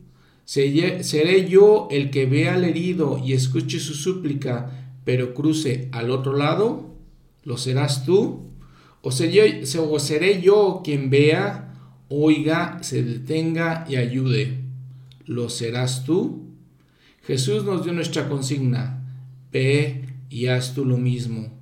¿Seré 0.44 1.48
yo 1.48 1.88
el 1.90 2.10
que 2.10 2.26
vea 2.26 2.54
al 2.54 2.64
herido 2.64 3.20
y 3.24 3.34
escuche 3.34 3.78
su 3.78 3.94
súplica, 3.94 4.92
pero 5.04 5.32
cruce 5.34 5.88
al 5.92 6.10
otro 6.10 6.36
lado? 6.36 6.94
¿Lo 7.44 7.56
serás 7.56 8.04
tú? 8.04 8.50
¿O 9.02 9.12
seré, 9.12 9.62
o 9.78 9.98
seré 9.98 10.42
yo 10.42 10.82
quien 10.84 11.08
vea 11.08 11.70
oiga, 12.10 12.82
se 12.82 13.02
detenga 13.02 13.86
y 13.88 13.96
ayude. 13.96 14.64
¿Lo 15.24 15.48
serás 15.48 16.04
tú? 16.04 16.50
Jesús 17.22 17.64
nos 17.64 17.84
dio 17.84 17.92
nuestra 17.92 18.28
consigna, 18.28 19.24
ve 19.52 20.04
y 20.28 20.46
haz 20.46 20.74
tú 20.74 20.84
lo 20.84 20.98
mismo. 20.98 21.59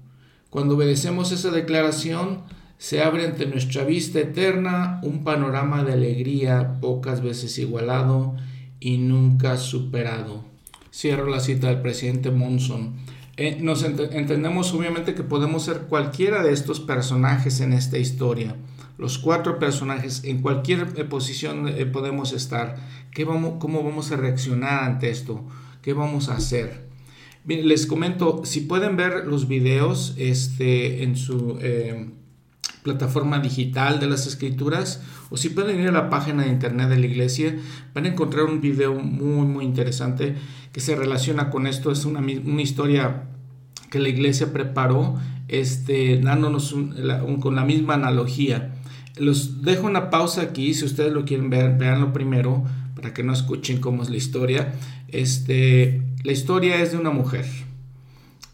Cuando 0.50 0.76
obedecemos 0.76 1.32
esa 1.32 1.50
declaración, 1.50 2.42
se 2.78 3.02
abre 3.02 3.26
ante 3.26 3.46
nuestra 3.46 3.84
vista 3.84 4.20
eterna 4.20 5.00
un 5.02 5.24
panorama 5.24 5.84
de 5.84 5.92
alegría 5.92 6.80
pocas 6.80 7.22
veces 7.22 7.58
igualado 7.58 8.36
y 8.80 8.98
nunca 8.98 9.56
superado. 9.56 10.44
Cierro 10.92 11.26
la 11.26 11.40
cita 11.40 11.68
del 11.68 11.82
presidente 11.82 12.30
Monson. 12.30 12.96
Eh, 13.36 13.58
nos 13.60 13.84
entendemos 13.84 14.72
obviamente 14.72 15.14
que 15.14 15.22
podemos 15.22 15.64
ser 15.64 15.82
cualquiera 15.82 16.42
de 16.42 16.52
estos 16.52 16.80
personajes 16.80 17.60
en 17.60 17.72
esta 17.72 17.98
historia 17.98 18.56
los 18.98 19.18
cuatro 19.18 19.60
personajes, 19.60 20.24
en 20.24 20.42
cualquier 20.42 20.88
eh, 20.96 21.04
posición 21.04 21.68
eh, 21.68 21.86
podemos 21.86 22.32
estar. 22.32 22.76
¿Qué 23.12 23.24
vamos, 23.24 23.54
¿Cómo 23.60 23.82
vamos 23.82 24.10
a 24.10 24.16
reaccionar 24.16 24.84
ante 24.84 25.08
esto? 25.08 25.44
¿Qué 25.82 25.92
vamos 25.92 26.28
a 26.28 26.34
hacer? 26.34 26.87
Les 27.56 27.86
comento, 27.86 28.42
si 28.44 28.60
pueden 28.60 28.96
ver 28.96 29.26
los 29.26 29.48
videos 29.48 30.14
este, 30.18 31.02
en 31.02 31.16
su 31.16 31.58
eh, 31.60 32.10
plataforma 32.82 33.38
digital 33.38 34.00
de 34.00 34.06
las 34.06 34.26
escrituras, 34.26 35.02
o 35.30 35.36
si 35.36 35.48
pueden 35.48 35.80
ir 35.80 35.88
a 35.88 35.92
la 35.92 36.10
página 36.10 36.44
de 36.44 36.50
internet 36.50 36.88
de 36.88 36.98
la 36.98 37.06
iglesia, 37.06 37.56
van 37.94 38.04
a 38.04 38.08
encontrar 38.08 38.44
un 38.44 38.60
video 38.60 38.94
muy, 38.94 39.46
muy 39.46 39.64
interesante 39.64 40.36
que 40.72 40.80
se 40.80 40.94
relaciona 40.94 41.50
con 41.50 41.66
esto. 41.66 41.90
Es 41.90 42.04
una, 42.04 42.20
una 42.20 42.62
historia 42.62 43.24
que 43.90 43.98
la 43.98 44.08
iglesia 44.08 44.52
preparó, 44.52 45.16
este, 45.48 46.18
dándonos 46.18 46.74
con 47.40 47.54
la 47.54 47.64
misma 47.64 47.94
analogía. 47.94 48.74
Los 49.16 49.62
dejo 49.62 49.86
una 49.86 50.10
pausa 50.10 50.42
aquí, 50.42 50.74
si 50.74 50.84
ustedes 50.84 51.12
lo 51.12 51.24
quieren 51.24 51.50
ver, 51.50 51.76
veanlo 51.76 52.12
primero 52.12 52.64
para 52.98 53.14
que 53.14 53.22
no 53.22 53.32
escuchen 53.32 53.80
cómo 53.80 54.02
es 54.02 54.10
la 54.10 54.16
historia. 54.16 54.74
Este, 55.06 56.02
la 56.24 56.32
historia 56.32 56.82
es 56.82 56.90
de 56.90 56.98
una 56.98 57.10
mujer. 57.10 57.46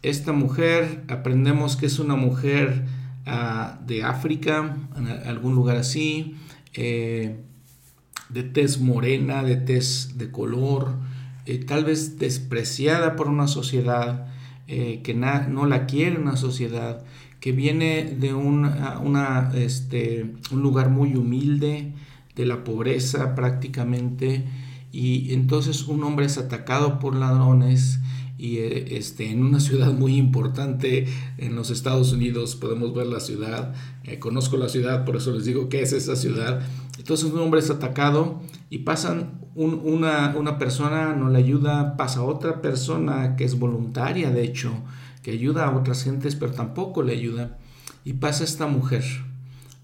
Esta 0.03 0.33
mujer, 0.33 1.03
aprendemos 1.07 1.75
que 1.75 1.87
es 1.87 1.97
una 1.97 2.15
mujer 2.15 2.83
uh, 3.25 3.83
de 3.87 4.03
África, 4.03 4.77
en 4.95 5.07
algún 5.07 5.55
lugar 5.55 5.77
así, 5.77 6.35
eh, 6.75 7.37
de 8.29 8.43
tez 8.43 8.79
morena, 8.79 9.41
de 9.41 9.55
tez 9.55 10.15
de 10.15 10.29
color, 10.29 10.93
eh, 11.47 11.57
tal 11.57 11.85
vez 11.85 12.19
despreciada 12.19 13.15
por 13.15 13.29
una 13.29 13.47
sociedad, 13.47 14.27
eh, 14.67 15.01
que 15.03 15.15
no 15.15 15.65
la 15.65 15.87
quiere 15.87 16.19
una 16.19 16.37
sociedad 16.37 17.03
que 17.39 17.51
viene 17.51 18.15
de 18.19 18.33
una, 18.33 19.51
este, 19.55 20.33
un 20.51 20.61
lugar 20.61 20.89
muy 20.89 21.15
humilde, 21.15 21.93
de 22.35 22.45
la 22.45 22.63
pobreza 22.63 23.35
prácticamente, 23.35 24.45
y 24.91 25.33
entonces 25.33 25.87
un 25.87 26.03
hombre 26.03 26.25
es 26.25 26.37
atacado 26.37 26.99
por 26.99 27.15
ladrones 27.15 27.99
y 28.37 28.57
eh, 28.57 28.97
este, 28.97 29.29
en 29.31 29.43
una 29.43 29.59
ciudad 29.59 29.93
muy 29.93 30.17
importante 30.17 31.07
en 31.37 31.55
los 31.55 31.69
Estados 31.69 32.11
Unidos, 32.11 32.55
podemos 32.55 32.93
ver 32.93 33.07
la 33.07 33.19
ciudad, 33.19 33.73
eh, 34.03 34.19
conozco 34.19 34.57
la 34.57 34.69
ciudad, 34.69 35.05
por 35.05 35.15
eso 35.15 35.31
les 35.31 35.45
digo 35.45 35.69
qué 35.69 35.81
es 35.81 35.93
esa 35.93 36.15
ciudad. 36.15 36.61
Entonces 36.97 37.31
un 37.31 37.39
hombre 37.39 37.59
es 37.59 37.69
atacado 37.69 38.41
y 38.69 38.79
pasan 38.79 39.41
una, 39.55 40.35
una 40.37 40.57
persona, 40.57 41.13
no 41.13 41.29
le 41.29 41.37
ayuda, 41.39 41.95
pasa 41.97 42.23
otra 42.23 42.61
persona 42.61 43.35
que 43.35 43.45
es 43.45 43.57
voluntaria, 43.57 44.31
de 44.31 44.43
hecho, 44.43 44.71
que 45.21 45.31
ayuda 45.31 45.65
a 45.65 45.75
otras 45.75 46.03
gentes, 46.03 46.35
pero 46.35 46.51
tampoco 46.51 47.03
le 47.03 47.13
ayuda. 47.13 47.57
Y 48.03 48.13
pasa 48.13 48.43
esta 48.43 48.67
mujer. 48.67 49.03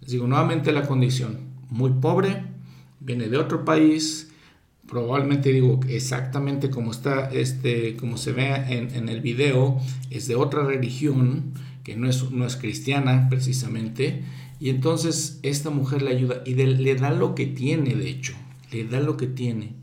Les 0.02 0.12
digo 0.12 0.28
nuevamente 0.28 0.72
la 0.72 0.88
condición. 0.88 1.51
Muy 1.72 1.91
pobre, 1.93 2.43
viene 2.99 3.30
de 3.30 3.38
otro 3.38 3.65
país, 3.65 4.30
probablemente 4.88 5.53
digo 5.53 5.80
exactamente 5.88 6.69
como 6.69 6.91
está, 6.91 7.32
este, 7.32 7.95
como 7.95 8.17
se 8.17 8.34
ve 8.34 8.53
en, 8.67 9.07
el 9.07 9.22
video, 9.22 9.80
es 10.09 10.28
de 10.28 10.36
otra 10.36 10.65
religión, 10.65 11.53
que 11.86 11.95
no 11.95 12.09
es, 12.09 12.30
no 12.30 12.45
es 12.45 12.57
cristiana 12.57 13.28
precisamente. 13.30 14.22
Y 14.59 14.69
entonces 14.69 15.39
esta 15.43 15.69
mujer 15.69 16.01
le 16.01 16.11
ayuda 16.11 16.43
y 16.45 16.55
le 16.55 16.95
da 16.95 17.11
lo 17.11 17.36
que 17.36 17.47
tiene, 17.47 17.95
de 17.95 18.09
hecho, 18.09 18.34
le 18.72 18.84
da 18.84 18.99
lo 18.99 19.15
que 19.15 19.28
tiene. 19.28 19.74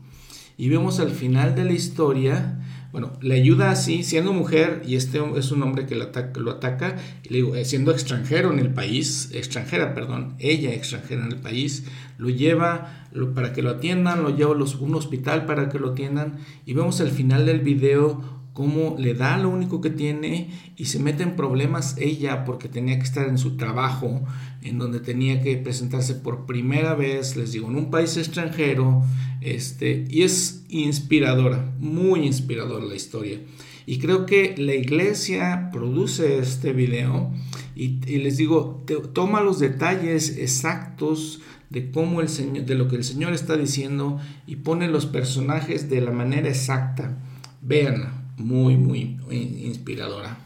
Y 0.59 0.69
vemos 0.69 0.99
al 0.99 1.11
final 1.11 1.55
de 1.55 1.65
la 1.65 1.73
historia 1.73 2.58
bueno, 2.91 3.13
le 3.21 3.35
ayuda 3.35 3.69
así, 3.69 4.03
siendo 4.03 4.33
mujer, 4.33 4.81
y 4.85 4.95
este 4.95 5.19
es 5.37 5.51
un 5.51 5.61
hombre 5.61 5.85
que 5.85 5.95
lo 5.95 6.51
ataca, 6.51 6.95
y 7.23 7.29
le 7.29 7.35
digo, 7.37 7.55
eh, 7.55 7.65
siendo 7.65 7.91
extranjero 7.91 8.51
en 8.51 8.59
el 8.59 8.73
país, 8.73 9.29
extranjera, 9.33 9.93
perdón, 9.93 10.35
ella 10.39 10.73
extranjera 10.73 11.23
en 11.23 11.31
el 11.31 11.37
país, 11.37 11.85
lo 12.17 12.29
lleva 12.29 13.07
para 13.35 13.53
que 13.53 13.61
lo 13.61 13.69
atiendan, 13.69 14.23
lo 14.23 14.35
lleva 14.35 14.53
a 14.53 14.79
un 14.79 14.95
hospital 14.95 15.45
para 15.45 15.69
que 15.69 15.77
lo 15.77 15.91
atiendan, 15.91 16.37
y 16.65 16.73
vemos 16.73 16.99
al 16.99 17.11
final 17.11 17.45
del 17.45 17.59
video 17.59 18.38
cómo 18.59 18.97
le 18.99 19.13
da 19.13 19.37
lo 19.37 19.47
único 19.47 19.79
que 19.79 19.89
tiene 19.89 20.49
y 20.75 20.87
se 20.87 20.99
mete 20.99 21.23
en 21.23 21.37
problemas 21.37 21.95
ella 21.97 22.43
porque 22.43 22.67
tenía 22.67 22.97
que 22.97 23.05
estar 23.05 23.29
en 23.29 23.37
su 23.37 23.55
trabajo, 23.55 24.21
en 24.61 24.77
donde 24.77 24.99
tenía 24.99 25.41
que 25.41 25.55
presentarse 25.55 26.13
por 26.13 26.45
primera 26.45 26.93
vez, 26.93 27.37
les 27.37 27.53
digo, 27.53 27.69
en 27.69 27.77
un 27.77 27.89
país 27.89 28.17
extranjero, 28.17 29.01
este, 29.39 30.05
y 30.09 30.23
es 30.23 30.65
inspiradora, 30.67 31.73
muy 31.79 32.25
inspiradora 32.25 32.83
la 32.83 32.95
historia. 32.95 33.39
Y 33.85 33.99
creo 33.99 34.25
que 34.25 34.55
la 34.57 34.75
iglesia 34.75 35.69
produce 35.71 36.39
este 36.39 36.73
video 36.73 37.31
y, 37.77 38.01
les 38.17 38.35
digo, 38.35 38.83
toma 39.13 39.39
los 39.39 39.59
detalles 39.59 40.37
exactos 40.37 41.39
de 41.69 41.91
cómo 41.91 42.19
el 42.19 42.27
Señor, 42.27 42.65
de 42.65 42.75
lo 42.75 42.89
que 42.89 42.97
el 42.97 43.05
Señor 43.05 43.31
está 43.31 43.55
diciendo 43.55 44.19
y 44.45 44.57
pone 44.57 44.89
los 44.89 45.05
personajes 45.05 45.89
de 45.89 46.01
la 46.01 46.11
manera 46.11 46.49
exacta. 46.49 47.17
Véanla 47.61 48.18
muy, 48.39 48.77
muy 48.77 49.19
inspiradora. 49.29 50.37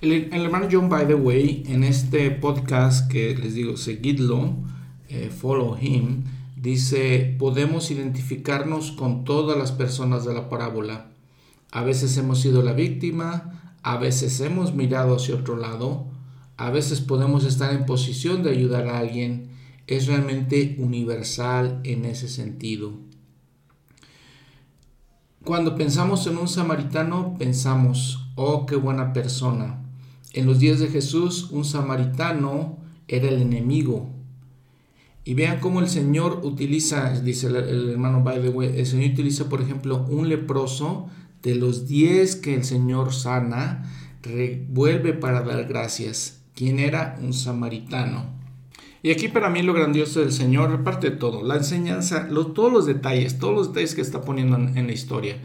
El, 0.00 0.32
hermano 0.32 0.68
John, 0.70 0.88
by 0.88 1.06
the 1.06 1.14
way, 1.14 1.64
en 1.66 1.82
este 1.82 2.30
podcast 2.30 3.10
que 3.10 3.34
les 3.34 3.54
digo, 3.54 3.76
seguidlo, 3.76 4.54
eh, 5.08 5.30
follow 5.34 5.78
him, 5.80 6.24
dice, 6.54 7.34
podemos 7.38 7.90
identificarnos 7.90 8.92
con 8.92 9.24
todas 9.24 9.56
las 9.56 9.72
personas 9.72 10.24
de 10.24 10.34
la 10.34 10.48
parábola. 10.48 11.06
A 11.72 11.82
veces 11.82 12.16
hemos 12.18 12.40
sido 12.40 12.62
la 12.62 12.72
víctima, 12.72 13.74
a 13.82 13.96
veces 13.96 14.40
hemos 14.40 14.74
mirado 14.74 15.16
hacia 15.16 15.34
otro 15.34 15.56
lado, 15.56 16.06
a 16.58 16.70
veces 16.70 17.00
podemos 17.00 17.44
estar 17.44 17.72
en 17.74 17.86
posición 17.86 18.42
de 18.42 18.50
ayudar 18.50 18.88
a 18.88 18.98
alguien. 18.98 19.48
Es 19.86 20.06
realmente 20.06 20.76
universal 20.78 21.80
en 21.84 22.04
ese 22.04 22.28
sentido. 22.28 22.92
Cuando 25.46 25.76
pensamos 25.76 26.26
en 26.26 26.38
un 26.38 26.48
samaritano, 26.48 27.36
pensamos, 27.38 28.32
oh, 28.34 28.66
qué 28.66 28.74
buena 28.74 29.12
persona. 29.12 29.80
En 30.32 30.44
los 30.44 30.58
días 30.58 30.80
de 30.80 30.88
Jesús, 30.88 31.52
un 31.52 31.64
samaritano 31.64 32.78
era 33.06 33.28
el 33.28 33.40
enemigo. 33.40 34.10
Y 35.22 35.34
vean 35.34 35.60
cómo 35.60 35.78
el 35.78 35.88
Señor 35.88 36.40
utiliza, 36.42 37.20
dice 37.20 37.46
el, 37.46 37.90
hermano 37.90 38.24
by 38.24 38.42
the 38.42 38.48
way, 38.48 38.76
el 38.76 38.86
Señor 38.86 39.12
utiliza, 39.12 39.48
por 39.48 39.62
ejemplo, 39.62 40.04
un 40.10 40.28
leproso 40.28 41.06
de 41.44 41.54
los 41.54 41.86
diez 41.86 42.34
que 42.34 42.56
el 42.56 42.64
Señor 42.64 43.14
sana, 43.14 43.88
revuelve 44.22 45.12
para 45.12 45.42
dar 45.42 45.66
gracias. 45.68 46.42
¿Quién 46.56 46.80
era? 46.80 47.20
Un 47.22 47.32
samaritano. 47.32 48.35
Y 49.06 49.12
aquí 49.12 49.28
para 49.28 49.50
mí 49.50 49.62
lo 49.62 49.72
grandioso 49.72 50.18
del 50.18 50.32
Señor, 50.32 50.68
reparte 50.68 51.12
todo, 51.12 51.44
la 51.44 51.54
enseñanza, 51.54 52.26
todos 52.28 52.72
los 52.72 52.86
detalles, 52.86 53.38
todos 53.38 53.54
los 53.54 53.68
detalles 53.68 53.94
que 53.94 54.00
está 54.00 54.22
poniendo 54.22 54.56
en, 54.56 54.84
la 54.84 54.92
historia. 54.92 55.36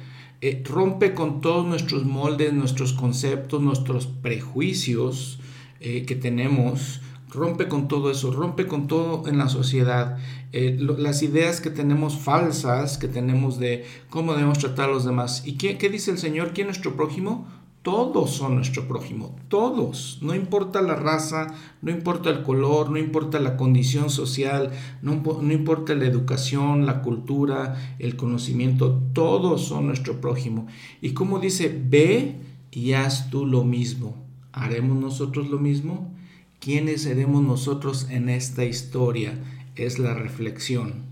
Eh, 0.41 0.63
rompe 0.67 1.13
con 1.13 1.41
todos 1.41 1.67
nuestros 1.67 2.03
moldes, 2.03 2.53
nuestros 2.53 2.91
conceptos, 2.93 3.61
nuestros 3.61 4.07
prejuicios 4.07 5.39
eh, 5.79 6.05
que 6.07 6.15
tenemos 6.15 7.01
Rompe 7.33 7.69
con 7.69 7.87
todo 7.87 8.11
eso, 8.11 8.33
rompe 8.33 8.67
con 8.67 8.87
todo 8.87 9.25
en 9.25 9.37
la 9.37 9.47
sociedad. 9.47 10.17
Eh, 10.51 10.77
las 10.79 11.23
ideas 11.23 11.61
que 11.61 11.69
tenemos 11.69 12.17
falsas, 12.17 12.97
que 12.97 13.07
tenemos 13.07 13.57
de 13.57 13.85
cómo 14.09 14.33
debemos 14.33 14.59
tratar 14.59 14.89
a 14.89 14.91
los 14.91 15.05
demás. 15.05 15.43
¿Y 15.45 15.53
qué, 15.53 15.77
qué 15.77 15.89
dice 15.89 16.11
el 16.11 16.17
Señor? 16.17 16.51
¿Quién 16.53 16.67
es 16.67 16.79
nuestro 16.79 16.97
prójimo? 16.97 17.47
Todos 17.81 18.29
son 18.29 18.55
nuestro 18.55 18.87
prójimo, 18.87 19.35
todos. 19.47 20.19
No 20.21 20.35
importa 20.35 20.83
la 20.83 20.93
raza, 20.93 21.47
no 21.81 21.89
importa 21.89 22.29
el 22.29 22.43
color, 22.43 22.91
no 22.91 22.99
importa 22.99 23.39
la 23.39 23.57
condición 23.57 24.11
social, 24.11 24.69
no, 25.01 25.13
importa 25.51 25.95
la 25.95 26.05
educación, 26.05 26.85
la 26.85 27.01
cultura, 27.01 27.95
el 27.97 28.15
conocimiento, 28.15 29.01
todos 29.13 29.65
son 29.65 29.87
nuestro 29.87 30.21
prójimo. 30.21 30.67
Y 31.01 31.13
como 31.13 31.39
dice, 31.39 31.75
ve 31.89 32.35
y 32.69 32.93
haz 32.93 33.31
tú 33.31 33.47
lo 33.47 33.63
mismo. 33.63 34.15
¿Haremos 34.51 34.97
nosotros 34.97 35.49
lo 35.49 35.57
mismo? 35.57 36.13
¿Quiénes 36.59 37.01
seremos 37.01 37.41
nosotros 37.41 38.07
en 38.11 38.29
esta 38.29 38.63
historia? 38.63 39.33
Es 39.75 39.97
la 39.97 40.13
reflexión. 40.13 41.10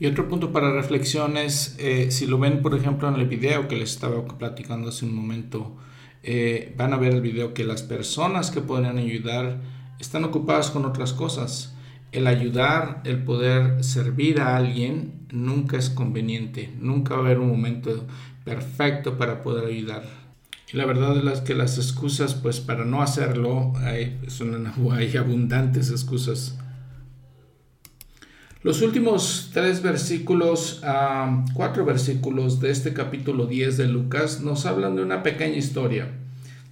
Y 0.00 0.06
otro 0.06 0.28
punto 0.28 0.52
para 0.52 0.72
reflexión 0.72 1.36
es, 1.36 1.74
eh, 1.78 2.10
si 2.10 2.26
lo 2.26 2.38
ven 2.38 2.62
por 2.62 2.74
ejemplo 2.76 3.08
en 3.08 3.16
el 3.16 3.26
video 3.26 3.66
que 3.66 3.76
les 3.76 3.90
estaba 3.90 4.24
platicando 4.38 4.90
hace 4.90 5.04
un 5.04 5.14
momento, 5.14 5.76
eh, 6.22 6.74
van 6.76 6.92
a 6.92 6.96
ver 6.96 7.14
el 7.14 7.20
video 7.20 7.52
que 7.52 7.64
las 7.64 7.82
personas 7.82 8.50
que 8.50 8.60
podrían 8.60 8.98
ayudar 8.98 9.60
están 9.98 10.24
ocupadas 10.24 10.70
con 10.70 10.84
otras 10.84 11.12
cosas. 11.12 11.74
El 12.12 12.26
ayudar, 12.26 13.02
el 13.04 13.24
poder 13.24 13.82
servir 13.82 14.40
a 14.40 14.56
alguien 14.56 15.26
nunca 15.30 15.76
es 15.76 15.90
conveniente, 15.90 16.72
nunca 16.78 17.14
va 17.14 17.20
a 17.20 17.24
haber 17.24 17.38
un 17.38 17.48
momento 17.48 18.06
perfecto 18.44 19.18
para 19.18 19.42
poder 19.42 19.66
ayudar. 19.66 20.04
Y 20.72 20.76
la 20.76 20.86
verdad 20.86 21.16
es 21.32 21.40
que 21.40 21.54
las 21.54 21.76
excusas, 21.76 22.34
pues 22.34 22.60
para 22.60 22.84
no 22.84 23.02
hacerlo, 23.02 23.72
hay, 23.76 24.20
son, 24.28 24.72
hay 24.92 25.16
abundantes 25.16 25.90
excusas. 25.90 26.56
Los 28.64 28.82
últimos 28.82 29.50
tres 29.54 29.82
versículos, 29.82 30.82
cuatro 31.54 31.84
versículos 31.84 32.58
de 32.58 32.72
este 32.72 32.92
capítulo 32.92 33.46
10 33.46 33.76
de 33.76 33.86
Lucas 33.86 34.40
nos 34.40 34.66
hablan 34.66 34.96
de 34.96 35.02
una 35.02 35.22
pequeña 35.22 35.56
historia. 35.56 36.08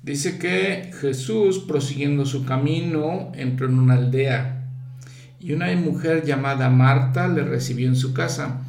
Dice 0.03 0.37
que 0.37 0.91
Jesús, 1.01 1.61
prosiguiendo 1.61 2.26
su 2.26 2.45
camino, 2.45 3.30
entró 3.37 3.68
en 3.68 3.78
una 3.78 3.95
aldea 3.95 4.68
y 5.39 5.53
una 5.53 5.72
mujer 5.76 6.24
llamada 6.24 6.70
Marta 6.70 7.28
le 7.28 7.45
recibió 7.45 7.87
en 7.87 7.95
su 7.95 8.12
casa. 8.12 8.62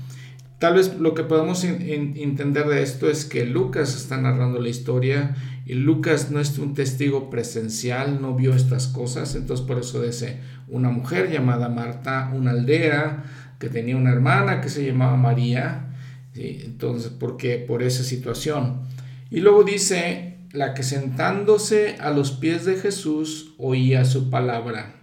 Tal 0.59 0.75
vez 0.75 0.99
lo 0.99 1.15
que 1.15 1.23
podemos 1.23 1.63
entender 1.63 2.67
de 2.67 2.83
esto 2.83 3.09
es 3.09 3.25
que 3.25 3.47
Lucas 3.47 3.95
está 3.95 4.17
narrando 4.17 4.59
la 4.59 4.69
historia 4.69 5.35
y 5.67 5.73
Lucas 5.73 6.31
no 6.31 6.39
es 6.39 6.57
un 6.59 6.73
testigo 6.75 7.29
presencial, 7.29 8.21
no 8.21 8.35
vio 8.35 8.53
estas 8.53 8.87
cosas, 8.87 9.35
entonces 9.35 9.65
por 9.65 9.77
eso 9.77 10.01
dice 10.01 10.39
una 10.69 10.89
mujer 10.89 11.29
llamada 11.29 11.67
Marta, 11.67 12.31
una 12.33 12.51
aldea 12.51 13.25
que 13.59 13.67
tenía 13.67 13.97
una 13.97 14.13
hermana 14.13 14.61
que 14.61 14.69
se 14.69 14.85
llamaba 14.85 15.17
María, 15.17 15.93
entonces 16.35 17.11
porque 17.11 17.57
por 17.57 17.83
esa 17.83 18.05
situación. 18.05 18.83
Y 19.29 19.41
luego 19.41 19.65
dice 19.65 20.37
la 20.53 20.73
que 20.73 20.83
sentándose 20.83 21.97
a 21.99 22.11
los 22.11 22.31
pies 22.31 22.63
de 22.63 22.77
Jesús 22.77 23.53
oía 23.57 24.05
su 24.05 24.29
palabra. 24.29 24.93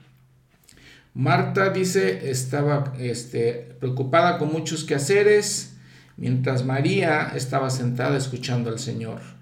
Marta 1.12 1.69
dice 1.69 2.31
estaba 2.31 2.95
este, 2.99 3.77
preocupada 3.81 4.39
con 4.39 4.51
muchos 4.51 4.85
quehaceres, 4.85 5.77
mientras 6.17 6.65
María 6.65 7.33
estaba 7.37 7.69
sentada 7.69 8.17
escuchando 8.17 8.71
al 8.71 8.79
Señor. 8.79 9.34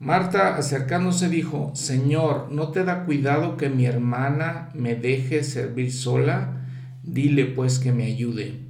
Marta 0.00 0.56
acercándose 0.56 1.28
dijo, 1.28 1.72
Señor, 1.74 2.52
¿no 2.52 2.68
te 2.68 2.84
da 2.84 3.04
cuidado 3.04 3.56
que 3.56 3.68
mi 3.68 3.84
hermana 3.84 4.68
me 4.72 4.94
deje 4.94 5.42
servir 5.42 5.92
sola? 5.92 6.66
Dile 7.02 7.46
pues 7.46 7.80
que 7.80 7.90
me 7.90 8.04
ayude. 8.04 8.60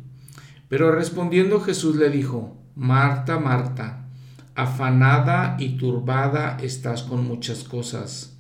Pero 0.68 0.90
respondiendo 0.90 1.60
Jesús 1.60 1.96
le 1.96 2.08
dijo, 2.08 2.56
Marta, 2.74 3.38
Marta, 3.38 4.06
afanada 4.54 5.56
y 5.58 5.76
turbada 5.76 6.56
estás 6.62 7.02
con 7.02 7.26
muchas 7.26 7.62
cosas, 7.62 8.38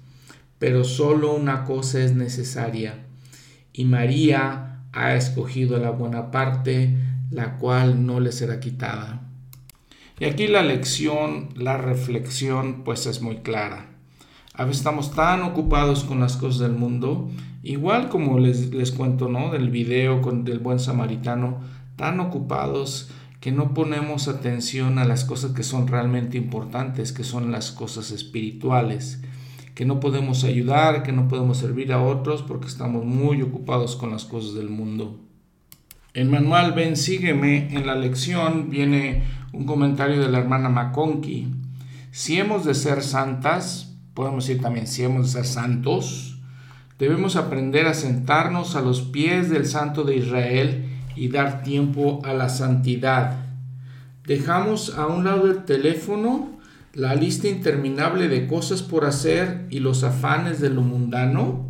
pero 0.58 0.82
solo 0.82 1.34
una 1.34 1.64
cosa 1.64 2.00
es 2.00 2.14
necesaria 2.14 3.04
y 3.72 3.84
María 3.84 4.80
ha 4.92 5.14
escogido 5.14 5.78
la 5.78 5.90
buena 5.90 6.30
parte, 6.30 6.96
la 7.30 7.58
cual 7.58 8.06
no 8.06 8.18
le 8.18 8.32
será 8.32 8.60
quitada. 8.60 9.27
Y 10.20 10.24
aquí 10.24 10.48
la 10.48 10.62
lección, 10.62 11.50
la 11.54 11.76
reflexión, 11.76 12.82
pues 12.84 13.06
es 13.06 13.22
muy 13.22 13.36
clara. 13.36 13.86
A 14.54 14.64
veces 14.64 14.78
estamos 14.78 15.14
tan 15.14 15.42
ocupados 15.42 16.04
con 16.04 16.20
las 16.20 16.36
cosas 16.36 16.60
del 16.60 16.72
mundo, 16.72 17.30
igual 17.62 18.08
como 18.08 18.38
les, 18.38 18.74
les 18.74 18.90
cuento, 18.90 19.28
¿no? 19.28 19.50
Del 19.50 19.70
video 19.70 20.20
con, 20.20 20.44
del 20.44 20.58
buen 20.58 20.80
samaritano, 20.80 21.60
tan 21.96 22.18
ocupados 22.20 23.10
que 23.40 23.52
no 23.52 23.72
ponemos 23.74 24.26
atención 24.26 24.98
a 24.98 25.04
las 25.04 25.24
cosas 25.24 25.52
que 25.52 25.62
son 25.62 25.86
realmente 25.86 26.36
importantes, 26.36 27.12
que 27.12 27.22
son 27.22 27.52
las 27.52 27.70
cosas 27.70 28.10
espirituales 28.10 29.20
que 29.78 29.84
no 29.84 30.00
podemos 30.00 30.42
ayudar, 30.42 31.04
que 31.04 31.12
no 31.12 31.28
podemos 31.28 31.58
servir 31.58 31.92
a 31.92 32.02
otros 32.02 32.42
porque 32.42 32.66
estamos 32.66 33.04
muy 33.04 33.42
ocupados 33.42 33.94
con 33.94 34.10
las 34.10 34.24
cosas 34.24 34.54
del 34.54 34.70
mundo. 34.70 35.20
En 36.14 36.32
manual 36.32 36.72
Ven, 36.72 36.96
sígueme, 36.96 37.72
en 37.72 37.86
la 37.86 37.94
lección 37.94 38.70
viene 38.70 39.22
un 39.52 39.64
comentario 39.66 40.20
de 40.20 40.28
la 40.28 40.38
hermana 40.38 40.68
McConkie. 40.68 41.48
Si 42.10 42.38
hemos 42.38 42.64
de 42.64 42.74
ser 42.74 43.02
santas, 43.02 43.96
podemos 44.14 44.46
decir 44.46 44.62
también 44.62 44.86
si 44.86 45.04
hemos 45.04 45.26
de 45.26 45.42
ser 45.42 45.46
santos, 45.46 46.40
debemos 46.98 47.36
aprender 47.36 47.86
a 47.86 47.94
sentarnos 47.94 48.76
a 48.76 48.80
los 48.80 49.02
pies 49.02 49.50
del 49.50 49.66
Santo 49.66 50.04
de 50.04 50.16
Israel 50.16 50.84
y 51.16 51.28
dar 51.28 51.62
tiempo 51.62 52.20
a 52.24 52.32
la 52.32 52.48
santidad. 52.48 53.46
Dejamos 54.26 54.96
a 54.96 55.06
un 55.06 55.24
lado 55.24 55.50
el 55.50 55.64
teléfono 55.64 56.58
la 56.94 57.14
lista 57.14 57.46
interminable 57.48 58.28
de 58.28 58.46
cosas 58.46 58.82
por 58.82 59.04
hacer 59.04 59.66
y 59.70 59.78
los 59.78 60.02
afanes 60.02 60.60
de 60.60 60.70
lo 60.70 60.82
mundano? 60.82 61.68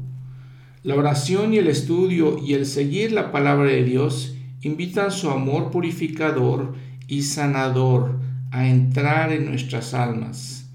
La 0.83 0.95
oración 0.95 1.53
y 1.53 1.59
el 1.59 1.67
estudio 1.67 2.39
y 2.43 2.55
el 2.55 2.65
seguir 2.65 3.13
la 3.13 3.31
palabra 3.31 3.69
de 3.69 3.85
Dios 3.85 4.37
invitan 4.63 5.11
su 5.11 5.29
amor 5.31 5.71
purificador 5.71 6.75
y 7.09 7.23
sanador 7.23 8.21
a 8.53 8.69
entrar 8.69 9.33
en 9.33 9.47
nuestras 9.47 9.95
almas. 9.95 10.71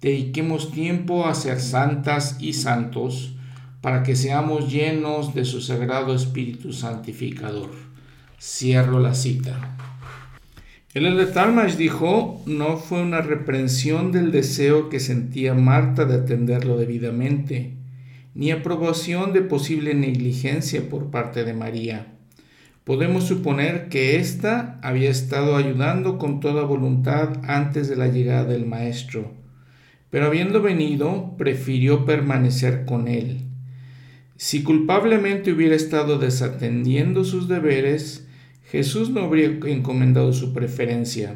Dediquemos 0.00 0.70
tiempo 0.70 1.26
a 1.26 1.34
ser 1.34 1.60
santas 1.60 2.36
y 2.40 2.52
santos 2.52 3.34
para 3.80 4.02
que 4.02 4.16
seamos 4.16 4.70
llenos 4.70 5.34
de 5.34 5.44
su 5.44 5.60
sagrado 5.60 6.14
Espíritu 6.14 6.72
Santificador. 6.72 7.70
Cierro 8.40 9.00
la 9.00 9.14
cita. 9.14 9.76
El 10.94 11.16
de 11.16 11.26
Talmash 11.26 11.76
dijo, 11.76 12.42
no 12.46 12.76
fue 12.76 13.02
una 13.02 13.20
reprensión 13.20 14.10
del 14.10 14.32
deseo 14.32 14.88
que 14.88 15.00
sentía 15.00 15.54
Marta 15.54 16.04
de 16.04 16.14
atenderlo 16.14 16.76
debidamente, 16.76 17.74
ni 18.34 18.50
aprobación 18.50 19.32
de 19.32 19.42
posible 19.42 19.94
negligencia 19.94 20.88
por 20.88 21.10
parte 21.10 21.44
de 21.44 21.54
María. 21.54 22.17
Podemos 22.88 23.24
suponer 23.24 23.90
que 23.90 24.16
ésta 24.16 24.78
había 24.82 25.10
estado 25.10 25.56
ayudando 25.56 26.16
con 26.16 26.40
toda 26.40 26.62
voluntad 26.62 27.38
antes 27.44 27.86
de 27.86 27.96
la 27.96 28.08
llegada 28.08 28.46
del 28.46 28.64
Maestro, 28.64 29.30
pero 30.08 30.24
habiendo 30.24 30.62
venido, 30.62 31.34
prefirió 31.36 32.06
permanecer 32.06 32.86
con 32.86 33.08
él. 33.08 33.42
Si 34.38 34.62
culpablemente 34.62 35.52
hubiera 35.52 35.76
estado 35.76 36.18
desatendiendo 36.18 37.24
sus 37.24 37.46
deberes, 37.46 38.26
Jesús 38.70 39.10
no 39.10 39.20
habría 39.20 39.48
encomendado 39.66 40.32
su 40.32 40.54
preferencia. 40.54 41.34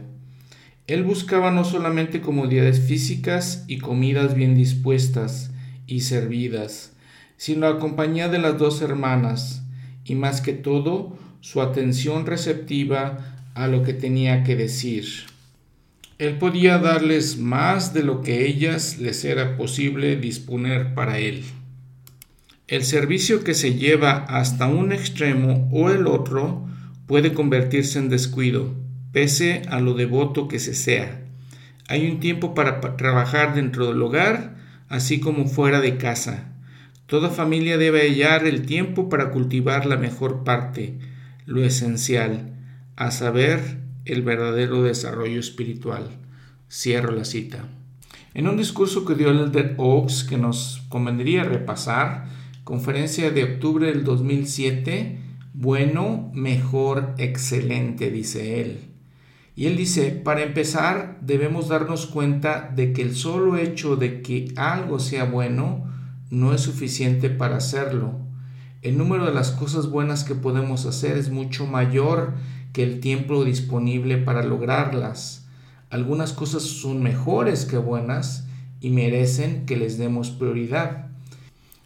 Él 0.86 1.04
buscaba 1.04 1.50
no 1.50 1.66
solamente 1.66 2.22
comodidades 2.22 2.80
físicas 2.80 3.66
y 3.68 3.76
comidas 3.76 4.34
bien 4.34 4.54
dispuestas 4.54 5.50
y 5.86 6.00
servidas, 6.00 6.94
sino 7.36 7.70
la 7.70 7.78
compañía 7.78 8.30
de 8.30 8.38
las 8.38 8.56
dos 8.56 8.80
hermanas, 8.80 9.66
y 10.02 10.14
más 10.14 10.40
que 10.40 10.54
todo, 10.54 11.20
su 11.42 11.60
atención 11.60 12.24
receptiva 12.24 13.36
a 13.54 13.66
lo 13.66 13.82
que 13.82 13.92
tenía 13.92 14.44
que 14.44 14.54
decir. 14.54 15.04
Él 16.18 16.38
podía 16.38 16.78
darles 16.78 17.36
más 17.36 17.92
de 17.92 18.04
lo 18.04 18.22
que 18.22 18.46
ellas 18.46 18.98
les 18.98 19.24
era 19.24 19.56
posible 19.56 20.16
disponer 20.16 20.94
para 20.94 21.18
él. 21.18 21.42
El 22.68 22.84
servicio 22.84 23.42
que 23.42 23.54
se 23.54 23.74
lleva 23.74 24.24
hasta 24.28 24.68
un 24.68 24.92
extremo 24.92 25.68
o 25.72 25.90
el 25.90 26.06
otro 26.06 26.64
puede 27.06 27.32
convertirse 27.32 27.98
en 27.98 28.08
descuido, 28.08 28.72
pese 29.10 29.62
a 29.68 29.80
lo 29.80 29.94
devoto 29.94 30.46
que 30.46 30.60
se 30.60 30.74
sea. 30.74 31.24
Hay 31.88 32.08
un 32.08 32.20
tiempo 32.20 32.54
para 32.54 32.80
trabajar 32.96 33.56
dentro 33.56 33.88
del 33.88 34.00
hogar, 34.00 34.54
así 34.88 35.18
como 35.18 35.48
fuera 35.48 35.80
de 35.80 35.96
casa. 35.96 36.52
Toda 37.06 37.30
familia 37.30 37.78
debe 37.78 38.02
hallar 38.02 38.46
el 38.46 38.64
tiempo 38.64 39.08
para 39.08 39.32
cultivar 39.32 39.86
la 39.86 39.96
mejor 39.96 40.44
parte, 40.44 40.98
lo 41.46 41.64
esencial, 41.64 42.56
a 42.96 43.10
saber, 43.10 43.80
el 44.04 44.22
verdadero 44.22 44.82
desarrollo 44.82 45.38
espiritual. 45.38 46.08
Cierro 46.70 47.12
la 47.12 47.24
cita. 47.24 47.68
En 48.34 48.48
un 48.48 48.56
discurso 48.56 49.04
que 49.04 49.14
dio 49.14 49.30
el 49.30 49.52
Dead 49.52 49.74
Oaks 49.76 50.24
que 50.24 50.38
nos 50.38 50.82
convendría 50.88 51.44
repasar, 51.44 52.26
conferencia 52.64 53.30
de 53.30 53.44
octubre 53.44 53.86
del 53.86 54.04
2007, 54.04 55.18
bueno, 55.52 56.30
mejor, 56.32 57.14
excelente, 57.18 58.10
dice 58.10 58.62
él. 58.62 58.78
Y 59.54 59.66
él 59.66 59.76
dice, 59.76 60.12
para 60.12 60.42
empezar, 60.42 61.18
debemos 61.20 61.68
darnos 61.68 62.06
cuenta 62.06 62.72
de 62.74 62.94
que 62.94 63.02
el 63.02 63.14
solo 63.14 63.58
hecho 63.58 63.96
de 63.96 64.22
que 64.22 64.52
algo 64.56 64.98
sea 64.98 65.24
bueno 65.24 65.92
no 66.30 66.54
es 66.54 66.62
suficiente 66.62 67.28
para 67.28 67.56
hacerlo. 67.56 68.21
El 68.82 68.98
número 68.98 69.26
de 69.26 69.32
las 69.32 69.52
cosas 69.52 69.88
buenas 69.88 70.24
que 70.24 70.34
podemos 70.34 70.86
hacer 70.86 71.16
es 71.16 71.30
mucho 71.30 71.66
mayor 71.66 72.34
que 72.72 72.82
el 72.82 72.98
tiempo 72.98 73.44
disponible 73.44 74.18
para 74.18 74.42
lograrlas. 74.42 75.46
Algunas 75.88 76.32
cosas 76.32 76.64
son 76.64 77.00
mejores 77.00 77.64
que 77.64 77.76
buenas 77.76 78.44
y 78.80 78.90
merecen 78.90 79.66
que 79.66 79.76
les 79.76 79.98
demos 79.98 80.30
prioridad. 80.30 81.06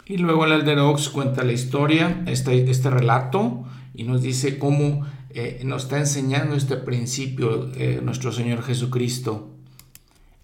Y 0.06 0.16
luego 0.16 0.46
el 0.46 0.52
Elder 0.52 0.78
Ox 0.78 1.10
cuenta 1.10 1.44
la 1.44 1.52
historia, 1.52 2.22
este, 2.26 2.70
este 2.70 2.88
relato, 2.88 3.64
y 3.94 4.04
nos 4.04 4.22
dice 4.22 4.58
cómo 4.58 5.04
eh, 5.30 5.60
nos 5.66 5.82
está 5.82 5.98
enseñando 5.98 6.54
este 6.54 6.78
principio 6.78 7.70
eh, 7.74 8.00
nuestro 8.02 8.32
Señor 8.32 8.62
Jesucristo. 8.62 9.50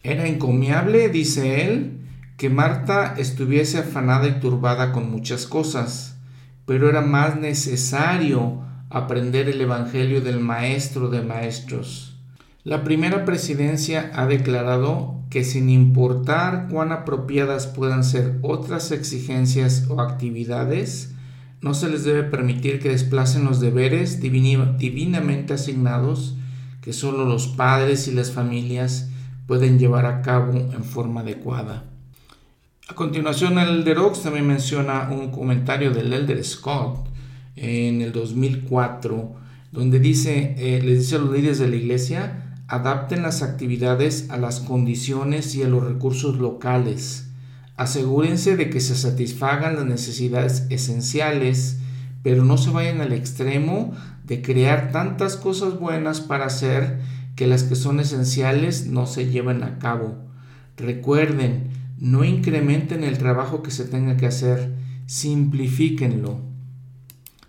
Era 0.03 0.27
encomiable, 0.27 1.09
dice 1.09 1.65
él, 1.67 2.01
que 2.37 2.51
Marta 2.51 3.15
estuviese 3.17 3.79
afanada 3.79 4.29
y 4.29 4.39
turbada 4.41 4.93
con 4.93 5.11
muchas 5.11 5.47
cosas, 5.47 6.19
pero 6.67 6.89
era 6.89 7.01
más 7.01 7.37
necesario 7.39 8.63
aprender 8.91 9.49
el 9.49 9.61
Evangelio 9.61 10.21
del 10.21 10.41
Maestro 10.41 11.09
de 11.09 11.23
Maestros. 11.23 12.21
La 12.65 12.85
primera 12.85 13.25
presidencia 13.25 14.13
ha 14.15 14.27
declarado 14.27 15.23
que 15.31 15.45
sin 15.45 15.71
importar 15.71 16.69
cuán 16.71 16.93
apropiadas 16.93 17.67
puedan 17.67 18.05
ser 18.05 18.39
otras 18.43 18.93
exigencias 18.93 19.87
o 19.89 20.01
actividades, 20.01 21.15
no 21.63 21.75
se 21.75 21.89
les 21.89 22.05
debe 22.05 22.25
permitir 22.25 22.81
que 22.81 22.91
desplacen 22.91 23.45
los 23.45 23.61
deberes 23.61 24.21
divinamente 24.21 25.55
asignados 25.55 26.37
que 26.83 26.93
solo 26.93 27.25
los 27.25 27.49
padres 27.49 28.09
y 28.09 28.13
las 28.13 28.33
familias 28.33 29.09
pueden 29.47 29.79
llevar 29.79 30.05
a 30.05 30.23
cabo 30.23 30.53
en 30.53 30.85
forma 30.85 31.21
adecuada. 31.21 31.92
A 32.89 32.95
continuación, 32.95 33.59
el 33.59 33.69
Elder 33.69 33.99
Oaks 33.99 34.23
también 34.23 34.47
menciona 34.47 35.09
un 35.11 35.31
comentario 35.31 35.93
del 35.93 36.13
Elder 36.13 36.43
Scott 36.45 37.07
en 37.55 38.03
el 38.03 38.13
2004, 38.13 39.35
donde 39.71 40.01
dice, 40.01 40.55
eh, 40.59 40.83
les 40.83 40.99
dice 40.99 41.17
a 41.17 41.19
los 41.21 41.33
líderes 41.33 41.59
de 41.59 41.69
la 41.69 41.77
iglesia, 41.77 42.43
Adapten 42.73 43.21
las 43.21 43.43
actividades 43.43 44.31
a 44.31 44.39
las 44.39 44.61
condiciones 44.61 45.55
y 45.55 45.63
a 45.63 45.69
los 45.69 45.85
recursos 45.85 46.39
locales. 46.39 47.29
Asegúrense 47.77 48.57
de 48.57 48.71
que 48.71 48.81
se 48.81 48.95
satisfagan 48.95 49.77
las 49.77 49.85
necesidades 49.85 50.67
esenciales, 50.71 51.77
pero 52.23 52.47
no 52.47 52.57
se 52.57 52.71
vayan 52.71 53.03
al 53.03 53.13
extremo 53.13 53.93
de 54.25 54.41
crear 54.41 54.91
tantas 54.91 55.37
cosas 55.37 55.79
buenas 55.79 56.23
para 56.23 56.47
hacer 56.47 56.99
que 57.37 57.47
las 57.47 57.63
que 57.63 57.77
son 57.77 58.01
esenciales 58.01 58.87
no 58.87 59.07
se 59.07 59.27
lleven 59.27 59.65
a 59.65 59.79
cabo. 59.79 60.17
Recuerden, 60.79 61.72
no 62.03 62.25
incrementen 62.25 63.05
el 63.05 63.17
trabajo 63.17 63.63
que 63.63 63.71
se 63.71 63.85
tenga 63.85 64.17
que 64.17 64.27
hacer, 64.27 64.75
simplifíquenlo. 65.07 66.41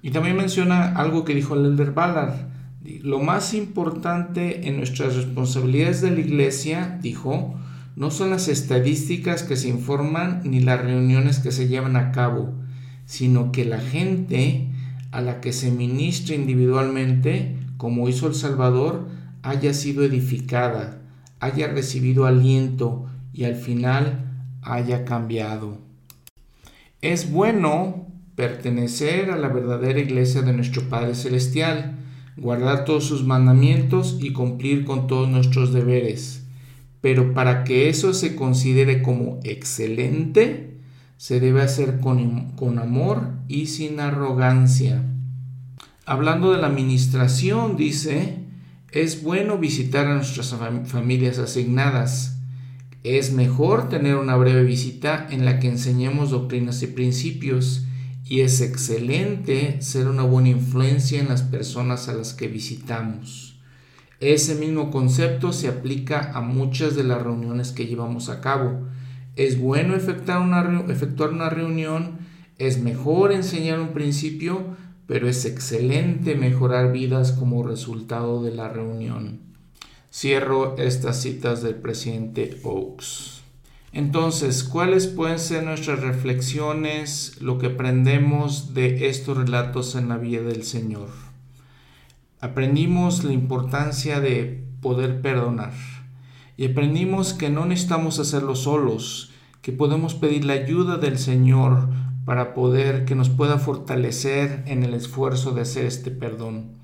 Y 0.03 0.11
también 0.11 0.37
menciona 0.37 0.93
algo 0.93 1.25
que 1.25 1.33
dijo 1.33 1.55
el 1.55 1.65
Elder 1.65 1.91
Ballard 1.91 2.53
lo 3.01 3.19
más 3.19 3.53
importante 3.53 4.67
en 4.67 4.77
nuestras 4.77 5.15
responsabilidades 5.15 6.01
de 6.01 6.11
la 6.11 6.19
iglesia, 6.19 6.99
dijo, 7.01 7.55
no 7.95 8.11
son 8.11 8.29
las 8.29 8.47
estadísticas 8.47 9.43
que 9.43 9.55
se 9.55 9.69
informan 9.69 10.41
ni 10.43 10.59
las 10.59 10.81
reuniones 10.81 11.39
que 11.39 11.51
se 11.51 11.67
llevan 11.67 11.95
a 11.95 12.11
cabo, 12.11 12.53
sino 13.05 13.51
que 13.51 13.65
la 13.65 13.79
gente 13.79 14.67
a 15.11 15.21
la 15.21 15.39
que 15.39 15.53
se 15.53 15.71
ministra 15.71 16.35
individualmente, 16.35 17.57
como 17.77 18.09
hizo 18.09 18.27
el 18.27 18.35
Salvador, 18.35 19.07
haya 19.43 19.73
sido 19.73 20.03
edificada, 20.03 21.01
haya 21.39 21.67
recibido 21.67 22.25
aliento 22.25 23.05
y 23.31 23.45
al 23.45 23.55
final 23.55 24.32
haya 24.65 25.05
cambiado. 25.05 25.77
Es 27.01 27.31
bueno 27.31 28.07
pertenecer 28.35 29.29
a 29.31 29.37
la 29.37 29.49
verdadera 29.49 29.99
iglesia 29.99 30.41
de 30.41 30.53
nuestro 30.53 30.89
Padre 30.89 31.15
Celestial, 31.15 31.97
guardar 32.37 32.85
todos 32.85 33.05
sus 33.05 33.23
mandamientos 33.23 34.17
y 34.19 34.31
cumplir 34.31 34.85
con 34.85 35.07
todos 35.07 35.29
nuestros 35.29 35.73
deberes. 35.73 36.43
Pero 37.01 37.33
para 37.33 37.63
que 37.63 37.89
eso 37.89 38.13
se 38.13 38.35
considere 38.35 39.01
como 39.01 39.39
excelente, 39.43 40.77
se 41.17 41.39
debe 41.39 41.61
hacer 41.61 41.99
con, 41.99 42.51
con 42.51 42.79
amor 42.79 43.29
y 43.47 43.67
sin 43.67 43.99
arrogancia. 43.99 45.03
Hablando 46.05 46.51
de 46.51 46.59
la 46.59 46.67
administración, 46.67 47.77
dice, 47.77 48.39
es 48.91 49.23
bueno 49.23 49.57
visitar 49.57 50.07
a 50.07 50.15
nuestras 50.15 50.55
familias 50.85 51.39
asignadas. 51.39 52.39
Es 53.03 53.33
mejor 53.33 53.89
tener 53.89 54.15
una 54.15 54.37
breve 54.37 54.63
visita 54.63 55.27
en 55.29 55.43
la 55.43 55.59
que 55.59 55.67
enseñemos 55.67 56.29
doctrinas 56.29 56.81
y 56.83 56.87
principios 56.87 57.85
y 58.23 58.39
es 58.41 58.61
excelente 58.61 59.81
ser 59.81 60.07
una 60.07 60.23
buena 60.23 60.49
influencia 60.49 61.19
en 61.19 61.27
las 61.27 61.41
personas 61.41 62.07
a 62.07 62.13
las 62.13 62.33
que 62.33 62.47
visitamos. 62.47 63.59
Ese 64.21 64.55
mismo 64.55 64.89
concepto 64.89 65.51
se 65.51 65.67
aplica 65.67 66.31
a 66.33 66.39
muchas 66.39 66.95
de 66.95 67.03
las 67.03 67.21
reuniones 67.21 67.73
que 67.73 67.87
llevamos 67.87 68.29
a 68.29 68.39
cabo. 68.39 68.87
Es 69.35 69.59
bueno 69.59 69.95
efectuar 69.95 70.39
una, 70.39 70.85
efectuar 70.87 71.31
una 71.31 71.49
reunión, 71.49 72.19
es 72.57 72.81
mejor 72.81 73.33
enseñar 73.33 73.81
un 73.81 73.89
principio, 73.89 74.77
pero 75.07 75.27
es 75.27 75.43
excelente 75.43 76.35
mejorar 76.35 76.93
vidas 76.93 77.33
como 77.33 77.67
resultado 77.67 78.41
de 78.41 78.55
la 78.55 78.69
reunión. 78.69 79.52
Cierro 80.15 80.77
estas 80.77 81.23
citas 81.23 81.63
del 81.63 81.73
presidente 81.73 82.59
Oaks. 82.63 83.41
Entonces, 83.93 84.63
¿cuáles 84.63 85.07
pueden 85.07 85.39
ser 85.39 85.63
nuestras 85.63 86.01
reflexiones, 86.01 87.41
lo 87.41 87.57
que 87.57 87.65
aprendemos 87.65 88.75
de 88.75 89.07
estos 89.09 89.35
relatos 89.35 89.95
en 89.95 90.09
la 90.09 90.17
vida 90.17 90.43
del 90.43 90.65
Señor? 90.65 91.09
Aprendimos 92.41 93.23
la 93.23 93.33
importancia 93.33 94.19
de 94.19 94.63
poder 94.81 95.19
perdonar 95.19 95.73
y 96.57 96.67
aprendimos 96.67 97.33
que 97.33 97.49
no 97.49 97.65
necesitamos 97.65 98.19
hacerlo 98.19 98.55
solos, 98.55 99.31
que 99.63 99.71
podemos 99.71 100.13
pedir 100.13 100.45
la 100.45 100.53
ayuda 100.53 100.97
del 100.97 101.17
Señor 101.17 101.89
para 102.23 102.53
poder 102.53 103.05
que 103.05 103.15
nos 103.15 103.29
pueda 103.31 103.57
fortalecer 103.57 104.63
en 104.67 104.83
el 104.83 104.93
esfuerzo 104.93 105.53
de 105.53 105.61
hacer 105.61 105.87
este 105.87 106.11
perdón. 106.11 106.83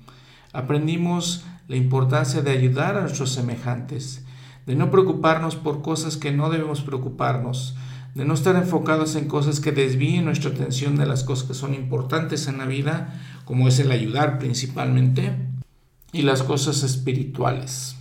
Aprendimos 0.52 1.44
la 1.70 1.76
importancia 1.76 2.42
de 2.42 2.50
ayudar 2.50 2.96
a 2.96 3.02
nuestros 3.02 3.30
semejantes 3.30 4.24
de 4.66 4.74
no 4.74 4.90
preocuparnos 4.90 5.54
por 5.54 5.82
cosas 5.82 6.16
que 6.16 6.32
no 6.32 6.50
debemos 6.50 6.80
preocuparnos, 6.80 7.76
de 8.16 8.24
no 8.24 8.34
estar 8.34 8.56
enfocados 8.56 9.14
en 9.14 9.28
cosas 9.28 9.60
que 9.60 9.70
desvíen 9.70 10.24
nuestra 10.24 10.50
atención 10.50 10.96
de 10.96 11.06
las 11.06 11.22
cosas 11.22 11.46
que 11.46 11.54
son 11.54 11.74
importantes 11.74 12.48
en 12.48 12.58
la 12.58 12.66
vida, 12.66 13.14
como 13.44 13.68
es 13.68 13.78
el 13.78 13.92
ayudar 13.92 14.40
principalmente, 14.40 15.36
y 16.10 16.22
las 16.22 16.42
cosas 16.42 16.82
espirituales. 16.82 17.94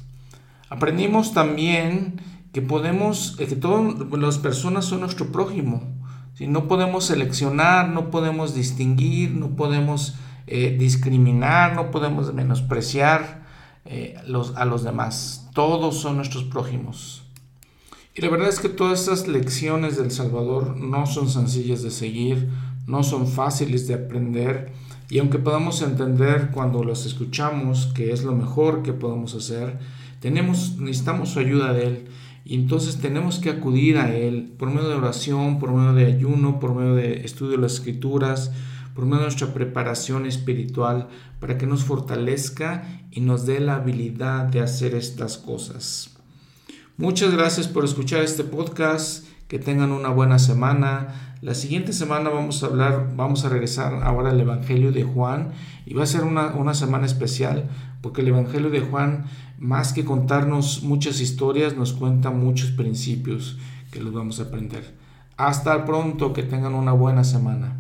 Aprendimos 0.72 1.36
también 1.36 2.22
que 2.52 2.64
podemos, 2.64 3.36
eh, 3.38 3.46
que 3.46 3.56
todas 3.56 3.94
las 4.20 4.40
personas 4.40 4.86
son 4.86 5.02
nuestro 5.02 5.32
prójimo. 5.32 5.84
Si 6.34 6.48
no 6.48 6.68
podemos 6.68 7.06
seleccionar, 7.06 7.90
no 7.90 8.10
podemos 8.10 8.56
distinguir, 8.56 9.30
no 9.30 9.50
podemos 9.50 10.16
eh, 10.48 10.76
discriminar, 10.80 11.76
no 11.76 11.92
podemos 11.92 12.34
menospreciar 12.34 13.48
eh, 13.90 14.16
los, 14.28 14.56
a 14.56 14.66
los 14.66 14.84
demás 14.84 15.50
todos 15.54 15.98
son 15.98 16.16
nuestros 16.16 16.46
prójimos. 16.46 17.24
Y 18.16 18.22
la 18.22 18.30
verdad 18.30 18.50
es 18.50 18.60
que 18.60 18.70
todas 18.70 19.02
estas 19.02 19.28
lecciones 19.28 19.98
del 19.98 20.12
Salvador 20.12 20.78
no 20.78 21.06
son 21.06 21.30
sencillas 21.30 21.84
de 21.84 21.92
seguir, 21.92 22.50
no 22.88 23.04
son 23.04 23.28
fáciles 23.28 23.88
de 23.88 23.96
aprender, 23.96 24.72
y 25.10 25.20
aunque 25.20 25.40
podamos 25.40 25.82
entender 25.82 26.52
cuando 26.54 26.84
las 26.84 27.06
escuchamos 27.06 27.88
que 27.88 28.12
es 28.12 28.24
lo 28.24 28.36
mejor 28.36 28.84
que 28.84 28.94
podemos 28.94 29.34
hacer, 29.34 29.80
tenemos, 30.20 30.78
necesitamos 30.78 31.30
su 31.30 31.40
ayuda 31.40 31.74
de 31.74 31.88
Él. 31.88 32.06
Y 32.46 32.56
entonces 32.56 33.00
tenemos 33.00 33.40
que 33.40 33.50
acudir 33.50 33.98
a 33.98 34.16
Él 34.16 34.54
por 34.58 34.70
medio 34.70 34.88
de 34.88 34.96
oración, 34.96 35.60
por 35.60 35.72
medio 35.72 35.94
de 35.94 36.06
ayuno, 36.06 36.60
por 36.60 36.76
medio 36.76 36.96
de 36.96 37.26
estudio 37.26 37.54
de 37.54 37.64
las 37.64 37.74
escrituras, 37.74 38.52
por 38.94 39.06
medio 39.06 39.20
de 39.20 39.24
nuestra 39.24 39.54
preparación 39.54 40.26
espiritual, 40.26 41.08
para 41.40 41.58
que 41.58 41.68
nos 41.68 41.84
fortalezca 41.84 42.84
y 43.12 43.22
nos 43.22 43.46
dé 43.46 43.60
la 43.60 43.76
habilidad 43.76 44.46
de 44.46 44.62
hacer 44.62 44.96
estas 44.96 45.38
cosas. 45.38 46.18
Muchas 46.98 47.32
gracias 47.32 47.68
por 47.68 47.86
escuchar 47.86 48.24
este 48.24 48.44
podcast. 48.44 49.26
Que 49.48 49.58
tengan 49.58 49.92
una 49.92 50.10
buena 50.10 50.38
semana. 50.38 51.38
La 51.42 51.56
siguiente 51.56 51.92
semana 51.92 52.30
vamos 52.30 52.62
a 52.62 52.68
hablar, 52.68 53.14
vamos 53.16 53.46
a 53.46 53.50
regresar 53.50 54.04
ahora 54.04 54.30
al 54.30 54.40
Evangelio 54.40 54.92
de 54.92 55.04
Juan 55.04 55.54
y 55.88 55.96
va 55.96 56.04
a 56.04 56.06
ser 56.06 56.22
una, 56.22 56.54
una 56.54 56.76
semana 56.76 57.08
especial 57.08 57.68
porque 58.02 58.22
el 58.22 58.28
Evangelio 58.30 58.70
de 58.70 58.82
Juan, 58.82 59.26
más 59.58 59.92
que 59.92 60.06
contarnos 60.06 60.84
muchas 60.84 61.20
historias, 61.20 61.76
nos 61.76 61.94
cuenta 61.94 62.30
muchos 62.30 62.72
principios 62.72 63.58
que 63.92 64.02
los 64.02 64.14
vamos 64.14 64.40
a 64.40 64.44
aprender. 64.44 64.96
Hasta 65.36 65.86
pronto, 65.86 66.34
que 66.34 66.44
tengan 66.44 66.76
una 66.76 66.92
buena 66.92 67.24
semana. 67.24 67.79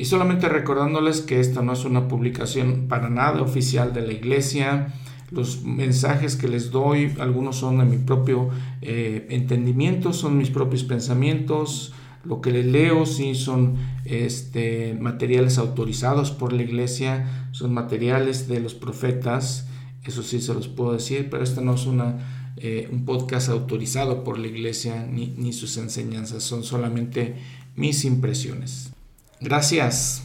Y 0.00 0.06
solamente 0.06 0.48
recordándoles 0.48 1.20
que 1.20 1.40
esta 1.40 1.60
no 1.60 1.74
es 1.74 1.84
una 1.84 2.08
publicación 2.08 2.86
para 2.88 3.10
nada 3.10 3.42
oficial 3.42 3.92
de 3.92 4.00
la 4.00 4.14
iglesia. 4.14 4.94
Los 5.30 5.62
mensajes 5.62 6.36
que 6.36 6.48
les 6.48 6.70
doy, 6.70 7.12
algunos 7.18 7.56
son 7.56 7.80
de 7.80 7.84
mi 7.84 7.98
propio 7.98 8.48
eh, 8.80 9.26
entendimiento, 9.28 10.14
son 10.14 10.38
mis 10.38 10.48
propios 10.48 10.84
pensamientos. 10.84 11.92
Lo 12.24 12.40
que 12.40 12.50
les 12.50 12.64
leo 12.64 13.04
sí 13.04 13.34
son 13.34 13.76
este, 14.06 14.96
materiales 14.98 15.58
autorizados 15.58 16.30
por 16.30 16.54
la 16.54 16.62
iglesia, 16.62 17.48
son 17.52 17.74
materiales 17.74 18.48
de 18.48 18.60
los 18.60 18.72
profetas, 18.72 19.68
eso 20.04 20.22
sí 20.22 20.40
se 20.40 20.54
los 20.54 20.66
puedo 20.68 20.94
decir, 20.94 21.28
pero 21.30 21.44
este 21.44 21.60
no 21.60 21.74
es 21.74 21.84
una, 21.84 22.54
eh, 22.56 22.88
un 22.90 23.04
podcast 23.04 23.50
autorizado 23.50 24.24
por 24.24 24.38
la 24.38 24.46
iglesia 24.46 25.06
ni, 25.06 25.34
ni 25.36 25.52
sus 25.52 25.76
enseñanzas, 25.76 26.42
son 26.42 26.64
solamente 26.64 27.34
mis 27.76 28.06
impresiones. 28.06 28.89
Gracias. 29.40 30.22